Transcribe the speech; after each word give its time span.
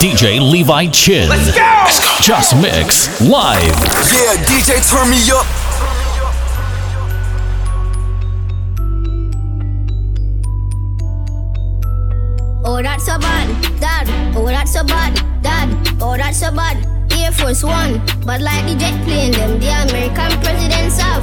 DJ 0.00 0.38
Levi 0.40 0.86
Chin. 0.90 1.28
Let's 1.28 1.52
go! 1.52 1.84
Just 2.22 2.54
Mix 2.62 3.20
live. 3.20 3.62
Yeah, 4.12 4.36
DJ, 4.46 4.78
turn 4.88 5.10
me 5.10 5.18
up. 5.32 5.44
Oh, 12.64 12.80
that's 12.80 13.06
so 13.06 13.18
bad, 13.18 13.80
dad. 13.80 14.36
Oh, 14.36 14.46
that's 14.46 14.72
so 14.72 14.84
bad, 14.84 15.42
dad. 15.42 15.96
Oh, 16.00 16.16
that's 16.16 16.38
so 16.38 16.54
bad. 16.54 16.97
Air 17.28 17.34
Force 17.34 17.62
One, 17.62 18.00
but 18.24 18.40
like 18.40 18.64
the 18.64 18.74
jet 18.74 19.04
plane, 19.04 19.32
them 19.32 19.60
the 19.60 19.68
American 19.68 20.32
presidents 20.40 20.96
have. 20.96 21.20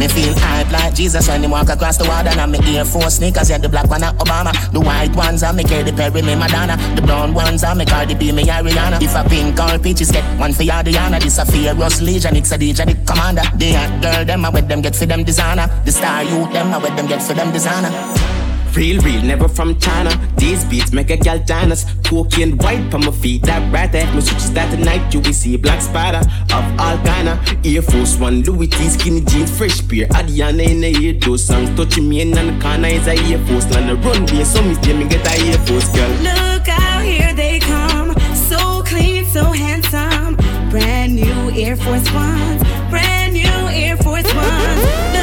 Me 0.00 0.08
feel 0.08 0.34
hype 0.36 0.72
like 0.72 0.92
Jesus 0.96 1.28
when 1.28 1.42
he 1.42 1.46
walk 1.46 1.68
across 1.68 1.96
the 1.96 2.02
water. 2.08 2.30
And 2.30 2.50
me 2.50 2.58
Air 2.76 2.84
Force 2.84 3.18
sneakers, 3.18 3.50
yeah, 3.50 3.58
the 3.58 3.68
black 3.68 3.88
one 3.88 4.00
Obama. 4.00 4.50
The 4.72 4.80
white 4.80 5.14
ones 5.14 5.44
are 5.44 5.52
me 5.52 5.62
Katy 5.62 5.92
Perry, 5.92 6.22
me 6.22 6.34
Madonna. 6.34 6.76
The 6.96 7.02
brown 7.02 7.34
ones 7.34 7.62
are 7.62 7.76
me 7.76 7.86
Cardi 7.86 8.16
B, 8.16 8.32
me 8.32 8.42
Ariana. 8.46 9.00
If 9.00 9.14
a 9.14 9.22
pink 9.28 9.60
or 9.60 9.78
peaches 9.78 10.10
get 10.10 10.24
one 10.40 10.52
for 10.52 10.64
Adriana. 10.64 11.20
This 11.20 11.38
a 11.38 11.46
Fearless 11.46 12.02
Legion, 12.02 12.34
it's 12.34 12.50
a 12.50 12.58
DJ, 12.58 12.84
the 12.86 12.94
commander. 13.06 13.42
The 13.54 13.74
hot 13.74 14.02
girl, 14.02 14.24
them 14.24 14.44
I 14.44 14.48
with 14.48 14.66
them 14.66 14.82
get 14.82 14.96
for 14.96 15.06
them 15.06 15.22
designer. 15.22 15.70
The 15.84 15.92
star 15.92 16.24
youth, 16.24 16.52
them 16.52 16.74
I 16.74 16.78
with 16.78 16.96
them 16.96 17.06
get 17.06 17.22
for 17.22 17.34
them 17.34 17.52
designer. 17.52 18.43
Real, 18.74 19.00
real, 19.02 19.22
never 19.22 19.48
from 19.48 19.78
China. 19.78 20.10
These 20.36 20.64
beats 20.64 20.92
make 20.92 21.10
a 21.10 21.16
gal 21.16 21.38
dance. 21.38 21.84
Cocaine 22.04 22.56
white 22.58 22.92
on 22.92 23.04
my 23.04 23.12
feet, 23.12 23.42
that 23.42 23.72
right 23.72 23.90
there. 23.90 24.04
My 24.12 24.18
switches 24.18 24.52
that 24.54 24.68
tonight, 24.70 25.14
you 25.14 25.20
will 25.20 25.32
see 25.32 25.56
black 25.56 25.80
spider 25.80 26.18
of 26.52 26.64
all 26.80 26.98
kinda. 26.98 27.38
Air 27.64 27.82
Force 27.82 28.16
One, 28.18 28.42
Louis 28.42 28.66
T, 28.66 28.88
skinny 28.88 29.20
jeans, 29.20 29.56
fresh 29.56 29.80
beer. 29.82 30.08
Adiana 30.08 30.68
in 30.68 30.80
the 30.80 30.90
ear, 31.00 31.12
those 31.20 31.44
songs 31.44 31.70
touching 31.76 32.08
me 32.08 32.22
in 32.22 32.32
the 32.32 32.58
corner 32.60 32.88
is 32.88 33.06
a 33.06 33.16
Air 33.30 33.38
Force. 33.46 33.64
On 33.76 33.86
the 33.86 33.94
runway, 33.94 34.42
so 34.44 34.60
me 34.62 34.74
me 34.74 35.08
get 35.08 35.24
a 35.24 35.46
Air 35.46 35.58
Force 35.66 35.88
girl. 35.94 36.10
Look 36.22 36.68
out, 36.68 37.04
here 37.04 37.32
they 37.32 37.60
come. 37.60 38.12
So 38.34 38.82
clean, 38.82 39.24
so 39.26 39.44
handsome. 39.52 40.34
Brand 40.70 41.14
new 41.14 41.50
Air 41.52 41.76
Force 41.76 42.12
Ones. 42.12 42.62
Brand 42.90 43.34
new 43.34 43.56
Air 43.70 43.96
Force 43.98 44.34
Ones. 44.34 45.13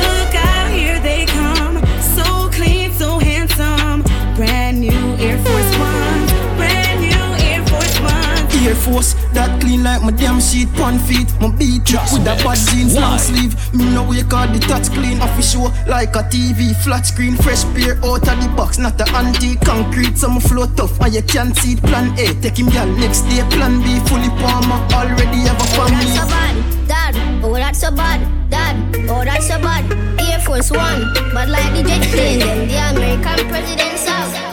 Force 8.82 9.14
that 9.34 9.62
clean 9.62 9.84
like 9.84 10.02
my 10.02 10.10
damn 10.12 10.42
sheet, 10.42 10.68
one 10.80 10.98
feet. 10.98 11.30
My 11.40 11.50
beat 11.56 11.84
Just 11.84 12.14
with 12.14 12.24
the 12.26 12.32
mix. 12.34 12.44
bad 12.44 12.58
jeans, 12.74 12.98
long 12.98 13.20
sleeve. 13.20 13.54
Me 13.76 13.86
no 13.94 14.02
wake 14.10 14.34
all 14.34 14.48
the 14.48 14.58
touch 14.60 14.90
clean. 14.90 15.22
Off 15.22 15.36
the 15.38 15.44
show 15.44 15.70
like 15.88 16.16
a 16.16 16.24
TV, 16.34 16.74
flat 16.84 17.06
screen, 17.06 17.36
fresh 17.38 17.64
pair 17.78 17.94
out 18.04 18.26
of 18.28 18.38
the 18.42 18.50
box, 18.58 18.80
not 18.80 18.98
the 18.98 19.06
anti 19.14 19.56
concrete. 19.58 20.18
Some 20.18 20.40
flow 20.40 20.66
tough, 20.76 21.00
and 21.02 21.14
you 21.14 21.22
can't 21.22 21.56
see 21.58 21.74
it. 21.74 21.84
Plan 21.84 22.18
A, 22.18 22.34
take 22.42 22.58
him 22.58 22.70
girl 22.70 22.88
next 22.98 23.22
day. 23.30 23.46
Plan 23.54 23.82
B, 23.86 24.00
fully 24.09 24.30
palmer, 24.42 24.82
already 24.98 25.46
have 25.46 25.62
a 25.62 25.68
Oh, 25.78 25.86
that's 25.86 25.92
family. 25.92 26.18
so 26.18 26.26
bad, 26.26 26.88
dad. 26.88 27.44
Oh, 27.46 27.54
that's 27.54 27.80
so 27.80 27.92
bad, 27.92 28.20
dad. 28.50 28.76
Oh, 29.09 29.24
that's 29.24 29.48
so 29.48 29.59
bad. 29.62 29.86
Air 30.20 30.40
Force 30.40 30.72
One, 30.72 31.14
but 31.34 31.50
like 31.50 31.72
the 31.78 31.84
jet 31.84 32.02
plane, 32.09 32.40
them 32.40 32.68
the 32.68 32.78
American 32.98 33.48
presidents 33.48 34.08
have. 34.08 34.51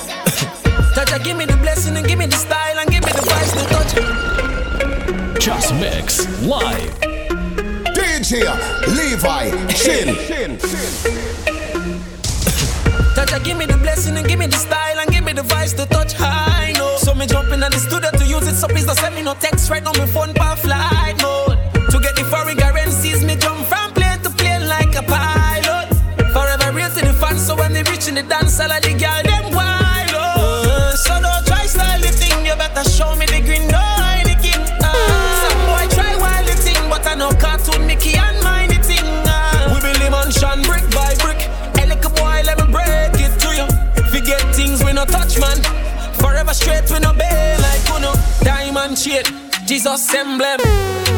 Touch, 0.98 1.22
give 1.22 1.36
me 1.36 1.44
the 1.44 1.56
blessing 1.58 1.96
and 1.96 2.04
give 2.08 2.18
me 2.18 2.26
the 2.26 2.34
style 2.34 2.76
and 2.76 2.90
give 2.90 3.04
me 3.04 3.12
the 3.12 3.22
voice 3.22 3.52
to 3.52 3.64
touch. 3.70 3.94
Just 5.40 5.72
Mix 5.74 6.26
live. 6.42 6.90
DJ 7.94 8.42
Levi 8.98 9.50
Chin. 9.74 10.58
Touch, 13.14 13.44
give 13.44 13.56
me 13.56 13.66
the 13.66 13.78
blessing 13.80 14.16
and 14.16 14.26
give 14.26 14.40
me 14.40 14.48
the 14.48 14.56
style 14.56 14.98
and 14.98 15.08
give 15.12 15.22
me 15.22 15.32
the 15.32 15.44
voice 15.44 15.72
to 15.74 15.86
touch 15.86 16.14
high 16.14 16.72
note. 16.72 16.98
So 16.98 17.14
me 17.14 17.26
jumping 17.26 17.54
in 17.54 17.62
at 17.62 17.70
the 17.70 17.78
studio 17.78 18.10
to 18.10 18.26
use 18.26 18.48
it, 18.48 18.56
so 18.56 18.66
please 18.66 18.86
don't 18.86 18.96
send 18.96 19.14
me 19.14 19.22
no 19.22 19.34
text 19.34 19.70
right 19.70 19.84
now. 19.84 19.92
My 19.92 20.06
phone 20.06 20.34
per 20.34 20.56
flight 20.56 20.97
Jesus 49.78 50.12
emblem. 50.12 50.58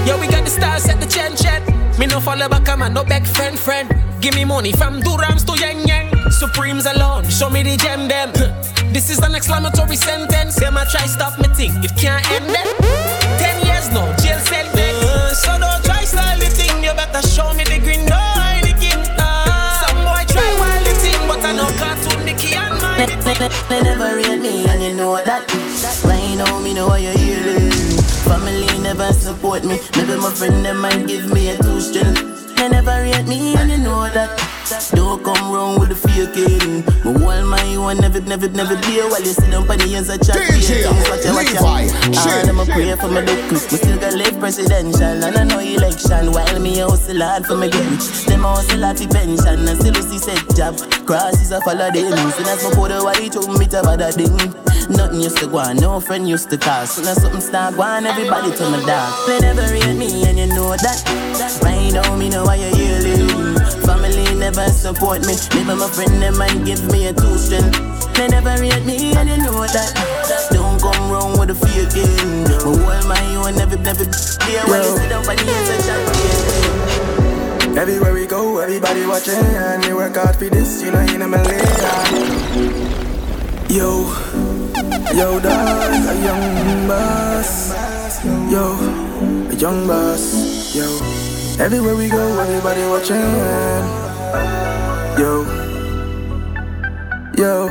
Yo, 0.05 0.21
we 0.21 0.27
got 0.29 0.45
the 0.45 0.51
stars 0.51 0.87
at 0.87 1.01
the 1.01 1.07
chen 1.07 1.35
chen. 1.35 1.65
Me 1.99 2.05
no 2.05 2.21
follow 2.21 2.47
back, 2.47 2.69
man, 2.79 2.93
no 2.93 3.03
back 3.03 3.25
friend 3.25 3.59
friend. 3.59 3.89
Give 4.21 4.35
me 4.35 4.45
money 4.45 4.73
from 4.73 5.01
Durams 5.01 5.47
to 5.49 5.57
Yang 5.57 5.89
Yang. 5.89 6.09
Supremes 6.29 6.85
alone, 6.85 7.25
show 7.31 7.49
me 7.49 7.63
the 7.63 7.79
gem 7.79 8.07
them. 8.07 8.29
This 8.93 9.09
is 9.09 9.19
an 9.21 9.35
exclamatory 9.35 9.97
sentence. 9.97 10.57
Them 10.57 10.77
I 10.77 10.85
try 10.85 11.07
stop 11.07 11.39
me 11.41 11.49
thing, 11.57 11.73
it 11.81 11.97
can't 11.97 12.21
end 12.37 12.53
them. 12.53 12.69
Ten 13.41 13.65
years 13.65 13.89
no 13.97 14.05
jail 14.21 14.37
cell 14.45 14.69
uh, 14.77 15.33
So 15.33 15.57
don't 15.57 15.81
try 15.83 16.05
style 16.05 16.39
the 16.39 16.53
thing, 16.53 16.85
you 16.85 16.93
better 16.93 17.25
show 17.27 17.55
me 17.55 17.65
the 17.65 17.81
green 17.81 18.05
no 18.05 18.21
Heineken. 18.37 19.01
Uh, 19.17 19.89
some 19.89 20.05
boy 20.05 20.21
try 20.29 20.53
wild 20.61 20.85
the 20.85 20.93
thing, 21.01 21.21
but 21.25 21.41
I 21.41 21.57
know 21.57 21.71
cartoon 21.81 22.27
Mickey 22.29 22.53
and 22.53 22.77
mine. 22.77 23.09
They, 23.25 23.41
they, 23.41 23.49
they 23.73 23.81
never 23.81 24.21
rate 24.21 24.37
me 24.37 24.69
and 24.69 24.83
you 24.83 24.93
know 24.93 25.17
that 25.17 25.49
Right 26.05 26.37
now 26.37 26.61
me 26.61 26.75
know 26.75 26.89
why 26.89 26.99
you're 26.99 27.17
healing 27.17 27.70
Family 28.31 28.79
never 28.79 29.13
support 29.13 29.65
me. 29.65 29.81
Maybe 29.97 30.15
my 30.15 30.31
friend 30.31 30.65
them 30.65 30.79
might 30.79 31.05
give 31.09 31.33
me 31.33 31.51
a 31.51 31.59
two 31.59 31.81
string 31.81 32.15
They 32.55 32.69
never 32.69 33.03
rate 33.03 33.27
me 33.27 33.57
and 33.57 33.73
you 33.73 33.79
know 33.79 34.09
that 34.09 34.31
Don't 34.71 35.19
come 35.25 35.51
wrong 35.51 35.81
with 35.81 35.89
the 35.91 35.99
faking. 35.99 36.87
My 37.03 37.11
whole 37.19 37.43
my 37.43 37.77
one 37.77 37.99
never, 37.99 38.21
never, 38.21 38.47
never 38.49 38.79
be 38.87 39.03
While. 39.03 39.19
You 39.19 39.35
sit 39.35 39.51
down 39.51 39.67
on 39.67 39.79
the 39.79 39.91
ends 39.91 40.09
of 40.09 40.23
chat 40.23 40.39
DJ 40.47 40.87
Watch 41.11 41.27
out, 41.27 41.35
watch 41.35 41.59
out. 41.59 41.91
Chin. 42.15 42.15
Ah, 42.15 42.55
I'ma 42.55 42.65
pray 42.71 42.95
for 42.95 43.11
my 43.11 43.27
duck 43.27 43.51
Me 43.51 43.59
still 43.59 43.99
got 43.99 44.15
live 44.15 44.39
presidential 44.39 45.03
And 45.03 45.35
I 45.35 45.43
know 45.43 45.59
election. 45.59 46.31
While 46.31 46.61
me 46.61 46.79
hustle 46.79 47.19
hard 47.19 47.47
for 47.47 47.57
my 47.59 47.67
gun 47.67 47.99
Them 48.31 48.47
hustle 48.47 48.79
hard 48.87 48.99
for 48.99 49.11
pension 49.11 49.67
And 49.67 49.75
still 49.75 49.99
see 50.07 50.23
set 50.23 50.39
job. 50.55 50.79
Crosses 51.03 51.51
a 51.51 51.59
follow 51.67 51.91
them 51.91 52.31
Soon 52.31 52.47
as 52.47 52.63
my 52.63 52.71
put 52.71 52.95
the 52.95 53.03
white 53.03 53.35
home 53.35 53.59
me 53.59 53.67
to 53.75 53.83
bother 53.83 54.15
ding 54.15 54.39
Nothing 54.87 55.21
used 55.21 55.39
to 55.39 55.47
go 55.51 55.59
on, 55.59 55.77
no 55.83 55.99
friend 55.99 56.29
used 56.29 56.51
to 56.51 56.59
call. 56.59 56.87
Soon 56.87 57.11
as 57.11 57.19
something 57.23 57.41
start 57.41 57.75
going 57.75 58.07
everybody 58.07 58.55
to 58.55 58.65
my 58.71 58.79
dog 58.87 59.11
They 59.27 59.41
never 59.43 59.67
rate 59.67 59.99
me 59.99 60.23
and 60.31 60.39
you 60.39 60.47
know 60.47 60.79
that. 60.79 61.03
Right 61.63 61.91
now 61.91 62.15
me 62.15 62.29
know 62.29 62.45
why 62.45 62.55
you're 62.55 62.75
healing 62.75 63.30
Family 63.87 64.35
never 64.35 64.69
support 64.69 65.27
me. 65.27 65.35
Maybe 65.55 65.75
my 65.75 65.89
friend 65.89 66.23
them 66.23 66.39
might 66.39 66.65
give 66.65 66.85
me 66.93 67.07
a 67.07 67.13
two 67.13 67.39
strength 67.39 67.79
They 68.15 68.29
never 68.29 68.57
rate 68.61 68.85
me 68.85 69.13
and 69.15 69.29
you 69.29 69.39
know 69.39 69.67
that. 69.67 69.91
Don't 70.53 70.81
come 70.81 71.11
wrong 71.11 71.39
with 71.39 71.49
the 71.49 71.55
faking 71.55 72.45
My 72.45 72.59
whole 72.63 72.77
my 73.09 73.21
own 73.37 73.57
never, 73.57 73.77
never 73.77 74.05
be 74.05 74.11
you 74.51 74.83
sit 74.97 75.09
down 75.09 75.23
for 75.25 75.35
the 75.35 75.45
chat 75.87 76.51
Everywhere 77.79 78.13
we 78.13 78.27
go, 78.27 78.59
everybody 78.59 79.07
watching, 79.07 79.35
and 79.35 79.85
you 79.85 79.97
work 79.97 80.17
hard 80.17 80.35
for 80.37 80.49
this, 80.49 80.83
you 80.83 80.91
know, 80.91 80.99
in 81.01 81.23
a 81.23 81.29
million. 81.29 81.61
Yo, 83.71 84.13
yo, 85.15 85.39
dog, 85.41 86.09
a 86.09 86.15
young 86.21 86.89
boss. 86.89 87.73
Yo, 88.51 88.75
a 89.51 89.55
young 89.55 89.87
boss. 89.87 90.75
Yo, 90.75 91.30
everywhere 91.61 91.95
we 91.95 92.09
go, 92.09 92.41
everybody 92.41 92.83
watching. 92.89 93.17
Yo, 95.21 95.45
yo. 97.37 97.69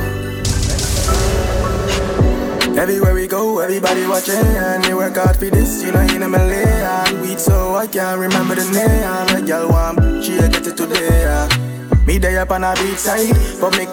Everywhere 2.78 3.14
we 3.14 3.26
go, 3.26 3.58
everybody 3.58 4.06
watching, 4.06 4.34
and 4.36 4.84
they 4.84 4.94
work 4.94 5.16
hard 5.16 5.36
for 5.36 5.50
this, 5.50 5.82
you 5.82 5.92
know, 5.92 6.00
in 6.00 6.22
a 6.22 6.28
million. 6.28 7.20
Weed, 7.20 7.40
so 7.40 7.74
I 7.74 7.86
can't 7.86 8.18
remember 8.18 8.54
the 8.54 8.64
name. 8.70 9.36
A 9.36 9.46
girl 9.46 9.68
want, 9.68 10.24
she 10.24 10.38
get 10.38 10.66
it 10.66 10.76
today. 10.76 11.22
yeah. 11.22 11.48
Me 12.06 12.18
day 12.18 12.38
up 12.38 12.50
on 12.52 12.64
a 12.64 12.74
beach 12.76 12.96
side, 12.96 13.34
but 13.60 13.76
me 13.76 13.86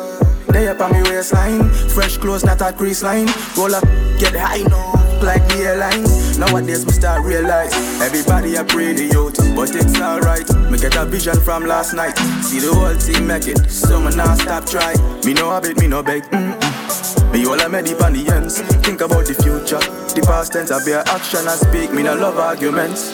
day 0.53 0.67
up 0.67 0.79
on 0.79 0.93
me 0.93 1.01
waistline. 1.03 1.69
Fresh 1.89 2.17
clothes, 2.17 2.45
not 2.45 2.61
a 2.61 2.71
crease 2.71 3.03
line. 3.03 3.27
Roll 3.57 3.75
up, 3.75 3.83
get 4.19 4.35
high, 4.35 4.63
no, 4.63 4.93
like 5.25 5.45
the 5.49 5.63
airlines. 5.65 6.37
Nowadays, 6.37 6.85
me 6.85 6.91
start 6.93 7.25
realize 7.25 7.73
everybody 8.01 8.55
a 8.55 8.63
pretty 8.63 9.07
youth, 9.07 9.36
but 9.57 9.75
it's 9.75 9.99
alright. 9.99 10.47
Me 10.69 10.77
get 10.77 10.95
a 10.95 11.03
vision 11.03 11.39
from 11.41 11.65
last 11.65 11.93
night. 11.93 12.15
See 12.45 12.59
the 12.59 12.69
whole 12.69 12.93
team 12.93 13.25
make 13.25 13.47
it, 13.47 13.57
so 13.67 13.99
me 13.99 14.15
not 14.15 14.37
stop 14.37 14.69
try. 14.69 14.93
Me 15.25 15.33
no 15.33 15.49
habit, 15.49 15.81
me 15.81 15.87
no 15.87 16.03
beg. 16.03 16.23
Mm-mm. 16.29 17.33
Me 17.33 17.43
all 17.47 17.59
I 17.59 17.67
made 17.67 17.85
deep 17.85 17.99
on 17.99 18.13
the 18.13 18.29
ends. 18.29 18.61
Think 18.85 19.01
about 19.01 19.25
the 19.25 19.33
future. 19.33 19.81
The 20.13 20.21
past 20.21 20.53
tense 20.53 20.69
I 20.69 20.77
bear 20.85 21.01
action 21.09 21.41
and 21.41 21.59
speak. 21.59 21.91
Me 21.91 22.03
no 22.03 22.13
love 22.13 22.37
arguments. 22.37 23.09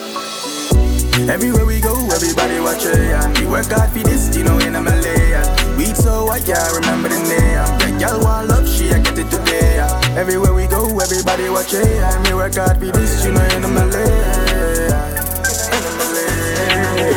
Everywhere 1.32 1.64
we 1.64 1.80
go, 1.80 1.94
everybody 2.10 2.58
watch 2.58 2.84
it 2.84 2.98
And 2.98 3.38
we 3.38 3.46
work 3.46 3.70
hard 3.70 3.88
for 3.90 4.00
this, 4.00 4.36
you 4.36 4.42
know, 4.42 4.58
in 4.58 4.74
a 4.74 4.82
Malayan 4.82 5.46
We 5.78 5.86
so 5.94 6.28
I 6.28 6.40
can't 6.40 6.74
remember 6.74 7.08
the 7.08 7.22
name 7.22 7.62
The 7.78 8.04
girl 8.04 8.20
want 8.20 8.48
love, 8.48 8.68
she 8.68 8.90
I 8.90 8.98
get 8.98 9.16
it 9.18 9.30
today 9.30 9.78
Everywhere 10.18 10.52
we 10.52 10.66
go, 10.66 10.82
everybody 10.98 11.34
everybody 11.34 11.50
watching. 11.50 11.86
And 11.86 12.22
me 12.24 12.34
work 12.34 12.54
hard 12.54 12.78
for 12.78 12.86
this, 12.86 13.24
you 13.24 13.32
know, 13.32 13.44
in 13.56 13.62
the 13.62 13.68
Malay. 13.68 14.33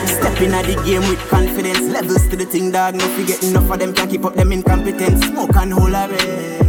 Stepping 0.07 0.53
at 0.53 0.65
the 0.65 0.75
game 0.85 1.07
with 1.09 1.19
confidence. 1.29 1.81
Levels 1.81 2.27
to 2.29 2.35
the 2.35 2.45
thing, 2.45 2.71
dog. 2.71 2.95
No 2.95 3.07
forget 3.15 3.43
enough 3.43 3.69
of 3.69 3.79
them. 3.79 3.93
Can't 3.93 4.09
keep 4.09 4.25
up 4.25 4.35
them 4.35 4.51
incompetence. 4.51 5.25
Smoke 5.25 5.55
and 5.55 5.73
hold 5.73 5.93
a 5.93 6.67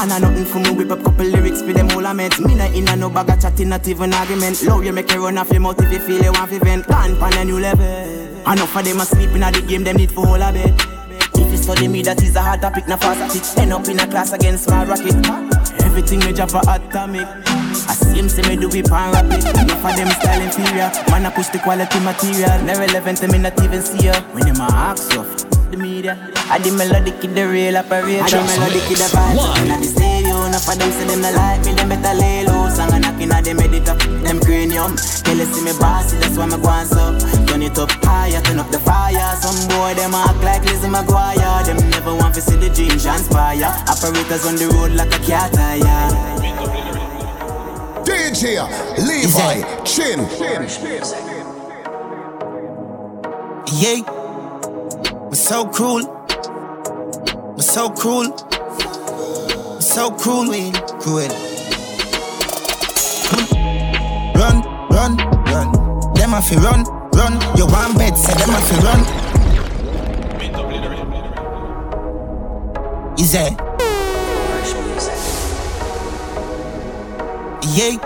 and 0.00 0.12
I 0.12 0.18
nothing 0.18 0.44
for 0.44 0.58
me. 0.60 0.70
Whip 0.70 0.90
up 0.90 1.02
couple 1.02 1.26
lyrics 1.26 1.62
for 1.62 1.72
them 1.72 1.90
all 1.90 2.06
I 2.06 2.12
meant 2.12 2.38
Me 2.40 2.54
not 2.54 2.74
in 2.74 2.88
a 2.88 2.96
no 2.96 3.10
bag 3.10 3.28
of 3.28 3.40
chatting, 3.40 3.68
not 3.68 3.86
even 3.86 4.12
argument. 4.14 4.62
Love 4.62 4.84
you 4.84 4.92
make 4.92 5.10
you 5.12 5.24
run 5.24 5.38
off 5.38 5.50
your 5.50 5.60
mouth 5.60 5.80
if 5.82 5.92
you 5.92 5.98
feel 5.98 6.22
you 6.22 6.32
want 6.32 6.50
to 6.50 6.58
vent 6.58 6.86
Gone 6.86 7.16
pan 7.16 7.34
a 7.34 7.44
new 7.44 7.60
level. 7.60 7.84
Enough 7.84 8.76
of 8.76 8.84
them 8.84 9.00
a 9.00 9.04
sleeping 9.04 9.42
at 9.42 9.54
the 9.54 9.62
game, 9.62 9.84
them 9.84 9.96
need 9.96 10.10
for 10.10 10.26
all 10.26 10.42
a 10.42 10.52
bed. 10.52 10.74
If 11.34 11.50
you 11.50 11.56
study 11.56 11.88
me, 11.88 12.02
that 12.02 12.22
is 12.22 12.36
a 12.36 12.40
hard 12.42 12.62
topic, 12.62 12.88
not 12.88 13.00
fast 13.00 13.36
topic 13.36 13.62
End 13.62 13.72
up 13.72 13.86
in 13.88 14.00
a 14.00 14.06
class 14.06 14.32
against 14.32 14.68
my 14.70 14.84
rocket. 14.84 15.14
Everything 15.82 16.20
drop 16.20 16.50
for 16.50 16.60
atomic 16.68 17.49
I 17.90 17.94
see 17.94 18.20
him 18.20 18.28
say 18.28 18.42
me 18.46 18.54
do 18.54 18.70
it 18.70 18.86
pan 18.86 19.10
rapid 19.10 19.42
Enough 19.42 19.84
of 19.84 19.96
them 19.96 20.10
style 20.10 20.40
inferior 20.40 20.92
Man 21.10 21.26
I 21.26 21.30
push 21.34 21.48
the 21.48 21.58
quality 21.58 21.98
material 21.98 22.62
Never 22.62 22.86
relevant, 22.86 23.18
them 23.18 23.32
me 23.32 23.38
not 23.38 23.60
even 23.64 23.82
see 23.82 24.06
ya 24.06 24.14
When 24.30 24.46
them 24.46 24.60
a 24.60 24.70
ask 24.70 25.12
you 25.12 25.50
the 25.70 25.76
media. 25.76 26.18
I 26.50 26.58
the 26.58 26.72
melodic 26.74 27.22
in 27.22 27.34
the 27.34 27.46
real 27.46 27.76
operator. 27.78 28.26
I 28.26 28.30
the 28.30 28.42
melodic 28.42 28.90
in 28.90 28.98
the 28.98 29.08
vibes. 29.14 29.44
In 29.62 29.80
the 29.80 29.86
stereo, 29.86 30.36
enough 30.50 30.66
of 30.66 30.74
them 30.74 30.90
say 30.90 31.06
them 31.06 31.22
not 31.22 31.34
like 31.34 31.62
me. 31.64 31.72
Them 31.78 31.88
better 31.88 32.14
lay 32.18 32.42
low. 32.44 32.68
Song 32.68 32.90
and 32.92 33.02
knocking 33.02 33.30
at 33.30 33.44
them 33.44 33.60
edit 33.60 33.88
up 33.88 33.98
them 33.98 34.40
cranium. 34.40 34.98
Tell 34.98 35.40
us 35.40 35.48
see 35.54 35.62
me 35.62 35.72
bossy, 35.78 36.18
that's 36.18 36.34
why 36.36 36.46
me 36.50 36.58
going 36.58 36.90
up. 36.90 37.14
Turn 37.46 37.62
it 37.62 37.78
up 37.78 37.90
higher, 38.02 38.42
turn 38.42 38.58
up 38.58 38.70
the 38.70 38.80
fire. 38.82 39.30
Some 39.38 39.62
boy 39.70 39.94
them 39.94 40.14
act 40.14 40.42
like 40.42 40.66
Lizzie 40.66 40.90
McGuire. 40.90 41.62
Them 41.62 41.78
never 41.90 42.14
want 42.18 42.34
to 42.34 42.40
see 42.40 42.56
the 42.56 42.70
dream 42.70 42.98
transpire. 42.98 43.70
Operators 43.86 44.42
on 44.46 44.58
the 44.58 44.66
road 44.74 44.92
like 44.98 45.14
a 45.14 45.20
cat 45.22 45.54
tire. 45.54 46.69
DJ 48.04 48.58
Levi 48.98 49.62
Chin. 49.84 50.20
Yeah. 53.72 54.02
We're 55.28 55.34
so 55.34 55.66
cruel. 55.66 56.02
We're 57.56 57.62
so 57.62 57.90
cruel. 57.90 58.30
We're 58.50 59.80
so 59.80 60.10
cruel. 60.10 60.46
Cruel. 61.00 61.28
Run, 64.34 64.62
run, 64.90 65.16
run. 65.46 65.68
Them 66.14 66.30
have 66.30 66.48
to 66.48 66.56
run, 66.58 66.84
run. 67.12 67.32
You 67.56 67.66
want 67.66 67.96
bed, 67.98 68.16
say 68.16 68.34
them 68.34 68.50
have 68.50 68.68
to 68.68 68.74
run. 68.86 69.00
Is 73.18 73.32
that? 73.32 73.69
Yeah. 77.62 77.96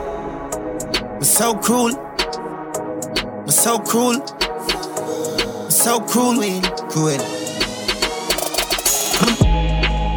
We're 1.15 1.23
so 1.23 1.55
cruel. 1.55 1.95
We're 3.45 3.49
so 3.49 3.79
cruel. 3.79 4.19
We're 4.19 5.71
so 5.71 6.01
cruel 6.01 6.61
cruel. 6.91 7.19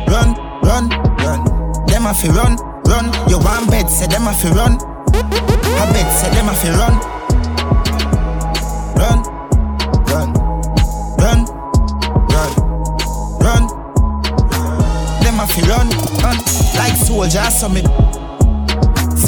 Run, 0.08 0.34
run, 0.64 0.90
run. 1.20 1.86
Them 1.86 2.08
a 2.08 2.14
fi 2.14 2.30
run, 2.30 2.58
run. 2.86 3.30
You 3.30 3.38
want 3.38 3.70
bed, 3.70 3.90
say 3.90 4.08
them 4.08 4.28
a 4.28 4.34
fi 4.34 4.50
run. 4.50 4.74
A 4.74 5.86
bed, 5.94 6.12
say 6.12 6.30
them 6.32 6.50
a 6.50 6.54
fi 6.56 6.70
run. 6.72 6.94
Run, 8.98 9.22
run, 10.12 10.34
run, 11.22 11.46
run, 12.34 12.52
run. 13.40 13.68
Them 15.22 15.40
a 15.40 15.48
fi 15.48 15.62
run, 15.70 15.90
run. 16.24 16.38
Like 16.76 16.96
soldiers, 16.96 17.60
so 17.60 17.70
me. 17.70 17.84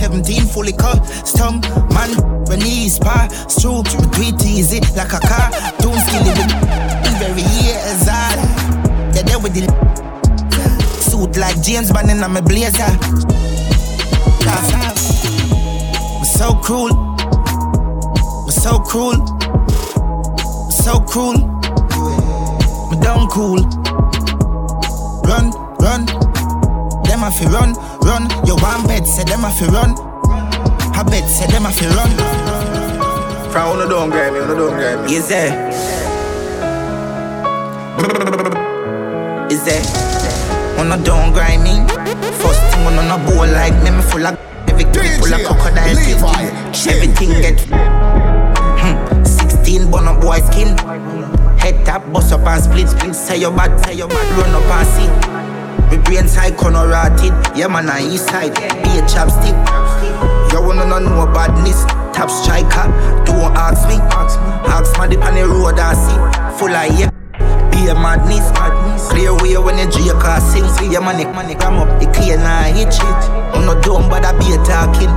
17 0.09 0.41
fully 0.47 0.73
cut, 0.73 1.06
stung, 1.23 1.61
man, 1.94 2.09
when 2.47 2.59
he's 2.59 2.97
pass 2.97 3.61
through, 3.61 3.83
do 3.83 3.97
it 4.25 4.44
easy 4.44 4.79
like 4.97 5.13
a 5.13 5.19
car, 5.19 5.51
don't 5.77 6.00
skill 6.01 6.25
it 6.25 6.50
very 7.21 7.45
years 7.61 8.09
old. 8.09 9.13
They're 9.13 9.23
there 9.23 9.38
with 9.38 9.53
the 9.53 9.69
suit 11.00 11.38
like 11.38 11.61
James 11.61 11.91
Bond 11.91 12.09
in 12.09 12.17
my 12.19 12.41
blazer. 12.41 12.89
We're 16.17 16.25
so 16.25 16.55
cruel. 16.55 16.89
We're 18.45 18.51
so 18.51 18.79
cruel. 18.79 19.19
We're 20.65 20.71
so 20.71 21.00
cruel. 21.01 21.38
We're 22.89 23.00
down 23.00 23.27
cool. 23.29 23.62
Run, 25.21 25.51
run. 25.77 26.07
Them 27.05 27.23
a 27.23 27.29
fi 27.31 27.45
run, 27.45 27.75
run. 28.09 28.25
You 28.45 28.56
want 28.57 28.88
bed, 28.89 29.06
say 29.06 29.23
them 29.23 29.45
a 29.45 29.51
fi 29.53 29.65
run. 29.69 29.94
I 30.97 31.03
bet, 31.06 31.29
say 31.29 31.45
them 31.47 31.65
a 31.65 31.71
fi 31.71 31.85
run. 31.94 32.11
From 33.53 33.77
the 33.77 33.85
don't 33.88 34.09
grab 34.09 34.33
me, 34.33 34.39
on 34.39 34.57
don't 34.57 34.73
grab 34.73 35.06
me. 35.06 35.13
Yes, 35.13 35.29
sir. 35.29 35.47
Is 39.53 39.65
on 40.79 40.91
a 40.91 40.97
don't 41.03 41.33
grind 41.33 41.63
me? 41.63 41.75
First 42.41 42.61
thing 42.71 42.85
on 42.85 43.11
a 43.13 43.17
bowl 43.25 43.47
like 43.47 43.77
me, 43.83 43.91
me 43.91 44.01
full 44.01 44.25
of 44.25 44.38
everything 44.67 45.19
full 45.19 45.33
of 45.33 45.41
crocodile 45.45 45.95
teeth. 45.95 46.88
Everything 46.88 47.29
get 47.41 47.59
hmm, 48.79 49.23
16 49.23 49.91
bun 49.91 50.07
up 50.07 50.21
boy 50.21 50.39
skin. 50.39 50.77
Head 51.57 51.85
tap, 51.85 52.12
bust 52.13 52.31
up 52.31 52.47
and 52.47 52.63
split, 52.63 52.89
split. 52.89 53.15
Say 53.15 53.38
your 53.41 53.51
bad, 53.51 53.77
say 53.85 53.95
your 53.95 54.07
bad, 54.07 54.27
run 54.38 54.55
up 54.55 54.71
and 54.71 54.88
see. 54.88 55.38
My 55.89 55.97
brain 56.03 56.27
side 56.27 56.56
corner 56.57 56.88
rotted. 56.88 57.33
Yeah 57.57 57.68
man, 57.68 57.89
I 57.89 58.01
east 58.01 58.27
side. 58.30 58.53
Be 58.53 59.00
a 59.00 59.03
chopstick. 59.09 59.57
You 60.51 60.62
wanna 60.62 60.86
know 60.86 61.25
badness? 61.33 61.83
Top 62.13 62.30
striker. 62.30 62.86
Don't 63.25 63.56
ask 63.57 63.88
me. 63.88 63.95
Ask 64.69 65.00
me 65.00 65.15
the 65.15 65.21
on 65.21 65.36
the 65.36 65.47
road 65.47 65.80
I 65.80 65.94
see. 65.94 66.59
Full 66.59 66.69
of 66.69 67.00
yeah 67.00 67.09
Be 67.71 67.88
a 67.89 67.95
madness. 67.95 68.51
Clear 69.09 69.33
way 69.33 69.57
when 69.57 69.77
you 69.80 69.89
drink 69.89 70.24
or 70.24 70.39
sing. 70.39 70.68
See 70.77 70.91
your 70.91 71.01
money, 71.01 71.25
money 71.25 71.56
gram 71.56 71.80
up, 71.80 72.01
it 72.01 72.13
clear 72.13 72.38
now 72.38 72.63
hit 72.63 72.89
it. 72.89 73.01
I'm 73.56 73.65
not 73.65 73.83
dumb, 73.83 74.09
but 74.09 74.24
I 74.25 74.38
be 74.38 74.53
a 74.53 74.57
talking. 74.63 75.09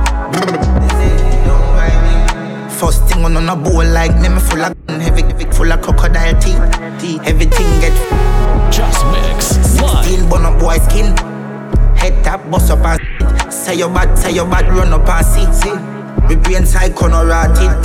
First 2.69 3.07
thing 3.07 3.23
on 3.23 3.37
a 3.37 3.55
bowl 3.55 3.85
like 3.85 4.17
me, 4.19 4.29
me 4.29 4.39
full 4.39 4.61
of 4.61 4.82
heavy, 4.99 5.23
heavy, 5.23 5.45
full 5.45 5.71
of 5.71 5.81
crocodile 5.81 6.39
teeth. 6.39 6.59
Everything 7.25 7.69
get 7.79 7.93
just 8.71 9.05
mix. 9.11 9.57
16 9.77 10.29
bun 10.29 10.45
up 10.45 10.59
boy 10.59 10.77
skin. 10.77 11.15
Head 11.95 12.23
tap, 12.23 12.49
bust 12.49 12.71
up 12.71 12.85
and 12.85 13.53
say 13.53 13.75
your 13.75 13.89
bad, 13.89 14.17
say 14.17 14.31
your 14.31 14.45
bad, 14.45 14.67
run 14.67 14.93
up 14.93 15.07
and 15.07 15.25
see. 15.25 15.45
see. 15.53 15.75
Me 16.27 16.35
brain 16.35 16.65
side 16.65 16.95
corner 16.95 17.25
rotted 17.25 17.83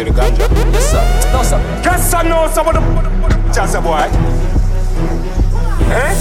you 0.00 0.04
the 0.04 0.10
ganja? 0.18 0.48
Yes, 0.72 0.90
sir. 0.90 1.32
No, 1.32 1.42
sir. 1.42 1.58
Guess 1.84 2.14
I 2.14 2.22
know 2.22 2.48
some 2.48 2.68
of 2.68 2.74
the 2.74 2.80
jazz 3.52 3.74
boy. 3.76 4.08
Eh? 5.92 6.14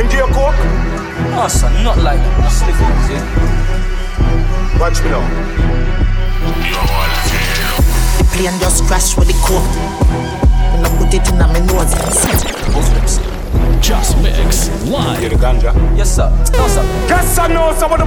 Into 0.00 0.16
your 0.16 0.28
coke? 0.28 0.56
No, 1.36 1.48
sir. 1.48 1.70
Not 1.82 1.98
like 1.98 2.18
that. 2.18 2.50
Slick 2.50 2.80
ones, 2.80 3.10
yeah. 3.10 4.80
Watch 4.80 5.02
me 5.02 5.10
now. 5.10 5.95
The 8.18 8.24
plane 8.32 8.58
just 8.60 8.84
crashed 8.84 9.16
with 9.18 9.28
the 9.28 9.34
coke. 9.44 9.62
When 10.72 10.84
I 10.84 10.88
put 10.98 11.14
it 11.14 11.28
in 11.28 11.38
my 11.38 11.60
nose. 11.60 11.94
Just 13.80 14.16
mix 14.18 14.68
live. 14.86 15.22
You 15.22 15.28
the 15.28 15.36
ganja? 15.36 15.72
Yes, 15.96 16.16
sir. 16.16 16.30
No, 16.52 16.66
sir. 16.68 16.82
Guess 17.08 17.38
I 17.38 17.48
know 17.48 17.72
some 17.74 17.92
of 17.92 17.98
the 17.98 18.06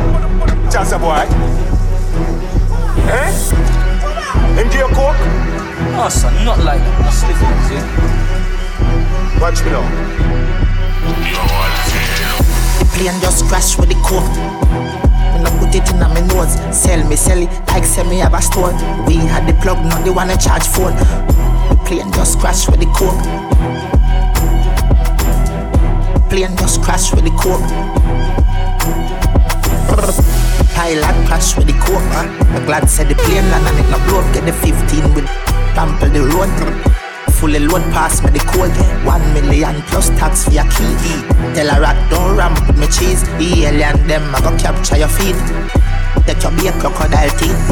jazz 0.71 0.91
boy. 0.93 1.25
Eh? 3.09 3.31
Into 4.59 4.77
your 4.77 4.89
coke? 4.89 5.15
Oh, 5.95 6.09
son, 6.09 6.33
not 6.43 6.59
like 6.59 6.81
that. 6.81 7.13
Slick 7.13 7.41
ones, 7.41 7.71
yeah. 7.71 7.85
Watch 9.39 9.63
me 9.63 9.71
now. 9.71 9.83
The 12.79 12.85
plane 12.93 13.19
just 13.21 13.45
crashed 13.45 13.79
with 13.79 13.89
the 13.89 13.95
coke. 14.03 15.08
When 15.39 15.47
I 15.47 15.57
put 15.57 15.73
it 15.73 15.89
in 15.91 15.99
my 15.99 16.19
nose, 16.27 16.59
sell 16.75 17.07
me, 17.07 17.15
sell 17.15 17.39
it 17.41 17.49
like 17.67 17.85
sell 17.85 18.03
me 18.03 18.17
have 18.17 18.33
a 18.33 18.41
store. 18.41 18.73
We 19.07 19.15
had 19.15 19.47
the 19.47 19.53
plug, 19.61 19.79
not 19.85 20.03
the 20.03 20.11
one 20.11 20.27
to 20.27 20.37
charge 20.37 20.67
phone. 20.67 20.95
The 20.97 21.79
plane 21.85 22.11
just 22.11 22.39
crashed 22.39 22.69
with 22.69 22.81
the 22.81 22.87
coke. 22.91 23.23
Plane 26.29 26.57
just 26.57 26.81
crashed 26.81 27.15
with 27.15 27.23
the 27.23 27.31
coke. 27.39 27.63
Pilot 30.75 31.27
crash 31.27 31.55
with 31.55 31.67
the 31.67 31.73
coke, 31.79 32.03
man. 32.11 32.27
I'm 32.53 32.65
glad 32.65 32.89
said 32.89 33.07
the 33.07 33.15
plane 33.15 33.49
land 33.49 33.65
and 33.65 33.79
it 33.79 33.89
no 33.89 33.97
blow 34.07 34.19
up. 34.19 34.33
Get 34.33 34.45
the 34.45 34.51
15 34.51 35.13
with 35.13 35.25
trample 35.73 36.09
the 36.09 36.19
road 36.19 36.98
fully 37.39 37.59
load 37.59 37.81
pass 37.95 38.21
me 38.21 38.29
the 38.31 38.39
code. 38.51 38.75
One 39.07 39.23
million 39.33 39.81
plus 39.87 40.09
tax 40.19 40.43
for 40.43 40.51
your 40.51 40.67
key. 40.75 40.91
Tell 41.55 41.71
a 41.71 41.79
rat 41.79 41.97
don't 42.11 42.35
ram 42.35 42.53
with 42.67 42.77
me 42.77 42.87
cheese. 42.87 43.23
The 43.39 43.65
alien 43.65 43.95
them 44.07 44.35
I 44.35 44.41
go 44.43 44.51
capture 44.59 44.97
your 44.97 45.07
feet. 45.07 45.39
Take 46.27 46.43
your 46.43 46.51
beer 46.59 46.75
crocodile 46.83 47.31
teeth. 47.39 47.63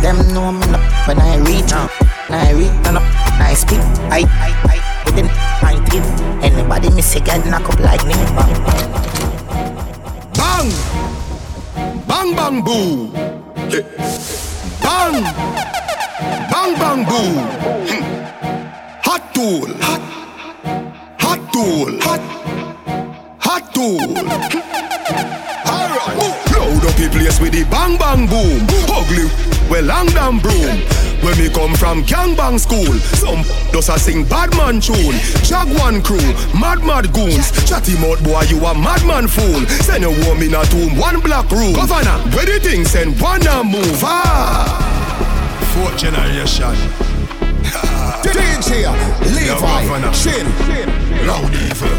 Them 0.00 0.16
know 0.32 0.52
me 0.52 0.66
not 0.72 0.80
when 1.06 1.20
I 1.20 1.36
reach. 1.44 1.72
When 2.28 2.40
I 2.40 2.52
reach, 2.56 2.72
no, 2.84 2.96
no, 2.96 3.00
I 3.44 3.54
speak. 3.54 3.80
I, 4.08 4.24
I, 4.40 4.50
I, 4.72 4.76
within, 5.04 5.28
I 5.60 5.76
tip. 5.90 6.04
Anybody 6.42 6.88
miss 6.90 7.14
a 7.14 7.20
get 7.20 7.44
knock 7.46 7.68
up 7.68 7.78
like 7.80 8.04
me. 8.06 8.14
Bang, 8.34 8.54
bang, 8.72 9.68
bang. 10.40 10.68
Bang, 12.08 12.34
bang, 12.34 12.64
boo. 12.64 13.12
Bang. 14.80 15.16
Bang, 16.50 16.72
bang, 16.80 17.04
boo. 17.04 17.28
Hmm. 17.86 18.39
Hot 19.10 19.34
tool. 19.34 19.66
Hot. 19.82 20.02
Hot 21.18 21.42
tool. 21.52 21.98
Hot. 22.06 22.22
Hot 23.42 23.74
tool. 23.74 24.06
Alright. 25.66 26.14
Load 26.54 26.86
up 26.86 26.94
the 26.94 27.08
place 27.10 27.40
with 27.40 27.50
the 27.50 27.66
bang 27.66 27.98
bang 27.98 28.30
boom. 28.30 28.62
Ugly. 28.86 29.26
Well, 29.66 29.82
long 29.82 30.06
damn 30.14 30.38
broom. 30.38 30.78
When 31.26 31.36
me 31.42 31.50
come 31.50 31.74
from 31.74 32.04
gangbang 32.04 32.60
school, 32.60 32.94
some 33.18 33.42
does 33.72 33.88
a 33.88 33.98
sing 33.98 34.22
bad 34.22 34.54
man 34.54 34.78
tune. 34.78 35.18
Jaguan 35.42 36.06
crew, 36.06 36.22
mad 36.54 36.78
mad 36.86 37.12
goons. 37.12 37.50
Chatty 37.66 37.98
mouth 37.98 38.22
boy, 38.22 38.46
you 38.46 38.62
a 38.62 38.78
madman 38.78 39.26
fool. 39.26 39.66
Send 39.82 40.04
a 40.04 40.10
woman 40.22 40.46
in 40.46 40.54
a 40.54 40.62
tomb, 40.70 40.94
one 40.94 41.18
black 41.18 41.50
room. 41.50 41.74
Governor, 41.74 42.22
where 42.30 42.46
the 42.46 42.60
thing 42.62 42.84
send 42.84 43.20
one 43.20 43.42
a 43.42 43.64
move. 43.64 44.06
Ah, 44.06 44.70
fourth 45.74 45.98
generation. 45.98 47.09
DJ 48.22 48.86
Levi 49.34 50.12
Chin 50.12 50.46
Loud 51.26 51.54
evil. 51.54 51.96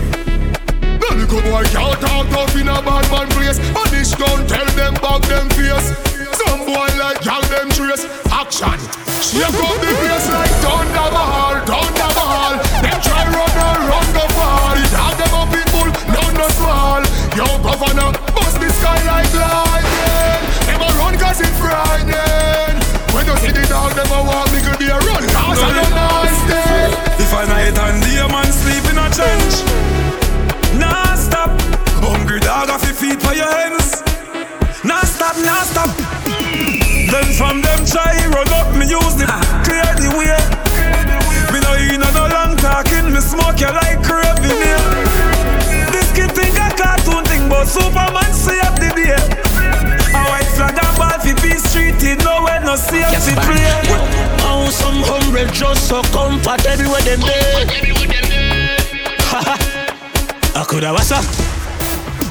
The 0.99 1.15
little 1.15 1.41
boy 1.41 1.63
can't 1.71 1.99
talk 2.01 2.29
tough 2.29 2.55
in 2.55 2.67
a 2.67 2.81
bad 2.81 3.05
man 3.11 3.27
place. 3.35 3.59
But 3.73 3.89
this 3.91 4.11
don't 4.11 4.47
tell 4.47 4.65
them 4.75 4.93
back 4.95 5.21
them 5.27 5.47
face. 5.55 5.91
Some 6.35 6.65
boy 6.65 6.89
like 6.99 7.23
y'all 7.25 7.41
them 7.49 7.69
trace 7.71 8.05
action. 8.31 8.79
Shake 9.21 9.47
up 9.47 9.75
the 9.79 9.91
place 9.95 10.27
like 10.29 10.53
thunder 10.63 11.09
ball, 11.15 11.55
thunder 11.63 12.11
ball. 12.17 12.53
Them 12.83 12.99
try 13.01 13.23
run 13.31 13.55
and 13.55 13.81
run 13.87 14.07
the 14.11 14.25
fall. 14.35 14.77
Dog 14.91 15.15
them 15.19 15.33
up 15.39 15.53
in 15.55 15.67
bull, 15.71 15.89
none 16.11 16.35
no 16.35 16.47
small. 16.59 17.01
Yo 17.37 17.47
governor, 17.63 18.11
bust 18.35 18.59
the 18.59 18.69
sky 18.79 18.99
like 19.07 19.31
lightning. 19.31 20.43
Them 20.67 20.81
a 20.83 20.89
run 20.99 21.15
cause 21.17 21.39
it's 21.39 21.55
frightening. 21.59 22.75
When 23.15 23.25
you 23.25 23.35
see 23.39 23.51
the 23.51 23.65
dog, 23.67 23.93
them 23.95 24.11
a 24.11 24.19
walk, 24.23 24.50
a 24.87 24.97
run 24.97 25.23
cause 25.29 25.61
I 25.61 25.69
don't 25.77 25.93
nice 25.93 26.41
day. 26.49 27.23
If 27.23 27.33
I 27.33 27.45
night 27.45 27.77
and 27.77 28.01
day, 28.01 28.21
man 28.31 28.49
sleep 28.51 28.85
in 28.89 28.97
a 28.97 29.07
trench. 29.13 29.55
Nah 30.79 31.15
stop, 31.15 31.51
hungry 32.01 32.39
dog 32.39 32.69
off 32.69 32.83
your 32.83 32.95
feet 32.95 33.21
for 33.21 33.33
your 33.33 33.51
hands. 33.51 34.01
Nah 34.83 35.01
stop, 35.03 35.35
nah 35.45 35.63
stop. 35.63 35.89
Then 37.11 37.27
from 37.37 37.61
them 37.61 37.85
try 37.85 38.25
run 38.33 38.49
up, 38.57 38.73
me 38.73 38.89
use 38.89 39.15
the 39.19 39.27
clear 39.67 39.91
the 40.01 40.09
way. 40.17 40.39
Me 41.51 41.59
no 41.61 41.73
in 41.77 42.01
no 42.01 42.25
long 42.31 42.57
talking, 42.57 43.13
me 43.13 43.19
smoke 43.19 43.59
you 43.59 43.69
like 43.69 44.01
craving 44.01 44.80
just 55.53 55.87
so 55.87 56.01
comfort 56.13 56.65
everywhere 56.65 57.01
them 57.01 57.19
there. 57.21 57.65
I 60.53 60.65
coulda 60.67 60.91
was 60.93 61.11
up. 61.11 61.23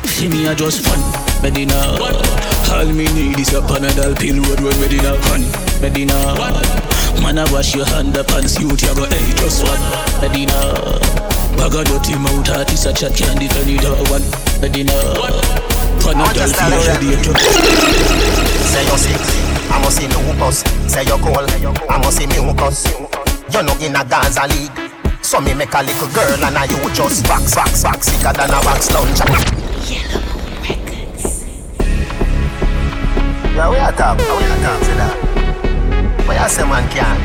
See 0.06 0.28
me 0.28 0.46
a 0.46 0.54
just 0.54 0.84
fun, 0.84 1.00
Medina. 1.42 1.96
All 2.70 2.86
me 2.86 3.04
need 3.12 3.38
is 3.38 3.52
a 3.54 3.60
Panadol 3.60 4.14
pill 4.18 4.36
road 4.44 4.60
when 4.60 4.78
Medina 4.80 5.14
fun, 5.26 5.42
Medina. 5.80 6.14
Man, 7.22 7.38
I 7.38 7.50
wash 7.52 7.74
your 7.74 7.86
hand 7.86 8.16
up 8.16 8.30
and 8.32 8.48
see 8.48 8.64
what 8.64 8.80
you 8.82 8.94
go. 8.94 9.04
Hey, 9.06 9.32
just 9.36 9.64
one, 9.64 9.80
Medina. 10.20 10.54
Bag 11.56 11.74
of 11.74 11.84
dirty 11.86 12.14
mouth, 12.16 12.48
artist 12.50 12.86
a 12.86 12.92
chat 12.92 13.12
defend 13.38 13.70
it. 13.70 13.84
uh, 13.84 13.96
One, 14.12 14.24
Medina. 14.60 14.92
Panadol 16.00 16.52
pill 16.52 16.76
radiator. 16.86 17.34
Say 18.70 18.84
you're 18.86 18.98
sick, 18.98 19.20
I 19.72 19.80
must 19.82 19.96
see 19.96 20.06
lupus. 20.08 20.62
Say 20.86 21.04
you're 21.04 21.18
cold, 21.18 21.50
I 21.88 21.98
must 21.98 22.16
see 22.18 22.26
mucus. 22.26 23.09
You're 23.52 23.64
not 23.64 23.83
in 23.83 23.97
a 23.97 24.04
Gaza 24.04 24.47
league. 24.47 24.71
So 25.23 25.40
me 25.40 25.54
make 25.54 25.75
a 25.75 25.83
little 25.83 26.09
girl 26.09 26.45
and 26.45 26.57
I 26.57 26.64
you 26.64 26.95
just 26.95 27.28
wax, 27.28 27.57
wax, 27.57 27.85
wax 27.85 28.07
sicker 28.07 28.33
than 28.33 28.50
a 28.50 28.61
wax 28.64 28.90
lunch. 28.92 29.21
Yeah, 33.54 33.69
we 33.69 33.76
are 33.76 33.92
talk, 33.92 34.19
we 34.19 34.25
are 34.25 34.61
talk 34.62 34.80
to 34.80 34.95
that. 34.97 35.16
But 36.26 36.40
you 36.40 36.49
say 36.49 36.64
man 36.64 36.88
can. 36.90 37.21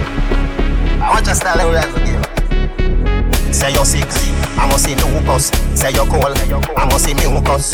I 1.02 1.10
want 1.14 1.26
just 1.26 1.42
tell 1.42 1.58
you 1.58 1.80
to 1.80 2.00
give. 2.04 3.56
Say 3.56 3.72
you're 3.74 3.86
sick, 3.86 4.06
I 4.58 4.68
must 4.68 4.84
see 4.86 4.96
lupus. 4.96 5.52
Say 5.80 5.92
you're 5.92 6.08
cold, 6.08 6.38
I 6.76 6.86
must 6.90 7.06
see 7.06 7.14
mucus. 7.14 7.74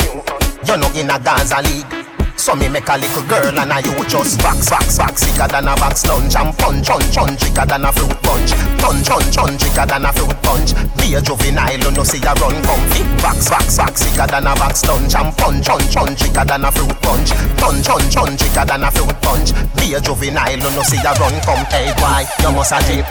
You're 0.66 0.76
not 0.76 0.94
in 0.96 1.10
a 1.10 1.18
Gaza 1.18 1.62
league. 1.62 2.01
So 2.42 2.56
me 2.56 2.66
make 2.66 2.90
a 2.90 2.98
little 2.98 3.22
girl 3.30 3.54
and 3.54 3.70
I 3.70 3.78
you 3.86 3.94
just 4.10 4.42
wax, 4.42 4.66
wax, 4.66 4.98
wax 4.98 5.22
sicker 5.22 5.46
than 5.46 5.70
a 5.70 5.78
wax 5.78 6.02
lunch 6.10 6.34
and 6.34 6.50
punch, 6.58 6.90
punch, 6.90 7.14
punch, 7.14 7.38
thicker 7.38 7.66
than 7.70 7.86
a 7.86 7.92
fruit 7.94 8.18
punch. 8.18 8.50
Punch, 8.82 9.06
punch, 9.06 9.36
punch, 9.38 9.62
thicker 9.62 9.86
than 9.86 10.02
a 10.02 10.10
fruit 10.10 10.34
punch. 10.42 10.74
Be 10.98 11.14
a 11.14 11.22
juvenile, 11.22 11.78
you 11.78 11.94
know 11.94 12.02
see 12.02 12.18
a 12.18 12.34
run 12.42 12.58
comfy. 12.66 13.06
Wax, 13.22 13.46
wax, 13.46 13.78
wax 13.78 13.94
sicker 14.02 14.26
than 14.26 14.50
a 14.50 14.58
wax 14.58 14.82
lunch 14.90 15.14
and 15.14 15.30
punch, 15.38 15.70
punch, 15.70 15.94
punch, 15.94 16.18
thicker 16.18 16.42
than 16.42 16.66
a 16.66 16.70
fruit 16.74 16.98
punch. 16.98 17.30
Punch, 17.62 17.86
punch, 17.86 18.10
punch, 18.10 18.42
thicker 18.42 18.66
than 18.66 18.82
a 18.82 18.90
fruit 18.90 19.14
punch. 19.22 19.54
Be 19.78 19.94
a 19.94 20.02
juvenile, 20.02 20.58
you 20.58 20.66
know 20.74 20.82
see 20.82 20.98
a 20.98 21.14
run 21.22 21.38
come. 21.46 21.62
Hey, 21.70 21.94
why 22.02 22.26
you 22.42 22.50
must 22.50 22.74
a 22.74 22.82
drink? 22.82 23.06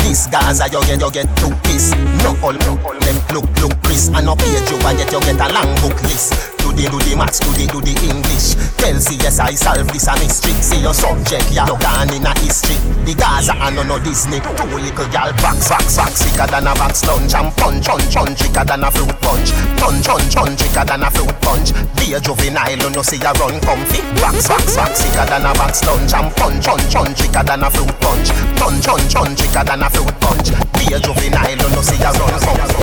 This 0.00 0.32
Gaza 0.32 0.64
you 0.72 0.80
get, 0.88 0.96
you 0.96 1.12
get 1.12 1.28
two 1.36 1.52
piece. 1.68 1.92
No 2.24 2.32
all, 2.40 2.56
all, 2.56 2.96
them 3.04 3.20
look, 3.36 3.44
look, 3.60 3.76
Chris. 3.84 4.08
And 4.08 4.24
no 4.24 4.32
page 4.32 4.64
you 4.72 4.80
and 4.80 4.96
yet 4.96 5.12
you 5.12 5.20
get 5.20 5.36
a 5.36 5.52
long 5.52 5.68
book 5.84 6.00
list. 6.08 6.53
Do 6.74 6.82
the, 6.82 6.90
do 6.90 6.98
the 7.06 7.14
maths, 7.14 7.38
do 7.38 7.54
the, 7.54 7.70
do 7.70 7.78
the 7.78 7.94
English. 8.02 8.58
Tell 8.82 8.98
CSI 8.98 9.54
solve 9.54 9.86
this 9.94 10.10
a 10.10 10.14
mystery. 10.18 10.50
See 10.58 10.82
your 10.82 10.90
subject, 10.94 11.46
ya 11.54 11.70
no 11.70 11.78
gone 11.78 12.10
in 12.10 12.26
a 12.26 12.34
history. 12.42 12.74
The 13.06 13.14
Gaza 13.14 13.54
and 13.54 13.78
no 13.78 13.86
no 13.86 14.02
Disney. 14.02 14.42
Two 14.42 14.66
little 14.74 15.06
gal 15.14 15.30
box, 15.38 15.70
box, 15.70 15.94
box, 15.94 16.26
sicker 16.26 16.50
than 16.50 16.66
a 16.66 16.74
box 16.74 17.06
lunch. 17.06 17.30
And 17.30 17.54
punch, 17.54 17.86
punch, 17.86 18.10
punch, 18.10 18.38
thicker 18.42 18.66
than 18.66 18.82
a 18.82 18.90
fruit 18.90 19.14
punch. 19.22 19.54
Punch, 19.78 20.02
punch, 20.02 20.34
punch, 20.34 20.58
thicker 20.58 20.82
than 20.82 21.06
a 21.06 21.08
fruit 21.14 21.36
punch. 21.38 21.70
Be 21.94 22.10
a 22.10 22.18
juvenile, 22.18 22.74
you 22.74 22.90
know 22.90 23.06
see 23.06 23.22
ya 23.22 23.30
run 23.38 23.54
comfy. 23.62 24.02
Box, 24.18 24.50
box, 24.50 24.74
box, 24.74 24.98
sicker 24.98 25.26
than 25.30 25.46
a 25.46 25.54
box 25.54 25.78
lunch. 25.86 26.10
And 26.10 26.30
punch, 26.34 26.66
punch, 26.66 26.90
punch, 26.90 27.18
thicker 27.22 27.44
than 27.46 27.62
a 27.62 27.70
fruit 27.70 27.94
punch. 28.02 28.28
Punch, 28.58 28.82
punch, 28.82 29.14
punch, 29.14 29.38
thicker 29.38 29.62
than 29.62 29.78
a 29.78 29.88
fruit 29.94 30.10
punch. 30.18 30.50
Be 30.74 30.90
a 30.90 30.98
juvenile, 30.98 31.54
you 31.54 31.70
know 31.70 31.86
see 31.86 32.02
ya 32.02 32.10
run 32.18 32.34
comfy. 32.42 32.74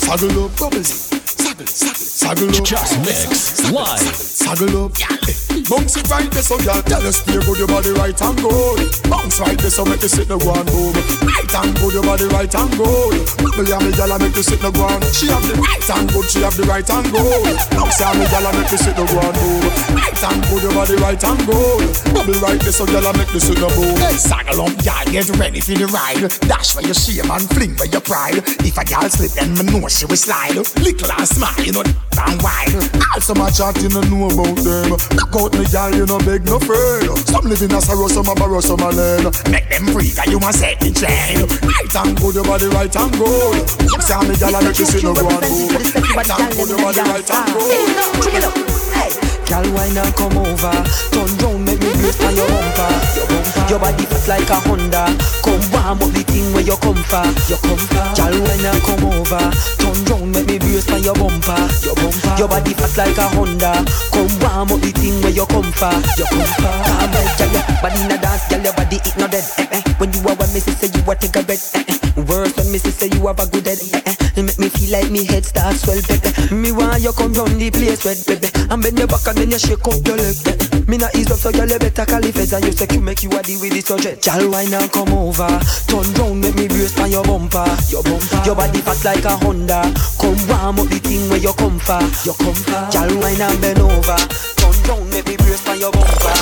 Saggle 0.00 0.48
up, 0.48 0.56
bubble. 0.56 1.13
Saggle, 1.54 1.66
saggle, 1.68 2.03
saggle 2.24 2.48
up. 2.48 2.64
Just 2.64 2.98
mix 3.00 3.70
live. 3.70 4.00
Saggle 4.16 4.86
up. 4.86 4.92
Eh, 5.28 5.60
bounce 5.68 5.96
it 5.96 6.08
right 6.08 6.30
there, 6.32 6.42
so 6.42 6.56
y'all 6.64 6.82
tell 6.82 7.04
us 7.06 7.20
steer 7.20 7.40
good 7.40 7.58
your 7.58 7.68
body 7.68 7.90
right 7.92 8.16
and 8.16 8.36
good. 8.40 8.80
Bounce 9.08 9.40
right 9.40 9.58
there, 9.58 9.70
so 9.70 9.84
make 9.84 10.00
you 10.00 10.08
sit 10.08 10.28
the 10.28 10.38
ground 10.38 10.68
boom. 10.68 10.96
Right 11.24 11.54
and 11.54 11.72
good 11.76 11.92
your 11.92 12.02
body 12.02 12.24
right 12.32 12.48
and 12.48 12.72
good. 12.76 13.16
Bubble 13.40 13.68
ya 13.68 13.78
me 13.80 13.92
gyal 13.92 14.16
make 14.20 14.36
you 14.36 14.42
sit 14.42 14.60
the 14.60 14.70
ground. 14.72 15.04
She 15.12 15.28
have 15.28 15.44
the 15.44 15.54
right 15.60 15.90
and 15.90 16.08
good, 16.12 16.26
she 16.28 16.40
have 16.40 16.56
the 16.56 16.64
right 16.64 16.88
and 16.88 17.08
good. 17.12 17.56
Bounce 17.76 18.00
ya 18.00 18.12
me 18.16 18.24
gyal 18.32 18.48
make 18.56 18.72
you 18.72 18.80
sit 18.80 18.96
the 18.96 19.04
ground 19.04 19.36
boom. 19.36 19.62
Right 19.92 20.24
and 20.24 20.40
good 20.48 20.62
your 20.64 20.72
body 20.72 20.96
right 20.96 21.24
and 21.24 21.40
good. 21.44 21.84
Bubble 22.16 22.40
right 22.40 22.60
there, 22.60 22.72
so 22.72 22.88
y'all 22.88 23.12
make 23.12 23.32
you 23.32 23.40
sit 23.40 23.60
the 23.60 23.68
boom. 23.76 23.96
Hey, 24.00 24.16
saddle 24.16 24.64
up, 24.64 24.72
y'all 24.84 25.04
get 25.12 25.28
ready 25.36 25.60
for 25.60 25.76
the 25.76 25.88
ride. 25.92 26.24
Dash 26.48 26.72
for 26.72 26.80
your 26.80 26.96
shame 26.96 27.28
and 27.28 27.44
fling 27.52 27.76
for 27.76 27.86
your 27.86 28.00
pride. 28.00 28.40
If 28.64 28.80
a 28.80 28.84
gal 28.84 29.08
slip, 29.12 29.32
then 29.36 29.52
me 29.56 29.64
know 29.68 29.88
she 29.88 30.08
will 30.08 30.16
slide. 30.16 30.56
Little 30.80 31.12
and 31.12 31.28
smile, 31.28 31.60
you 31.60 31.72
know, 31.72 31.84
and 32.18 32.40
wide. 32.42 32.74
Also 33.14 33.34
my 33.34 33.50
chat, 33.50 33.76
you 33.82 33.88
don't 33.88 34.10
know 34.10 34.26
about 34.26 34.56
them. 34.62 34.90
Look 34.90 35.34
out 35.36 35.52
me 35.54 35.64
gyal, 35.66 35.94
you 35.94 36.06
no 36.06 36.18
beg 36.18 36.44
no 36.44 36.58
friend. 36.58 37.10
Some 37.28 37.46
live 37.46 37.62
in 37.62 37.72
a 37.72 37.80
sorrow, 37.80 38.08
some 38.08 38.28
a 38.28 38.34
borrow, 38.34 38.60
some 38.60 38.80
a 38.80 38.90
lend. 38.90 39.30
Make 39.50 39.68
them 39.68 39.86
free, 39.92 40.10
cause 40.10 40.26
you 40.28 40.38
must 40.38 40.58
set 40.60 40.80
the 40.80 40.90
chain. 40.90 41.46
Right 41.62 41.96
and 41.96 42.16
good, 42.18 42.34
your 42.34 42.44
body 42.44 42.66
right 42.68 42.94
and 42.94 43.12
good. 43.18 43.68
Say 44.02 44.18
me 44.28 44.34
gyal, 44.34 44.62
make 44.62 44.78
you 44.78 44.86
sit 44.86 45.02
no 45.02 45.14
go 45.14 45.28
and 45.28 45.40
move. 45.48 45.72
Right 46.14 46.30
and 46.30 46.50
good, 46.56 46.68
your 46.68 46.78
body 46.78 47.00
right 47.00 47.30
and 47.30 47.52
good. 47.52 49.23
Girl, 49.48 49.66
why 49.74 49.88
not 49.92 50.14
come 50.16 50.36
over? 50.38 50.74
Turn 51.12 51.30
round, 51.42 51.64
make 51.64 51.78
me 51.80 51.90
brace 52.00 52.20
on 52.24 52.34
your 52.34 52.48
bumper. 52.48 52.88
Your. 53.16 53.28
Your 53.70 53.78
body 53.78 54.04
fat 54.04 54.28
like 54.28 54.50
a 54.50 54.58
Honda. 54.60 55.04
Come 55.44 55.62
warm 55.72 56.00
up 56.04 56.10
the 56.12 56.22
thing 56.28 56.52
where 56.52 56.62
you 56.64 56.76
come 56.80 57.00
for. 57.08 57.24
You 57.48 57.56
come 57.64 57.80
for. 57.80 58.04
Why 58.14 58.56
not 58.60 58.80
come 58.84 59.04
over? 59.08 59.44
Turn 59.80 59.98
round, 60.10 60.32
make 60.32 60.46
me 60.48 60.58
brace 60.58 60.88
on 60.90 61.02
your 61.02 61.14
bumper. 61.14 61.56
Your 61.84 61.94
bumper. 61.96 62.34
Your 62.38 62.48
body 62.48 62.72
fat 62.74 62.96
like 62.96 63.18
a 63.18 63.26
Honda. 63.36 63.72
Come 64.12 64.32
warm 64.40 64.72
up 64.72 64.80
the 64.80 64.90
thing 64.96 65.16
where 65.22 65.32
you 65.32 65.46
come 65.46 65.70
for. 65.72 65.92
You 66.16 66.26
come 66.28 66.50
for. 66.60 66.72
Come 66.84 67.14
on, 67.14 67.28
girl, 67.36 67.50
your 67.52 67.64
body 67.80 68.00
in 68.04 68.10
a 68.12 68.18
dance, 68.20 68.44
girl, 68.48 68.60
your 68.64 68.74
body 68.74 68.96
it 69.00 69.16
not 69.16 69.30
dead. 69.30 69.44
Eh, 69.58 69.68
eh. 69.70 69.82
When 70.00 70.12
you 70.12 70.20
are 70.28 70.36
with 70.36 70.52
me, 70.52 70.60
say 70.60 70.88
you 70.88 71.04
are 71.08 71.14
take 71.16 71.36
a 71.36 71.42
bed. 71.44 71.60
Eh, 71.76 71.84
eh. 71.88 71.98
Worse 72.28 72.56
when 72.56 72.70
me 72.72 72.78
say 72.78 73.08
you 73.12 73.26
have 73.28 73.40
a 73.40 73.46
good 73.48 73.66
head. 73.66 73.80
Eh, 73.80 74.02
eh. 74.08 74.14
You 74.36 74.42
make 74.42 74.58
me 74.58 74.68
feel 74.68 74.90
like 74.92 75.10
me 75.10 75.24
head 75.24 75.44
starts 75.44 75.82
swell, 75.82 76.00
baby. 76.08 76.28
Me 76.54 76.72
want 76.72 77.00
you 77.02 77.12
come 77.12 77.32
round 77.34 77.54
the 77.60 77.70
place, 77.70 78.04
red, 78.04 78.18
baby. 78.26 78.48
And 78.70 78.82
bend 78.82 78.98
your 78.98 79.06
back 79.06 79.26
and 79.34 79.42
then 79.42 79.50
you 79.50 79.58
shake 79.58 79.86
up 79.86 80.06
your 80.06 80.16
leg. 80.16 80.88
Me 80.88 80.96
not 80.96 81.14
ease 81.16 81.30
up, 81.30 81.38
so 81.38 81.50
girl 81.50 81.68
you 81.68 81.78
better 81.78 82.06
call 82.06 82.24
it 82.24 82.52
and 82.52 82.64
you 82.64 82.72
say 82.72 82.86
you 82.92 83.00
make 83.00 83.22
you 83.22 83.30
a 83.30 83.42
deal 83.42 83.60
with 83.60 83.72
the 83.72 83.80
subject. 83.80 84.24
Girl, 84.24 84.50
why 84.50 84.64
not 84.66 84.92
come 84.92 85.12
over? 85.12 85.48
Turn 85.88 86.06
round, 86.14 86.40
make 86.40 86.54
me 86.54 86.68
brace 86.68 86.98
on 87.00 87.10
your 87.10 87.24
bumper. 87.24 87.66
Your 87.88 88.02
bumper. 88.02 88.42
Your 88.44 88.54
body 88.54 88.80
fat 88.80 89.04
like 89.04 89.24
a 89.24 89.36
Honda. 89.36 89.82
Come 90.20 90.38
warm 90.46 90.78
up 90.78 90.88
the 90.88 90.98
thing 91.02 91.28
where 91.30 91.38
you 91.38 91.52
come 91.54 91.78
for. 91.78 92.00
You 92.22 92.34
come 92.38 92.54
for. 92.54 92.82
Girl, 92.94 93.12
why 93.20 93.34
not 93.34 93.60
bend 93.60 93.80
over? 93.80 94.18
Turn 94.60 94.76
round, 94.86 95.10
make 95.10 95.26
me 95.26 95.36
brace 95.36 95.66
on 95.68 95.80
your 95.80 95.90
bumper. 95.90 96.36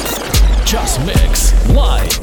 Just 0.64 1.00
mix 1.06 1.54
live. 1.70 2.18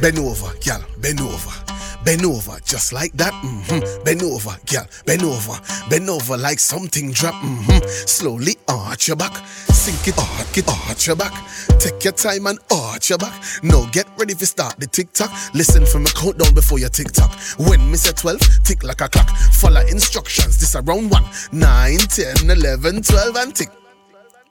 Bend 0.00 0.18
over, 0.18 0.52
girl, 0.64 0.84
bend 1.00 1.20
over. 1.20 1.63
Bend 2.04 2.24
over, 2.26 2.58
just 2.64 2.92
like 2.92 3.12
that. 3.14 3.32
Mm-hmm. 3.32 4.04
Bend 4.04 4.22
over, 4.22 4.56
girl. 4.66 4.86
Bend 5.06 5.22
over. 5.22 5.58
Bend 5.88 6.10
over 6.10 6.36
like 6.36 6.58
something 6.58 7.12
drop. 7.12 7.34
Mm-hmm. 7.34 7.86
Slowly 8.06 8.56
arch 8.68 9.08
your 9.08 9.16
back. 9.16 9.34
Sink 9.46 10.08
it, 10.08 10.18
arch 10.18 10.58
it, 10.58 10.68
arch 10.68 11.06
your 11.06 11.16
back. 11.16 11.32
Take 11.78 12.04
your 12.04 12.12
time 12.12 12.46
and 12.46 12.58
arch 12.70 13.08
your 13.08 13.18
back. 13.18 13.32
No, 13.62 13.86
get 13.86 14.06
ready 14.18 14.34
to 14.34 14.46
start 14.46 14.78
the 14.78 14.86
tick 14.86 15.12
tock. 15.12 15.30
Listen 15.54 15.86
for 15.86 15.98
my 15.98 16.10
countdown 16.10 16.52
before 16.52 16.78
your 16.78 16.90
tick 16.90 17.10
tock. 17.12 17.32
When 17.58 17.90
me 17.90 17.96
say 17.96 18.12
12, 18.12 18.64
tick 18.64 18.82
like 18.84 19.00
a 19.00 19.08
clock. 19.08 19.30
Follow 19.30 19.80
instructions. 19.80 20.58
This 20.58 20.76
around 20.76 21.10
1, 21.10 21.24
9, 21.52 21.98
10, 21.98 22.50
11, 22.50 23.02
12, 23.02 23.36
and 23.36 23.54
tick 23.54 23.70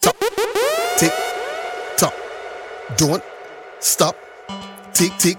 tock. 0.02 0.18
Tick 0.98 1.14
tock. 1.98 2.14
Don't 2.98 3.24
stop. 3.80 4.16
Tick, 4.94 5.12
tick, 5.18 5.38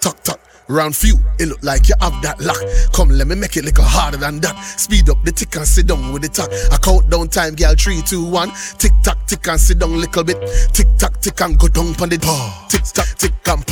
tock, 0.00 0.20
tock. 0.22 0.40
Round 0.72 0.96
few, 0.96 1.18
it 1.38 1.48
look 1.48 1.62
like 1.62 1.90
you 1.90 1.94
have 2.00 2.22
that 2.22 2.40
luck. 2.40 2.56
Come, 2.94 3.10
let 3.10 3.26
me 3.26 3.34
make 3.34 3.58
it 3.58 3.64
little 3.64 3.84
harder 3.84 4.16
than 4.16 4.40
that. 4.40 4.56
Speed 4.64 5.10
up 5.10 5.22
the 5.22 5.30
tick 5.30 5.54
and 5.56 5.66
sit 5.66 5.86
down 5.86 6.14
with 6.14 6.22
the 6.22 6.28
talk. 6.28 6.48
I 6.72 6.78
count 6.78 7.10
down 7.10 7.28
time, 7.28 7.54
girl. 7.56 7.74
Three, 7.74 8.00
two, 8.00 8.24
one. 8.24 8.50
Tick 8.78 8.92
tock, 9.02 9.18
tick 9.26 9.46
and 9.48 9.60
sit 9.60 9.78
down 9.78 10.00
little 10.00 10.24
bit. 10.24 10.40
Tick 10.72 10.86
tock, 10.96 11.20
tick 11.20 11.38
and 11.42 11.58
go 11.58 11.68
down 11.68 11.88
on 12.00 12.08
the 12.08 12.18
pause. 12.18 12.72
Tick 12.72 12.84
tock, 12.84 13.18
tick 13.18 13.34
and 13.48 13.66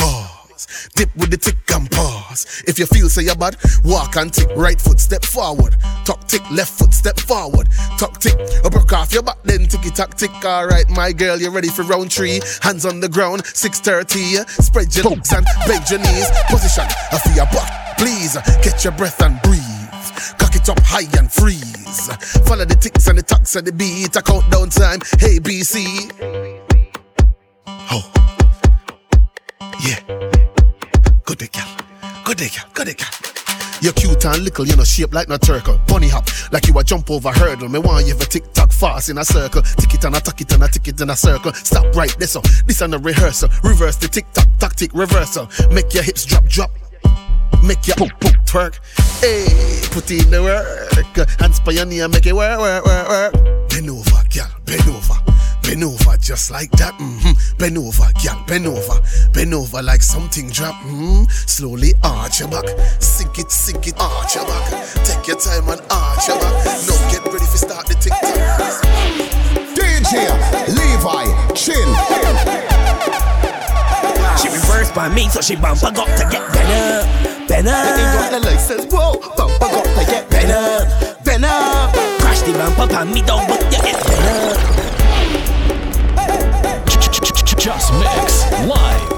pause. 0.66 0.88
Dip 0.94 1.14
with 1.16 1.30
the 1.30 1.36
tick 1.36 1.56
and 1.74 1.90
pause. 1.90 2.62
If 2.66 2.78
you 2.78 2.86
feel 2.86 3.08
say 3.08 3.22
you're 3.22 3.36
bad, 3.36 3.56
walk 3.84 4.16
and 4.16 4.32
tick. 4.32 4.48
Right 4.56 4.80
foot 4.80 5.00
step 5.00 5.24
forward. 5.24 5.76
Tuck 6.04 6.26
tick, 6.26 6.42
left 6.50 6.78
foot 6.78 6.92
step 6.92 7.18
forward. 7.18 7.68
Tuck 7.98 8.18
tick, 8.18 8.38
or 8.64 8.70
broke 8.70 8.92
off 8.92 9.12
your 9.12 9.22
back, 9.22 9.42
then 9.44 9.66
ticky 9.66 9.90
tock 9.90 10.14
tick. 10.14 10.30
Alright, 10.44 10.88
my 10.90 11.12
girl, 11.12 11.38
you 11.38 11.50
ready 11.50 11.68
for 11.68 11.82
round 11.82 12.12
three? 12.12 12.40
Hands 12.62 12.84
on 12.84 13.00
the 13.00 13.08
ground, 13.08 13.44
630. 13.46 14.44
Spread 14.62 14.94
your 14.94 15.04
legs 15.06 15.32
and 15.32 15.46
bend 15.66 15.88
your 15.90 16.00
knees. 16.00 16.30
Position, 16.48 16.84
uh, 16.84 17.12
I 17.12 17.18
feel 17.18 17.36
your 17.36 17.46
back. 17.46 17.98
Please, 17.98 18.36
catch 18.62 18.84
your 18.84 18.92
breath 18.94 19.20
and 19.22 19.40
breathe. 19.42 19.60
Cock 20.38 20.56
it 20.56 20.68
up 20.68 20.80
high 20.80 21.08
and 21.18 21.30
freeze. 21.30 22.08
Follow 22.46 22.64
the 22.64 22.74
ticks 22.74 23.06
and 23.08 23.18
the 23.18 23.22
tucks 23.22 23.56
and 23.56 23.66
the 23.66 23.72
beat. 23.72 24.16
I 24.16 24.20
count 24.22 24.50
down 24.50 24.70
time. 24.70 25.00
Hey, 25.18 25.38
BC. 25.38 26.10
Oh. 27.92 28.20
Yeah. 29.82 30.49
Good 31.30 31.38
day, 31.38 31.48
gal. 31.52 31.76
Good 32.24 32.38
day, 32.38 32.48
gal. 32.48 32.66
Good 32.74 32.86
day, 32.86 32.94
gal. 32.94 33.08
You're 33.80 33.92
cute 33.92 34.24
and 34.24 34.42
little, 34.42 34.66
you 34.66 34.74
know, 34.74 34.82
shaped 34.82 35.14
like 35.14 35.28
no 35.28 35.36
turtle. 35.36 35.78
Bunny 35.86 36.08
hop, 36.08 36.26
like 36.50 36.66
you 36.66 36.76
a 36.76 36.82
jump 36.82 37.08
over 37.08 37.30
hurdle. 37.30 37.68
Me 37.68 37.78
want 37.78 38.04
you 38.08 38.16
for 38.16 38.28
tick 38.28 38.52
tock 38.52 38.72
fast 38.72 39.10
in 39.10 39.16
a 39.16 39.24
circle. 39.24 39.62
Tick 39.62 39.94
it 39.94 40.04
and 40.04 40.16
a 40.16 40.20
tuck 40.20 40.40
it 40.40 40.52
and 40.52 40.64
a 40.64 40.66
tick 40.66 40.88
it 40.88 41.00
in 41.00 41.08
a 41.08 41.14
circle. 41.14 41.52
Stop 41.52 41.94
right 41.94 42.12
there, 42.18 42.26
so 42.26 42.40
this 42.66 42.80
and 42.80 42.94
a 42.94 42.98
rehearsal. 42.98 43.48
Reverse 43.62 43.94
the 43.94 44.08
tick 44.08 44.26
tock, 44.32 44.48
tactic 44.58 44.92
reversal. 44.92 45.48
Make 45.70 45.94
your 45.94 46.02
hips 46.02 46.24
drop, 46.24 46.44
drop. 46.46 46.72
Make 47.62 47.86
your 47.86 47.94
poop, 47.94 48.10
poop, 48.18 48.34
twerk. 48.44 48.80
Hey, 49.20 49.86
put 49.92 50.10
in 50.10 50.32
the 50.32 50.42
work. 50.42 51.38
Hands 51.38 51.60
by 51.60 51.70
your 51.70 51.86
knee 51.86 52.00
and 52.00 52.12
make 52.12 52.26
it 52.26 52.34
work, 52.34 52.58
work, 52.58 52.84
work, 52.84 53.08
work. 53.08 53.68
Bend 53.68 53.88
over, 53.88 54.24
gal, 54.30 54.50
bend 54.64 54.82
over. 54.88 55.19
Bend 55.80 55.96
over 55.96 56.16
just 56.18 56.50
like 56.50 56.70
that. 56.72 56.92
Mm-hmm. 57.00 57.56
Bend 57.56 57.78
over, 57.78 58.04
gal, 58.22 58.44
bend 58.46 58.66
over. 58.66 59.00
Bend 59.32 59.54
over 59.54 59.80
like 59.80 60.02
something 60.02 60.50
drop. 60.50 60.74
Mm-hmm. 60.84 61.24
Slowly 61.48 61.94
arch 62.04 62.40
your 62.40 62.50
back. 62.50 62.68
Sink 63.00 63.38
it, 63.38 63.50
sink 63.50 63.88
it, 63.88 63.94
arch 63.96 64.36
your 64.36 64.44
back. 64.44 64.68
Take 65.08 65.24
your 65.24 65.40
time 65.40 65.72
and 65.72 65.80
arch 65.88 66.28
your 66.28 66.36
back. 66.36 66.52
Now 66.84 67.00
get 67.08 67.24
ready 67.32 67.48
for 67.48 67.56
start 67.56 67.88
the 67.88 67.96
tick 67.96 68.12
tock. 68.12 68.84
DJ 69.72 70.28
Levi 70.68 71.24
Chin. 71.56 71.88
She 74.36 74.52
reversed 74.52 74.94
by 74.94 75.08
me, 75.08 75.30
so 75.30 75.40
she 75.40 75.56
bumper 75.56 75.96
got 75.96 76.12
to 76.12 76.28
get 76.28 76.44
better, 76.52 77.08
better. 77.48 77.72
Ain't 77.72 78.20
got 78.20 78.32
the 78.32 78.40
license, 78.44 78.84
whoa, 78.92 79.16
bumper 79.32 79.72
got 79.72 79.88
to 79.96 80.04
get 80.04 80.28
better, 80.28 81.16
better. 81.24 81.56
Crash 82.20 82.42
the 82.44 82.52
bumper 82.52 82.92
by 82.92 83.04
me, 83.04 83.22
don't 83.22 83.48
but 83.48 83.64
you 83.72 83.80
get 83.80 83.96
better. 84.04 84.89
Just 87.60 87.92
mix 87.92 88.50
live. 88.66 89.08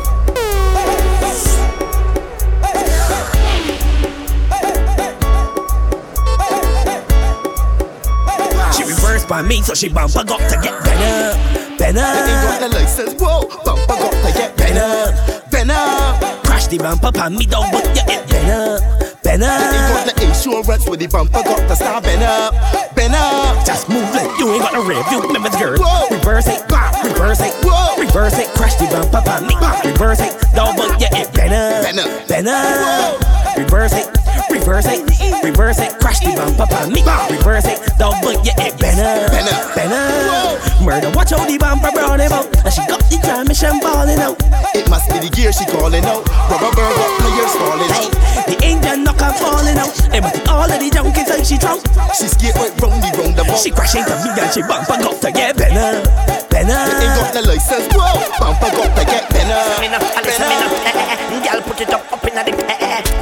She 8.74 8.82
reversed 8.82 9.28
by 9.28 9.42
me, 9.42 9.62
so 9.62 9.74
she 9.74 9.88
bumper 9.88 10.24
got 10.24 10.40
to 10.50 10.56
get 10.60 10.82
better, 10.82 11.38
better. 11.78 12.00
Ain't 12.00 12.42
got 12.42 12.60
the 12.60 12.68
license, 12.70 13.14
whoa, 13.22 13.46
bumper 13.64 13.86
got 13.86 14.10
to 14.10 14.32
get 14.36 14.56
better, 14.56 15.42
better. 15.48 16.42
Crash 16.44 16.66
the 16.66 16.78
bumper 16.78 17.12
by 17.12 17.28
me, 17.28 17.46
don't 17.46 17.70
but 17.70 17.86
you 17.86 17.94
get 17.94 18.28
better, 18.28 19.01
better. 19.40 19.76
Ain't 19.76 19.94
got 19.94 20.16
the 20.16 20.26
insurance 20.26 20.88
with 20.88 21.00
the 21.00 21.06
bumper 21.06 21.42
got 21.42 21.68
to 21.68 21.76
start 21.76 22.04
bend 22.04 22.22
up, 22.22 22.54
bend 22.94 23.14
up. 23.14 23.64
Just 23.64 23.88
move 23.88 24.08
like 24.14 24.38
you 24.38 24.52
ain't 24.52 24.62
got 24.62 24.72
no 24.74 24.86
rev, 24.86 25.04
you 25.10 25.20
remember 25.22 25.48
the 25.48 25.58
girl. 25.58 25.78
Whoa. 25.78 26.16
Reverse 26.16 26.48
it, 26.48 26.68
bop, 26.68 27.04
reverse 27.04 27.40
it, 27.40 27.52
Whoa. 27.64 28.00
reverse 28.00 28.38
it, 28.38 28.48
crash 28.54 28.74
the 28.76 28.86
bumper 28.86 29.22
by 29.24 29.40
me, 29.40 29.54
reverse 29.90 30.20
it, 30.20 30.32
don't 30.54 30.76
but 30.76 31.00
you 31.00 31.08
get 31.08 31.32
better, 31.34 31.82
Better. 31.82 32.26
better. 32.28 33.60
Reverse 33.60 33.92
it, 33.94 34.08
reverse 34.52 34.86
it, 34.86 35.00
reverse 35.42 35.78
it, 35.80 35.98
crash 35.98 36.20
the 36.20 36.32
bumper 36.36 36.66
by 36.68 36.86
me, 36.88 37.02
reverse 37.32 37.64
it, 37.66 37.80
don't 37.98 38.16
but 38.22 38.44
you 38.44 38.52
get 38.54 38.78
better, 38.78 39.28
Better. 39.32 39.74
better. 39.74 40.84
Murder, 40.84 41.10
watch 41.16 41.30
how 41.30 41.44
the 41.46 41.56
bumper 41.58 41.90
brought 41.92 42.20
out, 42.20 42.46
and 42.64 42.72
she 42.72 42.82
got 42.86 43.00
the 43.08 43.16
transmission 43.22 43.80
balling 43.80 44.18
out. 44.20 44.36
It 44.74 44.88
must 44.90 45.08
be 45.10 45.18
the 45.24 45.30
gear 45.30 45.52
she 45.52 45.64
calling 45.66 46.04
out. 46.04 46.26
Rubber 46.50 46.70
bird 46.76 46.94
got 46.96 47.10
players 47.22 47.54
falling 47.56 47.90
Hey, 47.92 48.06
out. 48.06 48.46
the 48.46 48.56
engine 48.62 49.04
knock 49.04 49.20
her 49.20 49.32
falling 49.40 49.78
out. 49.78 49.92
Must 50.22 50.34
be 50.36 50.40
all 50.50 50.68
of 50.70 50.78
the 50.78 50.88
junkies 50.90 51.28
like 51.30 51.44
she 51.44 51.56
drunk. 51.58 51.82
She 52.14 52.28
skate 52.28 52.54
right 52.56 52.74
round 52.82 53.00
the 53.02 53.10
roundabout. 53.18 53.58
She 53.58 53.70
crash 53.70 53.94
into 53.94 54.12
me 54.22 54.30
and 54.36 54.50
she 54.52 54.62
bumper 54.62 54.98
got 55.00 55.20
to 55.22 55.30
get 55.32 55.56
better, 55.56 56.02
better. 56.52 56.76
Ain't 56.76 57.16
got 57.16 57.32
the 57.32 57.42
license, 57.48 57.88
whoa, 57.96 58.20
bumper 58.36 58.68
got 58.76 58.92
to 58.92 59.04
get 59.08 59.24
better, 59.32 59.60
me 59.80 59.88
now, 59.88 60.04
listen 60.20 60.46
me 60.52 60.56
now. 60.60 60.68
Eh, 60.84 60.92
eh, 60.92 61.16
eh. 61.16 61.48
Girl, 61.48 61.60
put 61.64 61.80
it 61.80 61.88
up, 61.88 62.04
up 62.12 62.24
in 62.28 62.36
the 62.36 62.52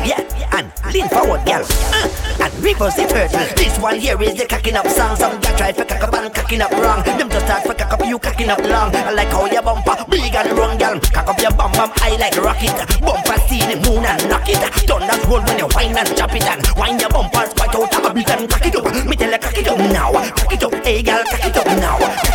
yeah, 0.02 0.24
and 0.58 0.66
lean 0.92 1.08
forward, 1.08 1.44
girl, 1.46 1.62
uh, 1.94 2.42
and 2.42 2.52
reverse 2.58 2.96
the 2.96 3.06
turtle. 3.06 3.46
This 3.54 3.78
one 3.78 4.00
here 4.00 4.20
is 4.22 4.34
the 4.34 4.46
cocking 4.46 4.74
up 4.74 4.86
song. 4.88 5.14
Some 5.16 5.38
girl 5.40 5.56
try 5.56 5.72
to 5.72 5.84
cock 5.84 6.02
up 6.02 6.14
and 6.14 6.34
cocking 6.34 6.60
up 6.60 6.72
wrong. 6.72 7.04
Them 7.04 7.30
just 7.30 7.46
start 7.46 7.62
to 7.64 7.74
cock 7.74 7.92
up, 7.92 8.04
you 8.04 8.18
cocking 8.18 8.50
up 8.50 8.58
long. 8.58 8.94
I 8.96 9.12
like 9.12 9.28
how 9.28 9.46
your 9.46 9.62
bumper 9.62 10.04
big 10.10 10.34
and 10.34 10.52
run, 10.58 10.78
girl. 10.78 10.98
Cock 10.98 11.28
up 11.28 11.40
your 11.40 11.52
bum 11.52 11.72
bum, 11.72 11.92
I 11.96 12.16
like 12.16 12.36
rocket. 12.42 12.74
Bumper 13.00 13.38
see 13.46 13.60
the 13.60 13.76
moon 13.86 14.04
and 14.04 14.22
knock 14.28 14.48
it. 14.48 14.58
Turn 14.88 15.06
that 15.06 15.22
roll 15.28 15.42
when 15.44 15.58
you 15.58 15.68
whine 15.70 15.96
and 15.96 16.10
chop 16.16 16.34
it 16.34 16.44
and 16.44 16.64
wind 16.76 17.00
your 17.00 17.10
bumpers 17.10 17.52
quite 17.54 17.74
out 17.76 17.94
of 17.94 18.04
a 18.04 18.14
bit 18.14 18.30
and 18.30 18.50
cock 18.50 18.66
it 18.66 18.74
up. 18.74 19.06
Me 19.06 19.14
tell 19.16 19.30
you 19.30 19.38
cock 19.38 19.58
it 19.58 19.68
up 19.68 19.78
now, 19.78 20.12
cock 20.12 20.52
it 20.52 20.64
up, 20.64 20.74
hey 20.84 21.02
girl, 21.02 21.22
cock 21.24 21.46
it 21.46 21.56
up 21.56 21.66
now, 21.78 22.29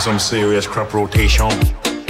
for 0.00 0.04
some 0.04 0.18
serious 0.18 0.66
crop 0.66 0.94
rotation, 0.94 1.50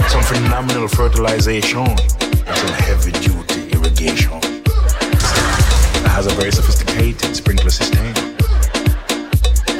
some 0.07 0.23
phenomenal 0.23 0.87
fertilization, 0.87 1.87
and 1.87 2.57
some 2.57 2.73
heavy 2.87 3.11
duty 3.11 3.69
irrigation. 3.71 4.39
It 4.39 6.11
has 6.15 6.25
a 6.25 6.29
very 6.35 6.51
sophisticated 6.51 7.35
sprinkler 7.35 7.69
system. 7.69 8.05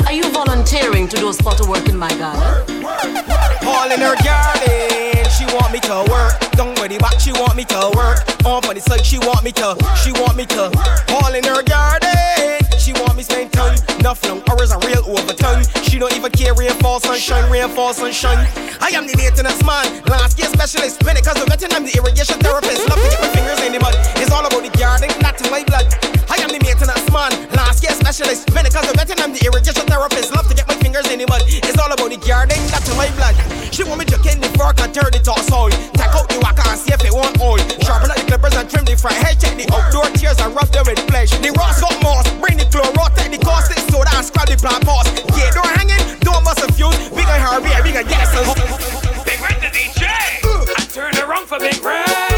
Are 0.06 0.12
you 0.12 0.30
volunteering 0.32 1.08
to 1.08 1.16
do 1.16 1.30
a 1.30 1.34
spot 1.34 1.62
of 1.62 1.70
work 1.70 1.88
in 1.88 1.98
my 1.98 2.10
garden? 2.18 2.86
All 3.66 3.90
in 3.90 4.02
her 4.02 4.18
garden, 4.24 5.30
she 5.32 5.46
want 5.56 5.72
me 5.72 5.80
to 5.80 6.06
work. 6.12 6.34
Don't 6.52 6.78
worry 6.80 6.98
back, 6.98 7.18
she 7.18 7.32
want 7.32 7.56
me 7.56 7.64
to 7.66 7.92
work. 7.96 8.20
Up 8.46 8.68
on 8.68 8.76
the 8.76 8.82
side, 8.82 9.06
she 9.06 9.20
want 9.20 9.44
me 9.44 9.54
to, 9.54 9.78
she 10.04 10.12
want 10.12 10.36
me 10.36 10.46
to. 10.48 10.64
All 11.16 11.34
in 11.34 11.46
her 11.46 11.64
garden, 11.64 12.60
she 12.78 12.92
want 12.92 13.16
me 13.16 13.24
spend 13.24 13.54
time. 13.54 13.78
Enough 14.02 14.26
long 14.26 14.42
hours 14.50 14.74
and 14.74 14.82
real 14.90 15.06
overtime. 15.06 15.62
She 15.86 16.02
don't 16.02 16.10
even 16.18 16.34
care 16.34 16.58
rainfall, 16.58 17.00
sunshine, 17.00 17.46
rainfall, 17.54 17.94
sunshine. 17.94 18.50
I 18.82 18.90
am 18.98 19.06
the 19.06 19.14
maintenance 19.14 19.62
man, 19.62 19.86
landscape 20.10 20.50
specialist. 20.50 21.06
When 21.06 21.14
it 21.14 21.22
comes 21.22 21.38
to 21.38 21.46
vetting, 21.46 21.70
I'm 21.70 21.86
the 21.86 21.94
irrigation 21.94 22.42
therapist. 22.42 22.90
Love 22.90 22.98
to 22.98 23.08
get 23.14 23.22
my 23.22 23.30
fingers 23.30 23.62
in 23.62 23.78
the 23.78 23.80
mud. 23.80 23.94
It's 24.18 24.34
all 24.34 24.42
about 24.42 24.66
the 24.66 24.74
garden, 24.74 25.14
not 25.22 25.38
in 25.38 25.54
my 25.54 25.62
blood. 25.70 25.86
I 26.34 26.42
am 26.42 26.50
the 26.50 26.58
maintenance 26.66 27.06
man, 27.14 27.30
landscape 27.54 27.94
specialist. 27.94 28.50
When 28.58 28.66
it 28.66 28.74
comes 28.74 28.90
to 28.90 28.98
vetting, 28.98 29.22
I'm 29.22 29.38
the 29.38 29.46
irrigation 29.46 29.86
therapist. 29.86 30.34
Love 30.34 30.50
to 30.50 30.58
get 30.58 30.66
my 30.66 30.74
fingers 30.82 31.06
in 31.14 31.22
the 31.22 31.30
mud. 31.30 31.46
It's 31.46 31.78
all 31.78 31.94
about 31.94 32.10
the 32.10 32.18
garden, 32.26 32.58
not 32.74 32.82
in 32.82 32.98
my 32.98 33.06
blood. 33.14 33.38
She 33.70 33.86
want 33.86 34.02
me 34.02 34.10
to 34.10 34.18
in 34.26 34.42
the 34.42 34.50
fork 34.58 34.82
and 34.82 34.90
turn 34.90 35.14
it 35.14 35.30
all 35.30 35.46
soil. 35.46 35.70
Take 35.94 36.10
out 36.18 36.26
the 36.26 36.42
waka 36.42 36.66
and 36.74 36.80
see 36.82 36.90
if 36.90 37.06
it 37.06 37.14
want 37.14 37.38
oil. 37.38 37.62
Sharpen 37.86 38.10
up 38.10 38.18
the 38.18 38.26
clippers 38.26 38.58
and 38.58 38.66
trim 38.66 38.82
the 38.82 38.98
front. 38.98 39.22
Check 39.38 39.54
the 39.62 39.70
outdoor 39.70 40.10
tears 40.18 40.42
and 40.42 40.58
rub 40.58 40.74
them 40.74 40.90
with 40.90 41.06
flesh. 41.06 41.30
The 41.38 41.54
Ross 41.54 41.86
got 41.86 42.02
moss, 42.02 42.26
bring 42.42 42.58
the 42.58 42.66
chloro, 42.66 43.06
take 43.14 43.30
the 43.30 43.38
pressure 43.38 43.91
soda 43.92 44.10
and 44.16 44.26
scrub 44.26 44.48
the 44.48 44.56
plant 44.56 44.86
pots. 44.86 45.12
Yeah, 45.36 45.52
don't 45.52 45.68
hang 45.76 45.92
it, 45.92 46.22
don't 46.22 46.44
bust 46.44 46.64
a 46.64 46.72
fuse. 46.74 46.98
We 47.12 47.24
can 47.24 47.40
hurry, 47.40 47.70
we 47.84 47.92
can 47.92 48.08
get 48.08 48.26
some. 48.32 48.56
Big 49.26 49.40
Red 49.44 49.60
the 49.60 49.70
DJ. 49.76 50.08
I 50.08 50.86
turn 50.90 51.14
around 51.20 51.48
for 51.48 51.60
Big 51.60 51.84
Red. 51.84 52.31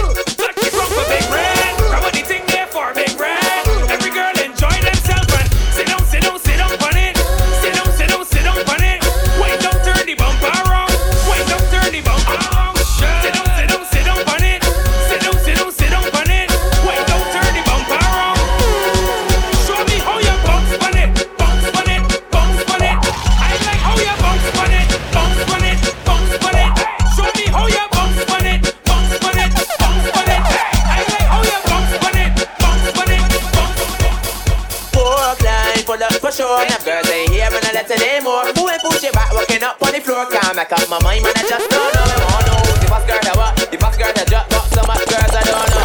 Up 40.24 40.32
on 40.32 40.32
the 40.32 40.40
floor. 40.40 40.42
Can't 40.42 40.56
make 40.56 40.72
up 40.72 40.90
my 40.90 41.00
mind, 41.04 41.24
man, 41.24 41.34
I 41.36 41.44
just 41.44 41.70
don't 41.70 41.94
know. 41.94 42.04
I 42.04 42.24
wanna 42.32 42.48
know 42.48 42.64
the 42.80 42.88
fast 42.88 43.08
girl 43.08 43.20
that 43.24 43.36
what, 43.36 43.56
the 43.72 43.78
fast 43.78 44.00
girl 44.00 44.14
that 44.14 44.28
drop, 44.28 44.50
got 44.50 44.66
so 44.72 44.82
much 44.88 45.04
girls 45.10 45.36
I 45.36 45.44
don't 45.44 45.70
know. 45.74 45.84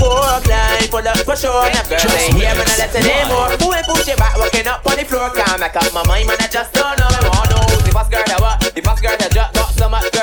Walk 0.00 0.46
line, 0.48 0.88
pull 0.88 1.06
up 1.06 1.18
for 1.22 1.36
sure. 1.36 1.68
Enough 1.68 1.88
girls 1.88 2.14
ain't 2.16 2.34
here, 2.34 2.54
man, 2.56 2.66
I 2.66 2.74
let 2.80 2.94
it 2.94 3.04
anymore. 3.04 3.52
Who 3.60 3.74
ain't 3.74 3.86
push 3.86 4.08
it 4.08 4.18
back, 4.18 4.34
walking 4.36 4.66
up 4.66 4.86
on 4.86 4.96
the 4.96 5.04
floor. 5.04 5.30
Can't 5.30 5.60
make 5.60 5.76
up 5.76 5.92
my 5.92 6.02
mind, 6.08 6.26
man, 6.26 6.40
I 6.40 6.48
just 6.48 6.72
don't 6.74 6.98
know. 6.98 7.06
I 7.06 7.20
wanna 7.30 7.54
know 7.54 7.78
the 7.84 7.92
fast 7.92 8.10
girl 8.10 8.24
that 8.26 8.40
what, 8.40 8.58
the 8.74 8.82
fast 8.82 9.02
girl 9.02 9.16
that 9.16 9.30
drop, 9.30 9.52
got 9.54 9.70
so 9.74 9.88
much 9.88 10.10
girls 10.10 10.19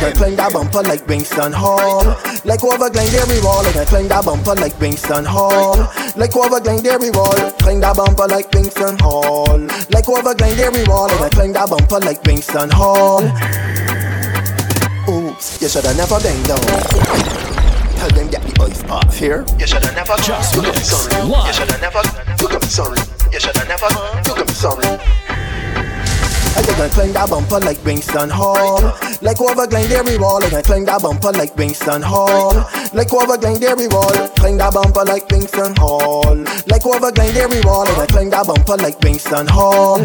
Chin. 0.00 0.08
I 0.08 0.12
climb 0.12 0.36
that 0.36 0.52
bumper 0.52 0.82
like 0.82 1.06
Winston 1.06 1.52
Hall. 1.52 2.04
Like 2.44 2.64
over 2.64 2.88
Glengarry 2.88 3.40
Wall. 3.44 3.62
Like 3.62 3.76
I 3.76 3.84
climb 3.84 4.08
that 4.08 4.24
bumper 4.24 4.54
like 4.54 4.78
Winston 4.80 5.24
Hall. 5.24 5.76
Like 6.16 6.34
over 6.36 6.60
Glengarry 6.60 7.10
Wall. 7.10 7.36
Climb 7.60 7.80
that 7.80 7.96
bumper 7.96 8.26
like 8.26 8.50
Winston 8.52 8.98
Hall. 8.98 9.58
Like 9.90 10.08
over 10.08 10.34
Glengarry 10.34 10.84
Wall. 10.84 11.08
Like 11.08 11.20
I 11.20 11.28
climb 11.28 11.52
that 11.52 11.68
bumper 11.68 12.00
like 12.00 12.22
Winston 12.24 12.70
Hall. 12.70 13.22
Oops, 15.08 15.60
you 15.60 15.68
shoulda 15.68 15.92
never 15.94 16.20
been 16.20 16.40
down. 16.44 16.60
Tell 18.00 18.10
them 18.10 18.28
get 18.28 18.40
the 18.40 18.62
ice 18.62 18.82
pop 18.84 19.12
here. 19.12 19.44
You 19.58 19.66
shoulda 19.66 19.92
never. 19.92 20.16
Just 20.24 20.54
can 20.54 20.62
be 20.62 20.70
mix 20.70 20.88
sorry. 20.88 21.12
You 21.28 21.52
shoulda 21.52 21.76
never. 21.80 22.02
You 22.40 22.48
can 22.48 22.60
be 22.60 22.66
sorry. 22.66 23.00
You 23.32 23.40
shoulda 23.40 23.64
never. 23.68 23.90
You 24.24 24.34
can 24.34 24.46
be 24.46 24.54
sorry. 24.54 25.19
I 26.68 26.88
climb 26.88 27.12
that 27.12 27.30
bumper 27.30 27.60
like 27.60 27.84
Winston 27.84 28.28
Hall. 28.28 28.82
Like 29.22 29.40
over 29.40 29.66
Glengarry 29.66 30.18
Wall. 30.18 30.40
Like 30.40 30.52
I 30.52 30.62
that 30.84 31.02
bumper 31.02 31.32
like 31.32 31.56
Winston 31.56 32.02
Hall. 32.02 32.54
Like 32.92 33.12
over 33.12 33.36
Glengarry 33.36 33.88
Wall. 33.88 34.28
Climb 34.36 34.58
that 34.58 34.74
bumper 34.74 35.04
like 35.04 35.28
Winston 35.30 35.76
Hall. 35.76 36.36
Like 36.66 36.86
over 36.86 37.12
Glengarry 37.12 37.60
Wall. 37.62 37.84
Like 37.84 37.98
I 37.98 38.06
climb 38.06 38.30
that 38.30 38.46
bumper 38.46 38.76
like 38.76 38.98
Winston 39.00 39.46
Hall. 39.46 40.00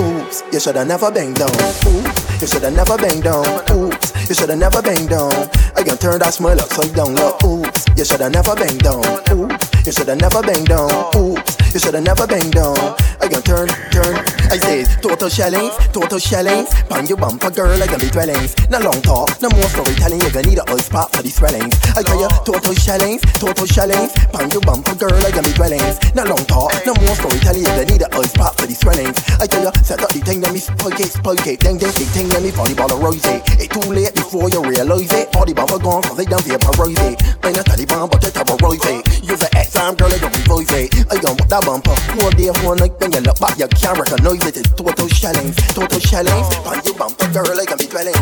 Oops, 0.00 0.42
you 0.52 0.60
shoulda 0.60 0.84
never 0.84 1.10
bang 1.10 1.34
down. 1.34 1.50
Oops, 1.50 2.33
you 2.40 2.46
shoulda 2.46 2.70
never 2.70 2.96
bang 2.96 3.20
down. 3.20 3.44
Oops, 3.70 4.28
you 4.28 4.34
shoulda 4.34 4.56
never 4.56 4.82
bang 4.82 5.06
down. 5.06 5.32
I 5.76 5.82
can 5.82 5.96
turn 5.98 6.18
that 6.20 6.34
smile 6.34 6.60
upside 6.60 6.94
down. 6.94 7.14
Look, 7.14 7.42
oops, 7.44 7.84
you 7.96 8.04
shoulda 8.04 8.30
never 8.30 8.54
bang 8.54 8.78
down. 8.78 9.04
Oops, 9.30 9.86
you 9.86 9.92
shoulda 9.92 10.16
never 10.16 10.42
bang 10.42 10.64
down. 10.64 10.90
Oops, 11.16 11.74
you 11.74 11.80
shoulda 11.80 12.00
never 12.00 12.26
bang 12.26 12.50
down. 12.50 12.76
I 13.20 13.28
can 13.28 13.42
turn, 13.42 13.68
turn. 13.90 14.14
I 14.52 14.58
say 14.58 14.84
total 15.00 15.28
shellings, 15.28 15.74
total 15.92 16.18
shellings. 16.18 16.70
Bang 16.88 17.06
your 17.06 17.16
bumper, 17.16 17.50
girl, 17.50 17.80
I 17.82 17.86
can 17.86 18.00
be 18.00 18.08
dwellings. 18.10 18.54
No 18.68 18.78
long 18.78 19.00
talk, 19.02 19.40
no 19.40 19.48
more 19.50 19.68
storytelling. 19.72 20.20
You 20.20 20.30
gonna 20.30 20.48
need 20.48 20.58
a 20.58 20.66
ice 20.70 20.88
pop 20.88 21.10
for 21.14 21.22
these 21.22 21.34
swellings. 21.34 21.74
I 21.96 22.02
tell 22.02 22.20
you, 22.20 22.28
total 22.44 22.74
shellings, 22.74 23.22
total 23.40 23.66
shellings. 23.66 24.12
Bang 24.32 24.50
your 24.50 24.60
bumper, 24.60 24.94
girl, 24.94 25.16
I 25.24 25.30
can 25.30 25.44
be 25.44 25.52
dwellings. 25.52 25.98
No 26.14 26.24
long 26.24 26.44
talk, 26.46 26.74
no 26.86 26.94
more 26.94 27.16
storytelling. 27.16 27.64
You 27.64 27.72
gonna 27.72 27.86
need 27.86 28.02
a 28.02 28.08
ice 28.14 28.32
pop 28.32 28.54
for 28.60 28.66
these 28.66 28.80
swellings. 28.80 29.16
I 29.40 29.46
tell 29.46 29.64
you, 29.64 29.72
set 29.82 30.02
up 30.02 30.10
the 30.10 30.20
thing, 30.20 30.40
let 30.40 30.52
me 30.52 30.60
spike 30.60 31.00
it, 31.00 31.10
spike 31.10 31.46
it. 31.46 31.60
Ding, 31.60 31.78
ding, 31.78 31.92
ding, 31.92 32.10
ding, 32.12 32.28
let 32.34 32.42
me 32.42 32.50
volleyball 32.50 32.90
a 32.90 32.96
rose 32.98 33.24
it. 33.26 33.42
It's 33.62 33.68
too 33.68 33.86
late 33.94 34.12
before 34.14 34.50
you 34.50 34.60
realize 34.62 35.12
it. 35.12 35.34
All 35.36 35.46
the 35.46 35.54
bumper 35.54 35.78
gone, 35.78 36.02
cause 36.02 36.16
they 36.16 36.24
done 36.24 36.42
vaporize 36.42 36.98
it. 36.98 37.22
Ain't 37.46 37.56
a 37.56 37.62
Taliban, 37.62 38.10
but 38.10 38.20
they 38.20 38.30
terrorize 38.34 38.82
it. 38.90 39.22
Use 39.22 39.42
an 39.42 39.54
X-time, 39.54 39.94
girl, 39.94 40.12
I 40.12 40.18
don't 40.18 40.34
revoice 40.34 40.74
it. 40.74 40.90
I 41.14 41.14
gon' 41.22 41.38
want 41.38 41.48
that 41.48 41.62
bumper. 41.62 41.94
One 42.18 42.34
day, 42.34 42.50
one 42.66 42.78
night, 42.78 42.98
when 42.98 43.12
you 43.12 43.20
look 43.20 43.38
back, 43.38 43.56
you 43.56 43.68
can't 43.70 43.98
recognize 43.98 44.42
it. 44.50 44.56
It's 44.58 44.70
total 44.74 45.08
shellings, 45.08 45.54
total 45.70 46.00
shellings. 46.00 46.48
Bang 46.66 46.82
your 46.82 46.98
bumper, 46.98 47.30
girl, 47.30 47.54
I 47.54 47.64
can 47.70 47.78
be 47.78 47.86
dwellings. 47.86 48.18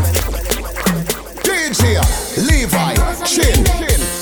DJ, 1.41 1.97
Levi, 2.37 2.93
Chin. 3.25 3.65
They 3.65 4.22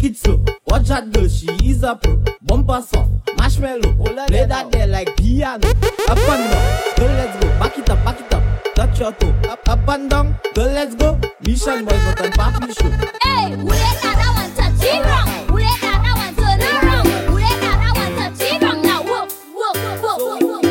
Make 0.00 0.12
it 0.12 0.16
slow. 0.16 0.42
Watch 0.66 0.88
that 0.88 1.12
girl, 1.12 1.28
she 1.28 1.46
is 1.62 1.82
a 1.82 1.94
pro. 1.94 2.24
Bumper 2.40 2.80
soft, 2.80 3.10
marshmallow. 3.36 3.92
Play 4.28 4.46
that 4.46 4.72
there 4.72 4.86
like 4.86 5.14
piano. 5.14 5.68
Up 5.68 5.76
and 5.76 6.50
down, 6.50 6.96
girl, 6.96 7.08
let's 7.20 7.36
go. 7.44 7.48
Back 7.58 7.76
it 7.78 7.90
up, 7.90 8.02
back 8.02 8.18
it 8.18 8.32
up. 8.32 8.74
Touch 8.74 8.98
your 8.98 9.12
toe. 9.12 9.34
Up, 9.50 9.68
up 9.68 9.88
and 9.88 10.08
down, 10.08 10.38
girl, 10.54 10.72
let's 10.72 10.94
go. 10.94 11.20
Mission 11.44 11.84
boys, 11.84 12.02
not 12.02 12.18
on 12.18 12.30
papi 12.30 12.80
show. 12.80 12.88
Hey, 13.22 13.50
who 13.54 13.66
let 13.66 14.00
that 14.00 14.16
one 14.32 14.50
touch 14.56 14.82
it 14.82 15.04
wrong? 15.04 15.28
Who 15.48 15.58
let 15.58 15.80
that 15.82 16.00
one 16.16 16.34
turn 16.34 16.60
it 16.62 16.82
wrong? 16.82 17.06
Who 17.26 17.34
let 17.36 17.60
that 17.60 17.76
one 17.94 18.12
touch 18.16 18.40
it 18.40 18.62
wrong? 18.62 18.80
Now, 18.82 19.02
whoop, 19.02 19.28
whoop, 19.52 19.76
whoop, 20.00 20.42
whoop, 20.42 20.64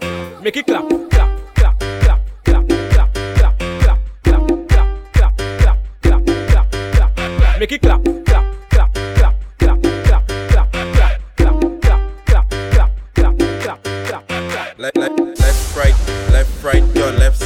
whoop. 0.00 0.42
Make 0.42 0.56
it 0.56 0.66
clap. 0.66 0.84
Make 7.58 7.72
it 7.72 7.82
clap. 7.82 8.17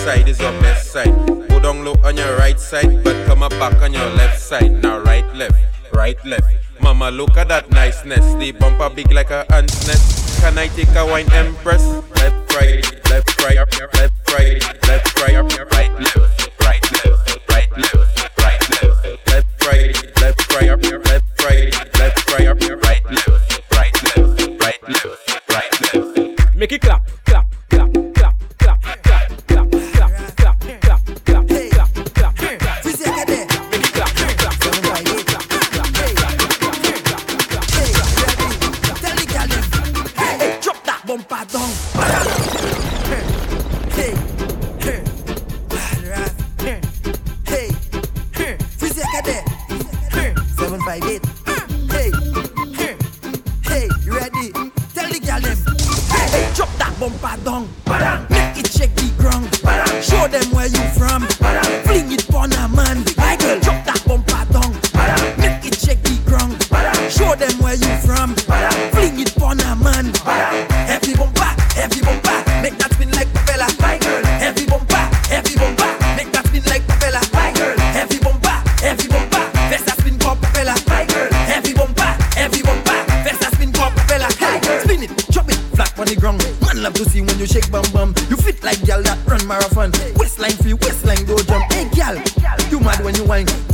side 0.04 0.28
is 0.28 0.40
your 0.40 0.50
best 0.60 0.90
side. 0.90 1.14
Go 1.48 1.60
down 1.60 1.84
low 1.84 1.94
on 2.02 2.16
your 2.16 2.36
right 2.36 2.58
side, 2.58 3.04
but 3.04 3.14
come 3.26 3.42
up 3.42 3.52
back 3.52 3.80
on 3.82 3.92
your 3.92 4.10
left 4.10 4.40
side. 4.40 4.82
Now 4.82 4.98
right, 4.98 5.24
left, 5.34 5.54
right, 5.92 6.18
left. 6.24 6.52
Mama, 6.80 7.10
look 7.10 7.36
at 7.36 7.46
that 7.48 7.70
niceness. 7.70 8.34
The 8.34 8.50
bumper 8.50 8.90
big 8.90 9.12
like 9.12 9.30
a 9.30 9.46
ant's 9.54 9.86
nest. 9.86 10.40
Can 10.40 10.58
I 10.58 10.66
take 10.68 10.88
a 10.96 11.06
wine 11.06 11.30
empress? 11.32 11.84
Left, 12.16 12.54
right, 12.56 12.82
left, 13.10 13.42
right, 13.42 13.56
left, 13.56 14.32
right, 14.32 14.60
left, 14.88 15.20
right, 15.20 15.38
right, 15.38 15.92
left, 16.00 16.50
right, 16.60 16.82
left, 16.92 17.38
right, 17.48 17.70
left, 17.78 18.98
left, 19.28 19.66
right, 19.66 19.94
left, 20.20 20.52
right, 20.52 20.82
left, 20.82 21.34
right, 21.44 21.74
left, 21.98 22.30
right, 22.32 23.02
left, 24.82 25.14
right, 25.48 25.70
left. 25.94 26.56
Make 26.56 26.72
it 26.72 26.80
clap. 26.80 27.21
vibe 50.82 51.04
it. 51.04 51.22
Hey, 51.90 52.10
hey, 52.76 52.96
hey, 53.62 53.88
you 54.04 54.12
ready? 54.12 54.52
Tell 54.94 55.08
the 55.08 55.20
gal 55.20 55.40
them. 55.40 55.56
Hey, 56.30 56.52
drop 56.54 56.68
that 56.78 56.94
bumper 56.98 57.44
down. 57.44 57.68
Make 58.30 58.58
it 58.58 58.72
shake 58.72 58.94
the 58.96 59.12
ground. 59.18 59.46
Show 60.04 60.26
them 60.28 60.50
where 60.54 60.66
you 60.66 60.82
from. 60.98 61.41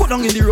down 0.09 0.25
in 0.25 0.33
the 0.33 0.48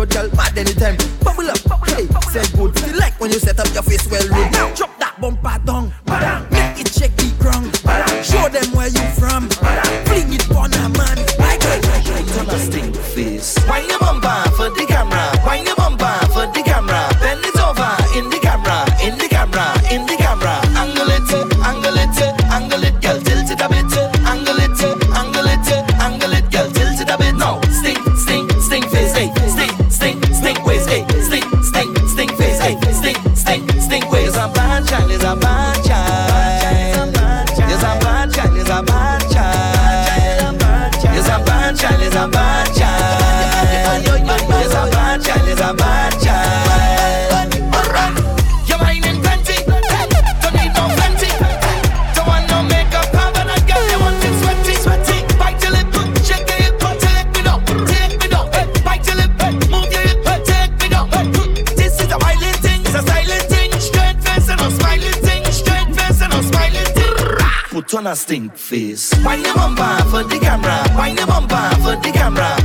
a 68.07 68.15
stink 68.15 68.55
face. 68.55 69.13
Wine 69.25 69.43
your 69.43 69.53
bumper 69.53 70.03
for 70.09 70.23
the 70.23 70.39
camera, 70.39 70.81
wine 70.95 71.17
your 71.17 71.27
bumper 71.27 71.69
for 71.81 71.95
the 71.97 72.11
camera. 72.13 72.56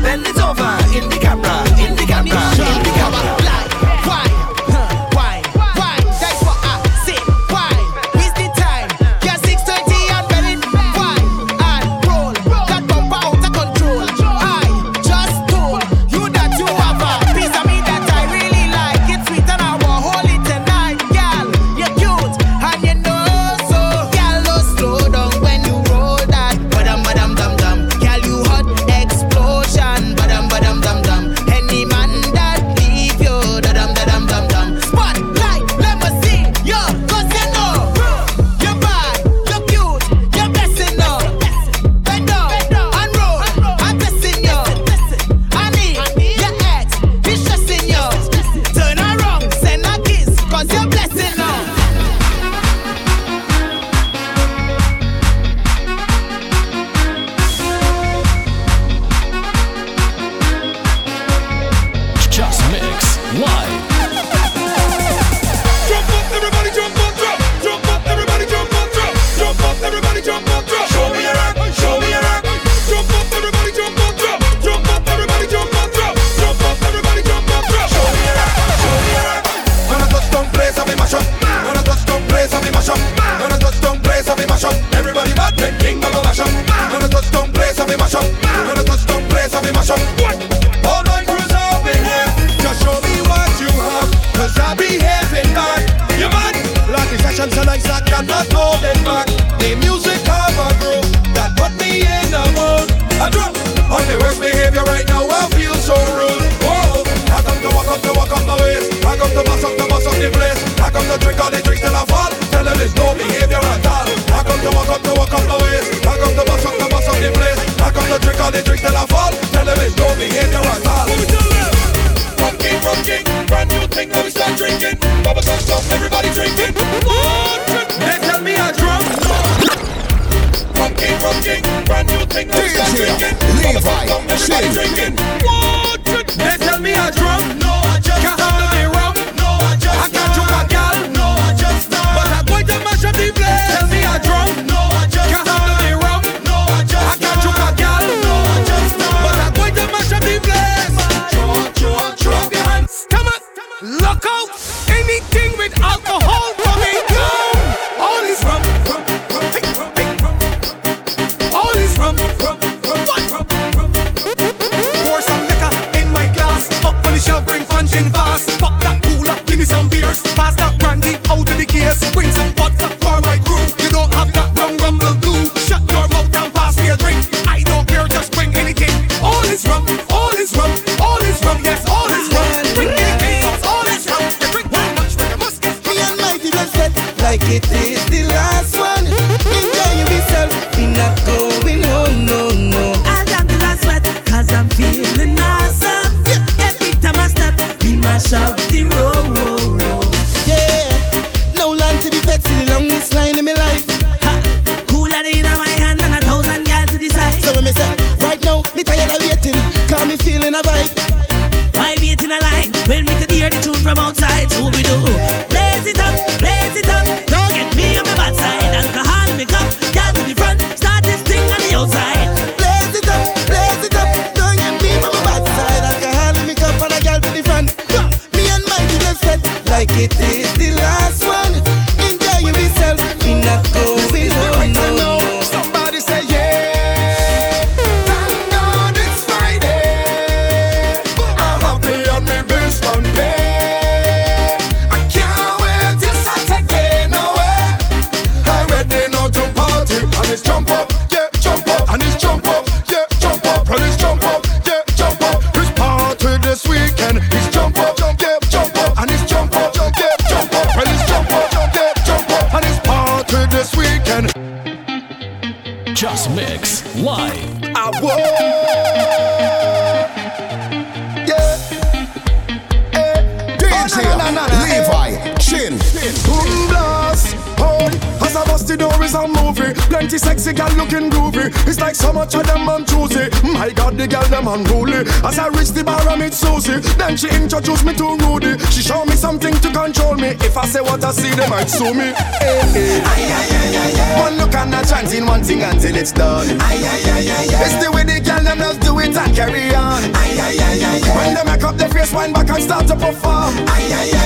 Sexy 280.53 280.77
gal 280.77 280.77
looking 280.77 281.11
groovy. 281.11 281.47
It's 281.67 281.81
like 281.81 281.95
so 281.95 282.13
much 282.13 282.35
of 282.35 282.47
them 282.47 282.69
on 282.69 282.85
choosy. 282.85 283.31
My 283.53 283.71
God, 283.71 283.97
the 283.97 284.07
gal 284.07 284.25
them 284.29 284.49
unruly. 284.49 285.09
As 285.25 285.39
I 285.39 285.49
reach 285.49 285.71
the 285.71 285.83
bar, 285.85 286.01
I 286.09 286.17
meet 286.17 286.35
Susie. 286.35 286.81
Then 286.97 287.17
she 287.17 287.29
introduced 287.29 287.85
me 287.85 287.95
to 287.95 288.17
Rudy. 288.17 288.59
She 288.71 288.83
showed 288.83 289.07
me 289.07 289.15
something 289.17 289.55
to 289.55 289.73
control 289.73 290.15
me. 290.15 290.37
If 290.45 290.57
I 290.57 290.67
say 290.67 290.81
what 290.81 291.05
I 291.05 291.13
see, 291.13 291.31
they 291.31 291.49
might 291.49 291.71
sue 291.71 291.95
me. 291.95 292.13
Eh, 292.13 292.43
eh. 292.43 293.01
Hey, 293.01 293.85
hey. 293.97 294.21
One 294.21 294.37
look 294.37 294.55
and 294.55 294.75
a 294.75 294.85
chanting 294.85 295.27
one 295.27 295.43
thing 295.43 295.63
until 295.63 295.97
it's 295.97 296.13
done. 296.13 296.61
Aye 296.61 296.85
aye 296.85 297.11
aye 297.13 297.31
aye. 297.33 297.65
It's 297.65 297.85
the 297.85 297.91
way 297.93 298.05
the 298.05 298.22
gal 298.33 298.45
them 298.45 298.59
just 298.59 298.81
do 298.81 298.99
it 298.99 299.17
and 299.17 299.35
carry 299.37 299.75
on. 299.75 300.01
Ay, 300.17 300.33
ay, 300.41 300.57
ay, 300.57 300.79
ayay. 300.81 301.17
When 301.17 301.35
they 301.37 301.45
make 301.45 301.65
up 301.65 301.77
their 301.77 301.89
face, 301.89 302.13
wind 302.13 302.35
back 302.35 302.49
and 302.49 302.63
start 302.63 302.87
to 302.89 302.97
perform. 302.97 303.53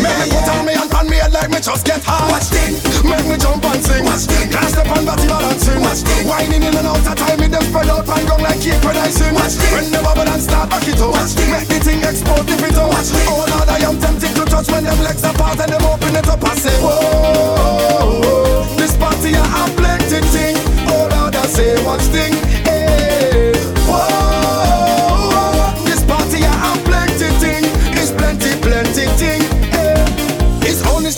Make 0.02 0.18
me 0.20 0.26
put 0.30 0.46
on 0.46 0.62
me 0.66 0.72
and 0.74 0.90
pan 0.90 1.06
me 1.10 1.16
head 1.16 1.32
like 1.32 1.50
me 1.50 1.58
just 1.60 1.84
get 1.86 2.02
hard. 2.04 2.30
Watch 2.30 2.50
this. 2.50 3.02
Make 3.02 3.26
me 3.26 3.36
jump 3.36 3.64
and 3.64 3.82
sing. 3.82 4.04
Watch 4.04 4.26
this. 4.30 4.46
Can't 4.54 4.70
step 4.70 4.90
on 4.94 5.04
body 5.04 5.26
balancing. 5.26 5.80
Watch 5.82 6.02
this. 6.06 6.22
Whining 6.26 6.62
in 6.62 6.74
and 6.76 6.86
out 6.86 7.02
of 7.02 7.16
time, 7.16 7.38
me 7.40 7.48
them 7.48 7.62
spread 7.66 7.88
out 7.90 8.06
and 8.06 8.24
go 8.28 8.36
like 8.38 8.60
cake 8.62 8.82
when 8.84 8.96
I 8.96 9.08
sing. 9.10 9.34
Watch 9.34 9.56
this. 9.58 9.72
When 9.74 9.90
the 9.90 10.00
bubble 10.02 10.28
and 10.28 10.42
start 10.42 10.70
back 10.70 10.86
it 10.86 11.00
up. 11.00 11.10
Watch 11.10 11.34
this. 11.34 11.48
Make 11.50 11.68
the 11.68 11.78
thing 11.82 12.00
explode 12.06 12.46
if 12.46 12.62
it 12.62 12.78
out. 12.78 12.90
Watch 12.94 13.10
this. 13.10 13.26
Oh 13.26 13.42
Lord, 13.50 13.68
I 13.68 13.78
am 13.82 13.96
tempted 13.98 14.32
to 14.38 14.44
touch 14.46 14.68
when 14.70 14.84
them 14.84 15.00
legs 15.02 15.24
apart 15.24 15.58
and 15.58 15.72
them 15.72 15.84
open 15.86 16.14
it 16.14 16.28
up. 16.28 16.42
I 16.44 16.54
say, 16.54 16.76
whoa, 16.78 18.22
whoa. 18.22 18.76
this 18.78 18.94
party 18.96 19.34
I 19.34 19.46
have 19.56 19.72
plenty 19.74 20.20
thing. 20.30 20.54
Oh 20.86 21.08
Lord, 21.10 21.34
I 21.34 21.46
say 21.50 21.74
what's 21.84 22.06
thing. 22.06 22.34
Hey, 22.66 23.45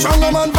Stronger 0.08 0.32
man 0.32 0.57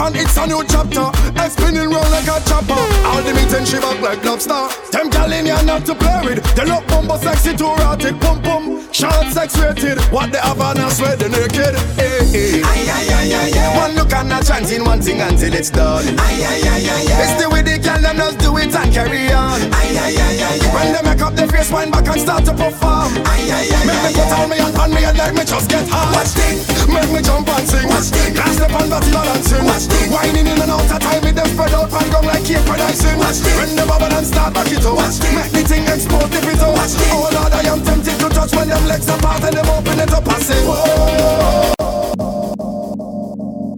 and 0.00 0.16
it's 0.16 0.36
a 0.36 0.46
new 0.46 0.62
chapter. 0.64 1.06
Head 1.38 1.52
spinning 1.52 1.90
round 1.90 2.10
like 2.10 2.28
a 2.28 2.38
chopper. 2.48 2.80
All 3.06 3.22
the 3.22 3.32
meat 3.34 3.52
and 3.52 3.66
she 3.66 3.78
back 3.78 4.00
like 4.00 4.24
lobster. 4.24 4.68
Them 4.92 5.10
gal 5.10 5.32
in 5.32 5.46
here 5.46 5.62
not 5.64 5.84
to 5.86 5.94
play 5.94 6.20
with. 6.24 6.42
They 6.54 6.64
look 6.64 6.86
bumbo 6.88 7.16
sexy 7.18 7.56
too 7.56 7.72
erotic. 7.78 8.18
Pum 8.20 8.42
pum. 8.42 8.82
Short 8.92 9.26
sex 9.32 9.58
rated. 9.58 9.98
What 10.12 10.32
they 10.32 10.38
have 10.38 10.60
on 10.60 10.78
us 10.78 10.98
sweat 10.98 11.18
the 11.18 11.28
naked. 11.28 11.74
Eh, 11.98 12.00
eh. 12.00 12.24
Hey, 12.32 12.60
hey. 12.60 12.62
Ay, 12.64 12.88
ay, 12.88 13.08
ay, 13.12 13.34
ay, 13.34 13.58
ay. 13.58 13.78
One 13.78 13.94
look 13.94 14.12
and 14.12 14.32
a 14.32 14.42
chanting 14.42 14.84
one 14.84 15.00
thing 15.00 15.20
until 15.20 15.52
it's 15.54 15.70
done. 15.70 16.04
Ay, 16.18 16.44
ay, 16.44 16.60
ay, 16.64 16.88
ay, 16.88 17.12
ay. 17.12 17.22
It's 17.24 17.42
the 17.42 17.50
way 17.50 17.62
the 17.62 17.78
gal 17.78 18.00
them 18.00 18.16
just 18.16 18.38
do 18.38 18.56
it 18.56 18.74
and 18.74 18.92
carry 18.92 19.32
on. 19.32 19.60
Ay, 19.72 19.96
ay, 19.96 20.16
ay, 20.16 20.42
ay, 20.42 20.58
ay. 20.64 20.74
When 20.74 20.92
they 20.92 21.02
make 21.02 21.20
up 21.22 21.34
their 21.34 21.48
face, 21.48 21.70
wind 21.70 21.92
back 21.92 22.08
and 22.08 22.20
start 22.20 22.44
to 22.46 22.52
perform. 22.52 23.12
Ay, 23.28 23.48
ay, 23.52 23.68
ay, 23.72 23.84
Make 23.86 24.02
me 24.02 24.10
put 24.16 24.32
on 24.32 24.48
me 24.50 24.56
and 24.58 24.74
pan 24.74 24.90
me 24.94 25.04
and 25.04 25.16
let 25.18 25.34
me 25.34 25.44
just 25.44 25.68
get 25.68 25.88
hard. 25.88 26.14
Watch 26.16 26.32
this. 26.32 26.64
Make 26.88 27.10
me 27.12 27.20
jump 27.20 27.48
and 27.48 27.68
sing. 27.68 27.88
Watch 27.88 28.10
this. 28.10 28.32
Can't 28.32 28.54
step 28.54 28.72
on 28.72 28.88
body 28.88 29.10
balancing. 29.12 29.64
Watch 29.64 29.85
this. 29.86 30.10
Whining 30.12 30.46
in 30.46 30.58
and 30.60 30.70
out 30.70 30.84
of 30.84 31.00
time, 31.00 31.22
with 31.22 31.34
them 31.34 31.46
spread 31.48 31.72
out 31.72 31.92
and 31.92 32.12
gong 32.12 32.26
like 32.26 32.44
cake 32.44 32.64
when 32.68 32.80
I 32.80 32.92
sing. 32.92 33.18
Watch 33.18 33.38
this. 33.40 33.56
When 33.56 33.76
the 33.76 33.84
bubble 33.86 34.12
and 34.12 34.26
start 34.26 34.54
back 34.54 34.70
it 34.70 34.84
up. 34.84 34.96
Watch 34.96 35.18
this. 35.18 35.34
Make 35.34 35.52
the 35.52 35.62
thing 35.68 35.84
explode 35.84 36.32
if 36.32 36.46
it 36.46 36.60
out. 36.60 36.74
Watch 36.74 36.92
this. 36.94 37.10
Oh 37.12 37.28
Lord, 37.32 37.52
I 37.52 37.62
am 37.70 37.80
tempted 37.82 38.18
to 38.18 38.28
touch 38.28 38.52
when 38.54 38.68
them 38.68 38.84
legs 38.86 39.08
apart 39.08 39.42
and 39.44 39.56
them 39.56 39.68
open 39.70 39.98
it 39.98 40.12
up 40.12 40.26
and 40.26 40.42
say, 40.42 40.60
Whoa. 40.66 41.72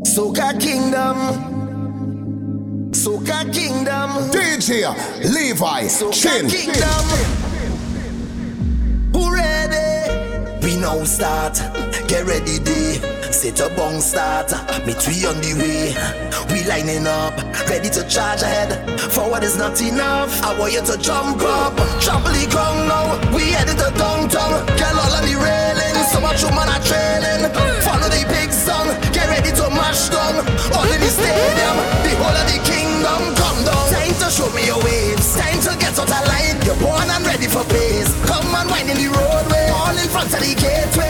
Soca 0.04 0.58
Kingdom. 0.60 1.16
Soca 2.92 3.52
Kingdom. 3.52 4.10
DJ 4.30 4.92
Levi, 5.24 5.84
Soca 5.86 6.12
Chin. 6.12 6.48
Kingdom. 6.48 7.04
Who 9.12 9.34
ready? 9.34 9.86
We 10.62 10.76
now 10.76 11.04
start. 11.04 11.54
Get 12.08 12.26
ready, 12.26 12.58
day. 12.58 13.17
Set 13.38 13.60
a 13.60 13.70
bong 13.70 14.00
start. 14.00 14.50
Meet 14.82 14.98
we 15.06 15.22
on 15.22 15.38
the 15.38 15.54
way. 15.54 15.94
We 16.50 16.66
lining 16.66 17.06
up, 17.06 17.38
ready 17.70 17.86
to 17.86 18.02
charge 18.10 18.42
ahead. 18.42 18.74
Forward 19.14 19.44
is 19.44 19.56
not 19.56 19.78
enough. 19.78 20.42
I 20.42 20.58
want 20.58 20.72
you 20.74 20.82
to 20.82 20.98
jump 20.98 21.38
up, 21.46 21.78
trample 22.02 22.34
the 22.34 22.50
ground 22.50 22.90
now. 22.90 23.14
We 23.30 23.54
headed 23.54 23.78
to 23.78 23.94
downtown. 23.94 24.66
Get 24.74 24.90
all 24.90 25.14
on 25.14 25.22
the 25.22 25.38
railing. 25.38 25.94
So 26.10 26.18
much 26.18 26.42
woman 26.42 26.66
are 26.66 26.82
trailing. 26.82 27.46
Follow 27.86 28.10
the 28.10 28.26
big 28.26 28.50
song. 28.50 28.90
Get 29.14 29.30
ready 29.30 29.54
to 29.54 29.70
mash 29.70 30.10
down. 30.10 30.42
All 30.74 30.90
in 30.90 30.98
the 30.98 31.06
stadium, 31.06 31.78
the 32.02 32.18
whole 32.18 32.34
of 32.34 32.46
the 32.50 32.58
kingdom. 32.66 33.38
Come 33.38 33.62
down. 33.62 33.86
Time 33.94 34.18
to 34.18 34.28
show 34.34 34.50
me 34.50 34.66
your 34.66 34.82
waves. 34.82 35.38
Time 35.38 35.62
to 35.62 35.78
get 35.78 35.94
out 35.94 36.10
of 36.10 36.22
line. 36.26 36.58
You're 36.66 36.80
born 36.82 37.06
and 37.06 37.22
ready 37.22 37.46
for 37.46 37.62
pace. 37.70 38.10
Come 38.26 38.50
and 38.50 38.66
wind 38.66 38.90
in 38.90 38.98
the 38.98 39.06
roadway. 39.14 39.70
All 39.70 39.94
in 39.94 40.10
front 40.10 40.34
of 40.34 40.42
the 40.42 40.58
gateway. 40.58 41.07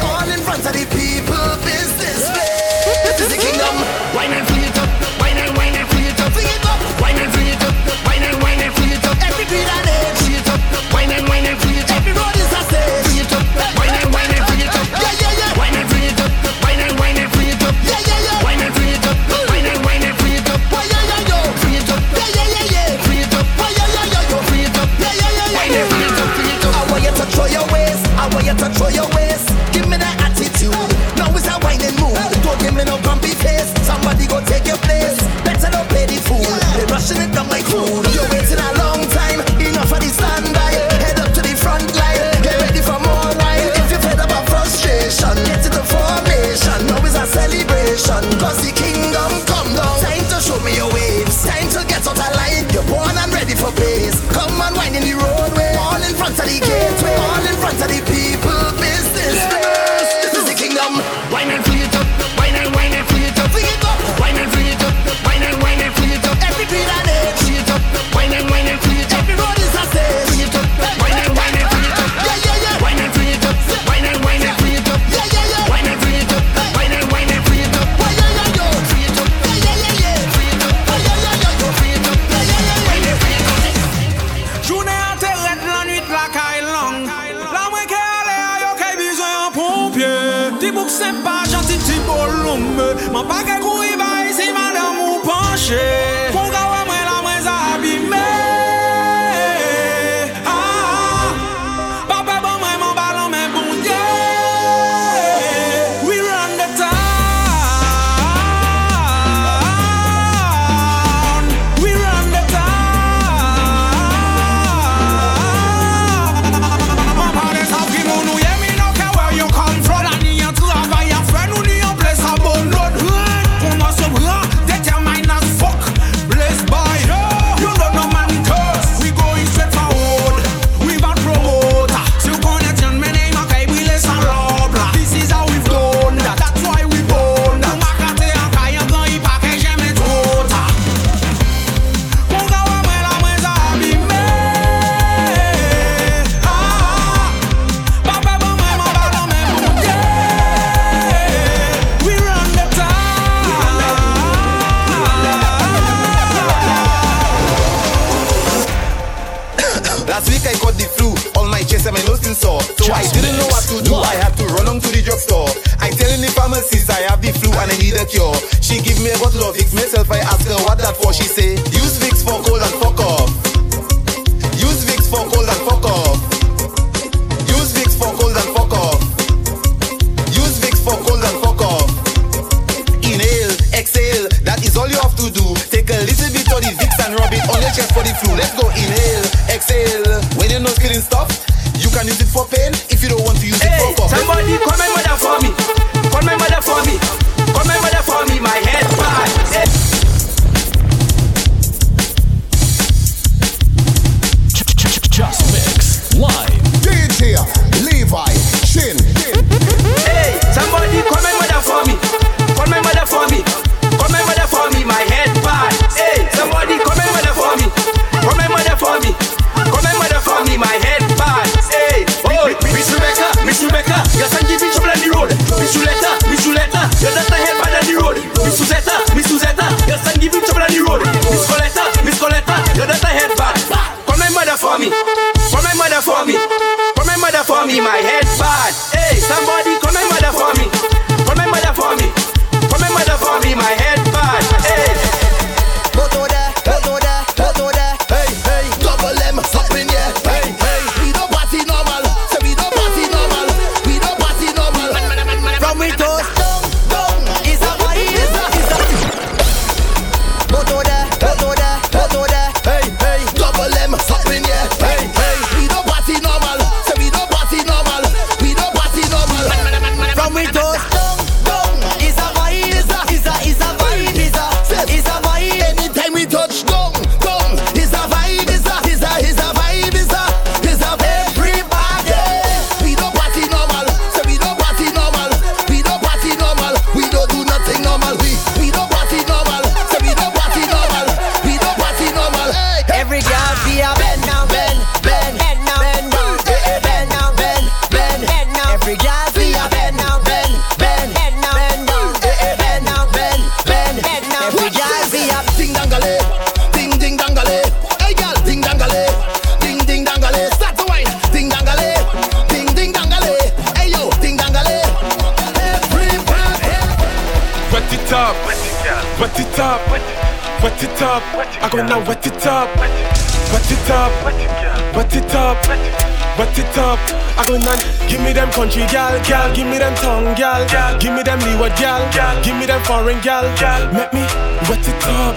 up. 326.89 326.99
I 327.37 327.45
go 327.45 327.61
none. 327.61 327.81
Give 328.09 328.21
me 328.25 328.33
them 328.33 328.51
country 328.51 328.89
gal, 328.89 329.13
gal. 329.29 329.53
Give 329.55 329.69
me 329.69 329.79
them 329.79 329.95
tongue 330.01 330.33
gal, 330.35 330.65
gal. 330.69 330.99
Give 330.99 331.13
me 331.13 331.23
them 331.23 331.39
leeward 331.45 331.77
gal, 331.77 332.01
gal. 332.13 332.35
Give 332.43 332.57
me 332.57 332.65
them 332.65 332.81
foreign 332.89 333.21
gal, 333.21 333.45
gal. 333.61 333.93
Let 333.93 334.13
me 334.17 334.25
wet 334.69 334.89
it 334.89 335.05
up. 335.05 335.37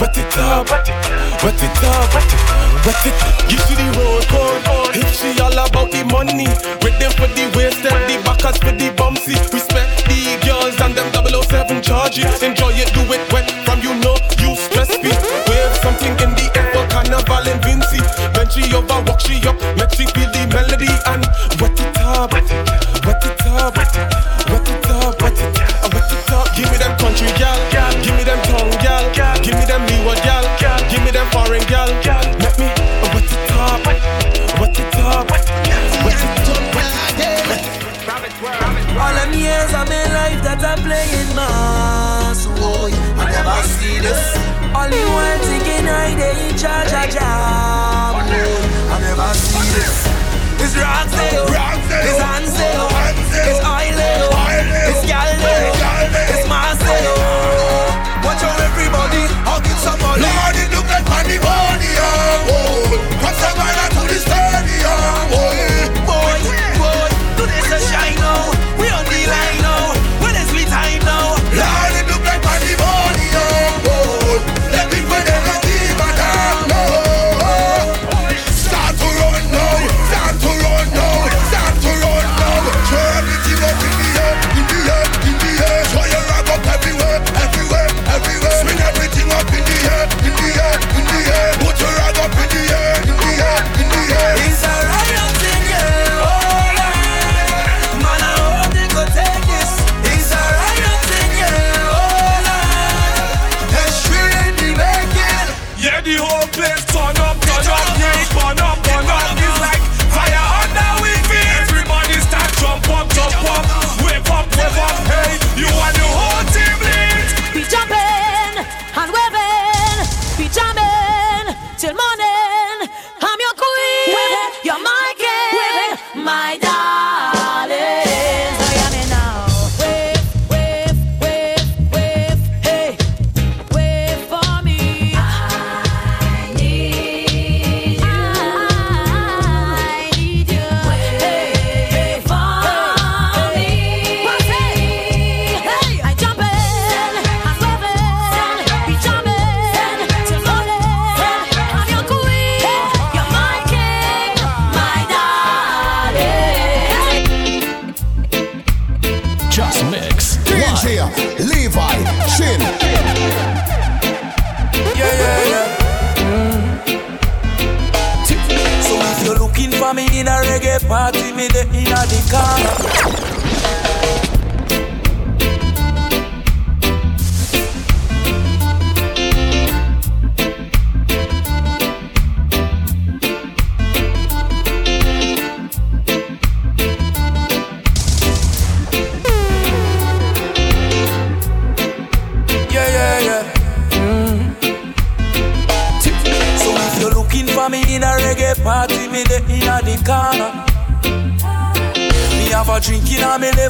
Wet 0.00 0.18
it 0.18 0.36
up, 0.36 0.68
wet 0.70 0.88
it 0.90 1.06
up, 1.14 1.46
wet 1.46 1.62
it. 1.62 1.84
up, 1.86 2.10
what 2.82 3.06
it. 3.06 3.14
Give 3.46 3.62
to 3.62 3.74
the 3.78 3.86
road 3.94 4.26
code. 4.26 4.98
If 4.98 5.06
she 5.14 5.38
all 5.38 5.54
about 5.54 5.94
the 5.94 6.02
money, 6.10 6.50
waiting 6.82 7.14
for 7.14 7.30
the 7.30 7.46
waist 7.54 7.78
step, 7.78 7.94
the 8.10 8.18
backers 8.26 8.58
for 8.58 8.74
the 8.74 8.90
bumpsy. 8.98 9.38
Respect 9.54 10.02
the 10.10 10.34
girls 10.42 10.74
and 10.82 10.98
them 10.98 11.08
007 11.14 11.80
charges. 11.80 12.42
Enjoy 12.42 12.74
it, 12.74 12.90
do 12.92 13.06
it 13.14 13.22
wet 13.32 13.46
from 13.62 13.78
you 13.86 13.94
know 14.02 14.18
you 14.42 14.58
stress 14.58 14.90
me. 14.98 15.14
Wave 15.46 15.74
something 15.78 16.14
in 16.18 16.34
the 16.34 16.50
air 16.58 16.66
for 16.74 16.84
carnival 16.90 17.46
and 17.46 17.62
Vinci. 17.62 18.02
she 18.50 18.74
over, 18.74 18.98
walk 19.06 19.20
she 19.20 19.38
up. 19.46 19.54
this. 44.04 44.36
Only 44.76 45.04
one 45.08 45.40
thing 45.48 45.88
I 45.88 46.12
they 46.14 46.50
in 46.50 46.56
charge 46.58 46.92
of 46.92 47.08
job. 47.08 48.20
I've 48.20 49.00
never 49.00 49.28
seen 49.34 49.68
this. 49.72 49.96
It's 50.60 50.76
rock 50.76 51.08
sale, 51.08 51.46
it's 52.08 52.20
hand 52.20 52.48
sale, 52.48 52.88
it's 53.48 53.60
oil, 53.64 53.98
it's 54.88 55.02
gal 55.08 55.73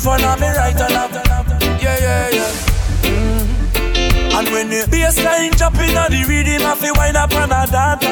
in 0.07 0.21
a 0.21 0.37
me 0.37 0.49
right 0.49 0.81
and 0.81 0.93
left. 0.93 1.63
Yeah, 1.83 1.99
yeah, 1.99 2.29
yeah. 2.31 2.53
Mm. 3.03 3.45
And 4.37 4.49
when 4.49 4.69
the 4.69 4.85
bassline 4.91 5.53
in 5.53 5.97
a 5.97 6.09
the 6.11 6.25
rhythm, 6.29 6.67
I 6.67 6.75
feel 6.75 6.95
wind 6.95 7.17
up 7.17 7.33
and 7.33 7.53
a 7.53 7.67
dance. 7.73 8.05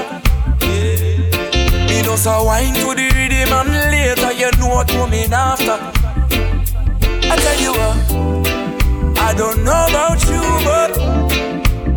Me 1.88 2.02
just 2.02 2.26
a 2.26 2.42
wine 2.42 2.72
to 2.74 2.94
the 2.94 3.08
rhythm 3.12 3.52
and 3.52 3.90
later 3.90 4.32
you 4.32 4.50
know 4.58 4.68
what 4.68 4.88
coming 4.88 5.32
after. 5.32 5.78
I 7.30 7.36
tell 7.36 7.60
you 7.60 7.72
what. 7.72 9.18
I 9.18 9.34
don't 9.34 9.62
know 9.64 9.86
about 9.88 10.24
you, 10.32 10.42
but 10.64 10.98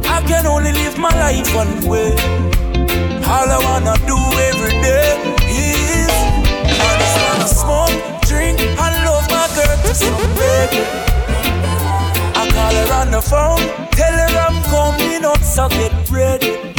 I 0.05 0.21
can 0.27 0.45
only 0.45 0.73
live 0.73 0.97
my 0.97 1.09
life 1.09 1.55
one 1.55 1.87
way. 1.87 2.11
All 3.27 3.49
I 3.49 3.59
wanna 3.63 3.95
do 4.05 4.17
every 4.39 4.71
day 4.81 5.34
my 10.01 10.11
girl 10.11 10.25
to 10.25 10.29
some 10.29 10.31
reggae. 10.35 10.85
I 12.35 12.49
call 12.51 12.73
her 12.73 12.93
on 13.01 13.11
the 13.11 13.21
phone, 13.21 13.63
tell 13.91 14.13
her 14.13 14.37
I'm 14.39 14.61
coming 14.63 15.25
up, 15.25 15.39
so 15.39 15.69
get 15.69 15.93
ready. 16.09 16.75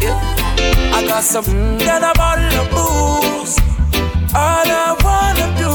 Yeah. 0.00 0.94
I 0.94 1.04
got 1.06 1.22
some 1.22 1.44
and 1.44 2.04
a 2.04 2.12
bottle 2.14 2.60
of 2.60 2.68
booze. 2.70 3.58
All 4.34 4.66
I 4.66 4.96
wanna 5.04 5.48
do 5.58 5.72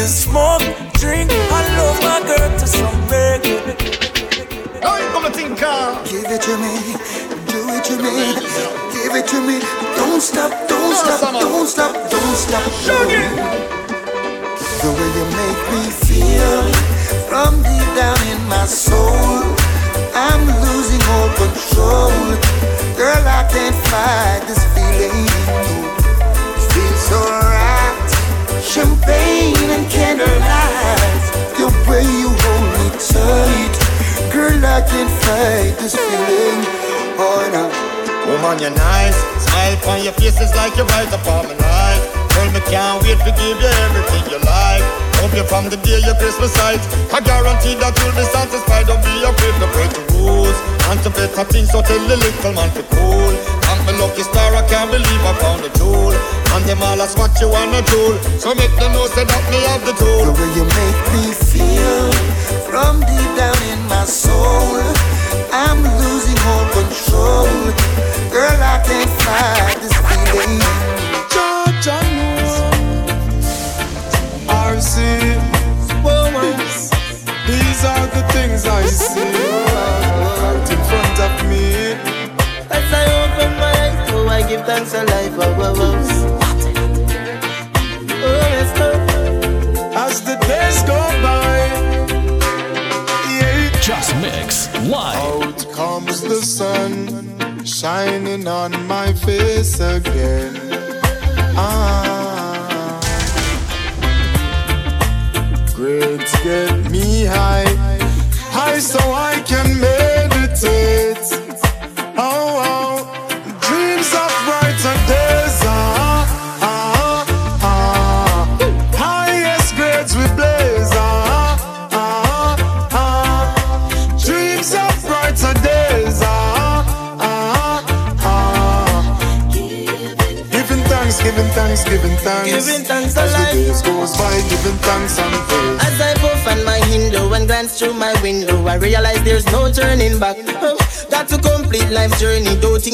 is 0.00 0.24
smoke, 0.24 0.62
drink, 0.94 1.30
and 1.30 1.76
love 1.78 2.00
my 2.02 2.20
girl 2.26 2.58
to 2.58 2.66
some 2.66 3.08
reggae. 3.08 3.76
Give 6.04 6.24
it 6.24 6.42
to 6.42 6.56
me, 6.56 6.94
do 7.46 7.60
it 7.68 7.84
to 7.84 7.96
me, 7.96 8.34
give 8.92 9.14
it 9.14 9.26
to 9.28 9.40
me. 9.46 9.60
Don't 9.96 10.20
stop, 10.20 10.50
don't 10.68 10.94
stop, 10.94 11.32
don't 11.32 11.66
stop, 11.66 12.10
don't 12.10 12.36
stop. 12.36 13.77
The 14.78 14.92
way 14.94 15.10
you 15.18 15.26
make 15.34 15.62
me 15.74 15.90
feel 15.90 16.62
from 17.26 17.62
deep 17.66 17.88
down 17.98 18.20
in 18.30 18.40
my 18.48 18.64
soul, 18.64 19.42
I'm 20.14 20.46
losing 20.62 21.02
all 21.14 21.28
control. 21.34 22.14
Girl, 22.94 23.24
I 23.26 23.42
can't 23.50 23.74
fight 23.90 24.46
this 24.46 24.62
feeling. 24.74 25.26
Feels 26.70 27.00
so 27.10 27.18
right. 27.42 28.08
Champagne 28.62 29.68
and 29.74 29.90
candlelight. 29.90 31.22
The 31.58 31.66
way 31.90 32.06
you 32.06 32.30
hold 32.30 32.68
me 32.78 32.86
tight. 33.02 33.74
Girl, 34.32 34.64
I 34.64 34.80
can't 34.86 35.10
fight 35.26 35.74
this 35.82 35.96
feeling. 35.96 36.62
Oh, 37.18 37.42
no. 37.50 37.66
Woman, 38.30 38.62
you're 38.62 38.70
nice. 38.70 39.18
Smile 39.42 39.90
on 39.90 40.04
your 40.04 40.12
face 40.12 40.40
is 40.40 40.54
like 40.54 40.76
you're 40.76 40.86
right 40.86 41.12
upon 41.12 41.46
my 41.46 41.54
life. 41.54 41.77
Girl, 42.38 42.54
me 42.54 42.62
can't 42.70 43.02
wait 43.02 43.18
to 43.26 43.34
give 43.34 43.58
you 43.58 43.72
everything 43.82 44.22
you 44.30 44.38
like. 44.46 44.86
Hope 45.18 45.34
you 45.34 45.42
from 45.42 45.66
the 45.66 45.78
day 45.82 45.98
your 46.06 46.14
Christmas 46.22 46.54
sight. 46.54 46.78
I 47.10 47.18
guarantee 47.18 47.74
that 47.82 47.98
you'll 47.98 48.14
be 48.14 48.22
satisfied. 48.30 48.86
Don't 48.86 49.02
be 49.02 49.10
afraid 49.26 49.58
to 49.58 49.66
break 49.74 49.90
the 49.90 50.06
rules. 50.14 50.54
And 50.86 51.02
to 51.02 51.10
better 51.10 51.42
things, 51.50 51.74
so 51.74 51.82
tell 51.82 51.98
the 52.06 52.14
little 52.14 52.54
man 52.54 52.70
to 52.78 52.86
cool. 52.94 53.34
Thank 53.66 53.90
my 53.90 53.92
lucky 53.98 54.22
star, 54.22 54.54
I 54.54 54.62
can't 54.70 54.86
believe 54.86 55.22
I 55.26 55.34
found 55.42 55.66
a 55.66 55.70
jewel. 55.82 56.14
And 56.54 56.62
them 56.62 56.78
all 56.78 57.02
ask 57.02 57.18
what 57.18 57.34
you 57.42 57.50
wanna 57.50 57.82
do. 57.90 58.14
So 58.38 58.54
make 58.54 58.70
them 58.78 58.94
know 58.94 59.10
say 59.10 59.26
that 59.26 59.37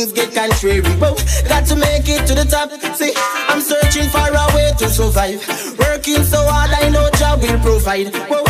things 0.04 0.12
get 0.12 0.34
contrary. 0.34 0.82
Oh, 1.00 1.14
got 1.48 1.66
to 1.66 1.76
make 1.76 2.08
it 2.08 2.26
to 2.26 2.34
the 2.34 2.44
top. 2.44 2.70
See, 2.96 3.12
I'm 3.48 3.60
searching 3.60 4.08
for 4.10 4.28
a 4.28 4.46
way 4.54 4.72
to 4.78 4.88
survive. 4.88 5.40
Working 5.78 6.22
so 6.24 6.38
hard, 6.46 6.70
I 6.70 6.88
know 6.90 7.08
job 7.18 7.42
will 7.42 7.58
provide. 7.60 8.14
Whoa, 8.28 8.44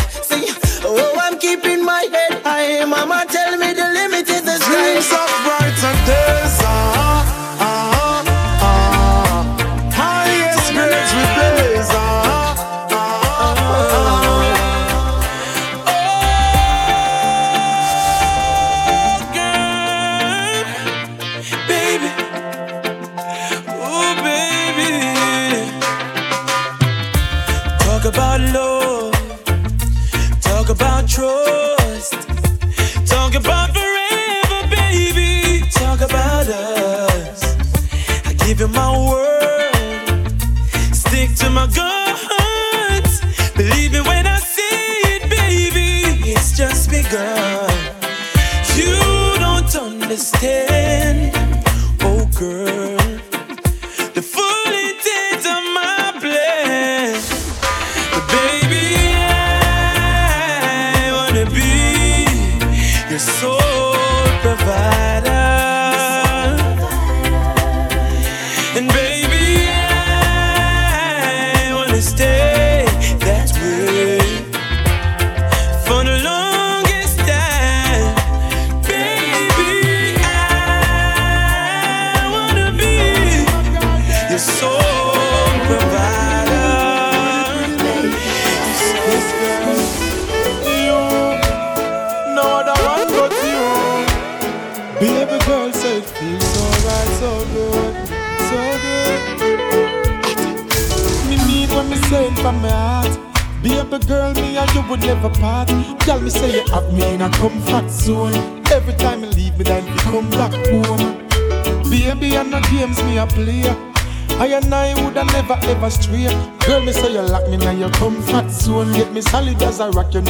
a 119.85 119.91
rock, 119.91 120.13
you 120.13 120.24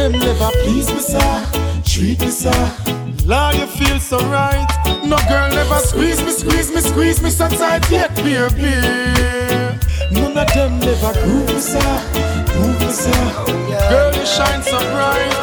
them 0.00 0.12
never 0.12 0.50
please 0.62 0.88
me, 0.94 1.00
sir. 1.00 1.46
Treat 1.84 2.20
me, 2.20 2.30
sir. 2.30 2.60
Lord, 3.26 3.56
you 3.56 3.66
feel 3.66 3.98
so 4.00 4.18
right. 4.28 4.66
No 5.04 5.18
girl 5.28 5.48
never 5.50 5.78
squeeze 5.80 6.22
me, 6.24 6.32
squeeze 6.32 6.72
me, 6.74 6.80
squeeze 6.80 7.22
me 7.22 7.30
so 7.30 7.48
tight 7.48 7.84
yet, 7.90 8.14
baby. 8.16 8.72
None 10.10 10.38
of 10.38 10.48
them 10.54 10.78
never 10.80 11.12
groove 11.22 11.48
me, 11.48 11.60
sir. 11.60 11.92
Groove 12.52 12.80
me, 12.80 12.90
sir. 12.90 13.24
Girl, 13.90 14.10
you 14.16 14.24
shine 14.24 14.62
so 14.62 14.78
bright. 14.94 15.40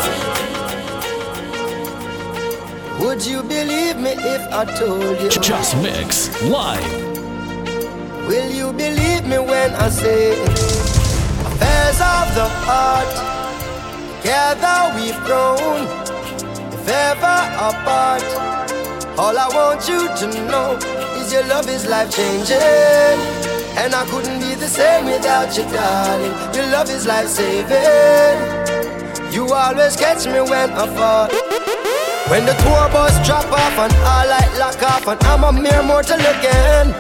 Would 3.00 3.26
you 3.26 3.44
believe 3.44 3.98
me 3.98 4.14
if 4.36 4.42
I 4.52 4.66
told 4.80 5.22
you? 5.22 5.30
Just 5.30 5.78
Mix 5.84 6.30
Live. 6.42 6.94
Will 8.28 8.52
you 8.52 8.74
believe 8.74 9.24
me 9.26 9.38
when 9.38 9.70
I 9.76 9.90
say 9.90 10.34
affairs 11.46 12.00
of 12.02 12.26
the 12.36 12.48
heart? 12.66 13.27
Together 14.28 14.92
we've 15.00 15.24
grown, 15.24 15.88
if 16.76 16.90
ever 16.90 17.40
apart. 17.64 18.28
All 19.18 19.32
I 19.40 19.48
want 19.56 19.88
you 19.88 20.04
to 20.04 20.28
know 20.52 20.76
is 21.16 21.32
your 21.32 21.48
love 21.48 21.70
is 21.70 21.88
life 21.88 22.12
changing. 22.12 22.60
And 23.80 23.96
I 23.96 24.04
couldn't 24.12 24.42
be 24.42 24.54
the 24.56 24.68
same 24.68 25.06
without 25.06 25.56
you, 25.56 25.64
darling. 25.72 26.36
Your 26.54 26.68
love 26.76 26.90
is 26.90 27.08
life 27.08 27.30
saving. 27.30 28.36
You 29.32 29.48
always 29.48 29.96
catch 29.96 30.26
me 30.28 30.42
when 30.44 30.76
I 30.76 30.86
fall. 30.92 31.32
When 32.28 32.44
the 32.44 32.56
tour 32.68 32.92
bus 32.92 33.16
drop 33.26 33.48
off 33.48 33.80
and 33.80 33.96
all 34.04 34.28
light 34.28 34.52
lock 34.60 34.84
off, 34.84 35.08
and 35.08 35.24
I'm 35.24 35.46
a 35.46 35.54
mere 35.54 35.84
mortal 35.84 36.20
again. 36.20 36.92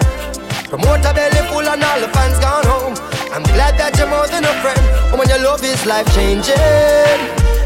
Promoter 0.72 1.12
belly 1.12 1.44
full 1.52 1.68
and 1.68 1.84
all 1.84 2.00
the 2.00 2.08
fans 2.08 2.40
gone 2.40 2.66
home. 2.72 2.96
I'm 3.36 3.44
glad 3.52 3.76
that 3.84 3.98
you're 3.98 4.08
more 4.08 4.28
than 4.28 4.46
a 4.46 4.54
friend. 4.64 4.97
And 5.10 5.20
when 5.20 5.30
your 5.30 5.40
love 5.40 5.64
is 5.64 5.86
life 5.86 6.08
changing. 6.14 6.58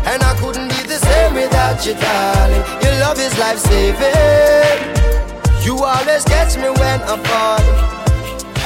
And 0.06 0.22
I 0.24 0.36
couldn't 0.40 0.70
be 0.70 0.82
the 0.88 0.98
same 0.98 1.34
without 1.34 1.86
you, 1.86 1.94
darling. 1.94 2.64
Your 2.84 3.00
love 3.00 3.20
is 3.20 3.38
life 3.38 3.60
saving. 3.60 4.80
You 5.64 5.78
always 5.84 6.24
catch 6.26 6.58
me 6.58 6.70
when 6.70 7.02
I 7.04 7.18
fall. 7.24 7.91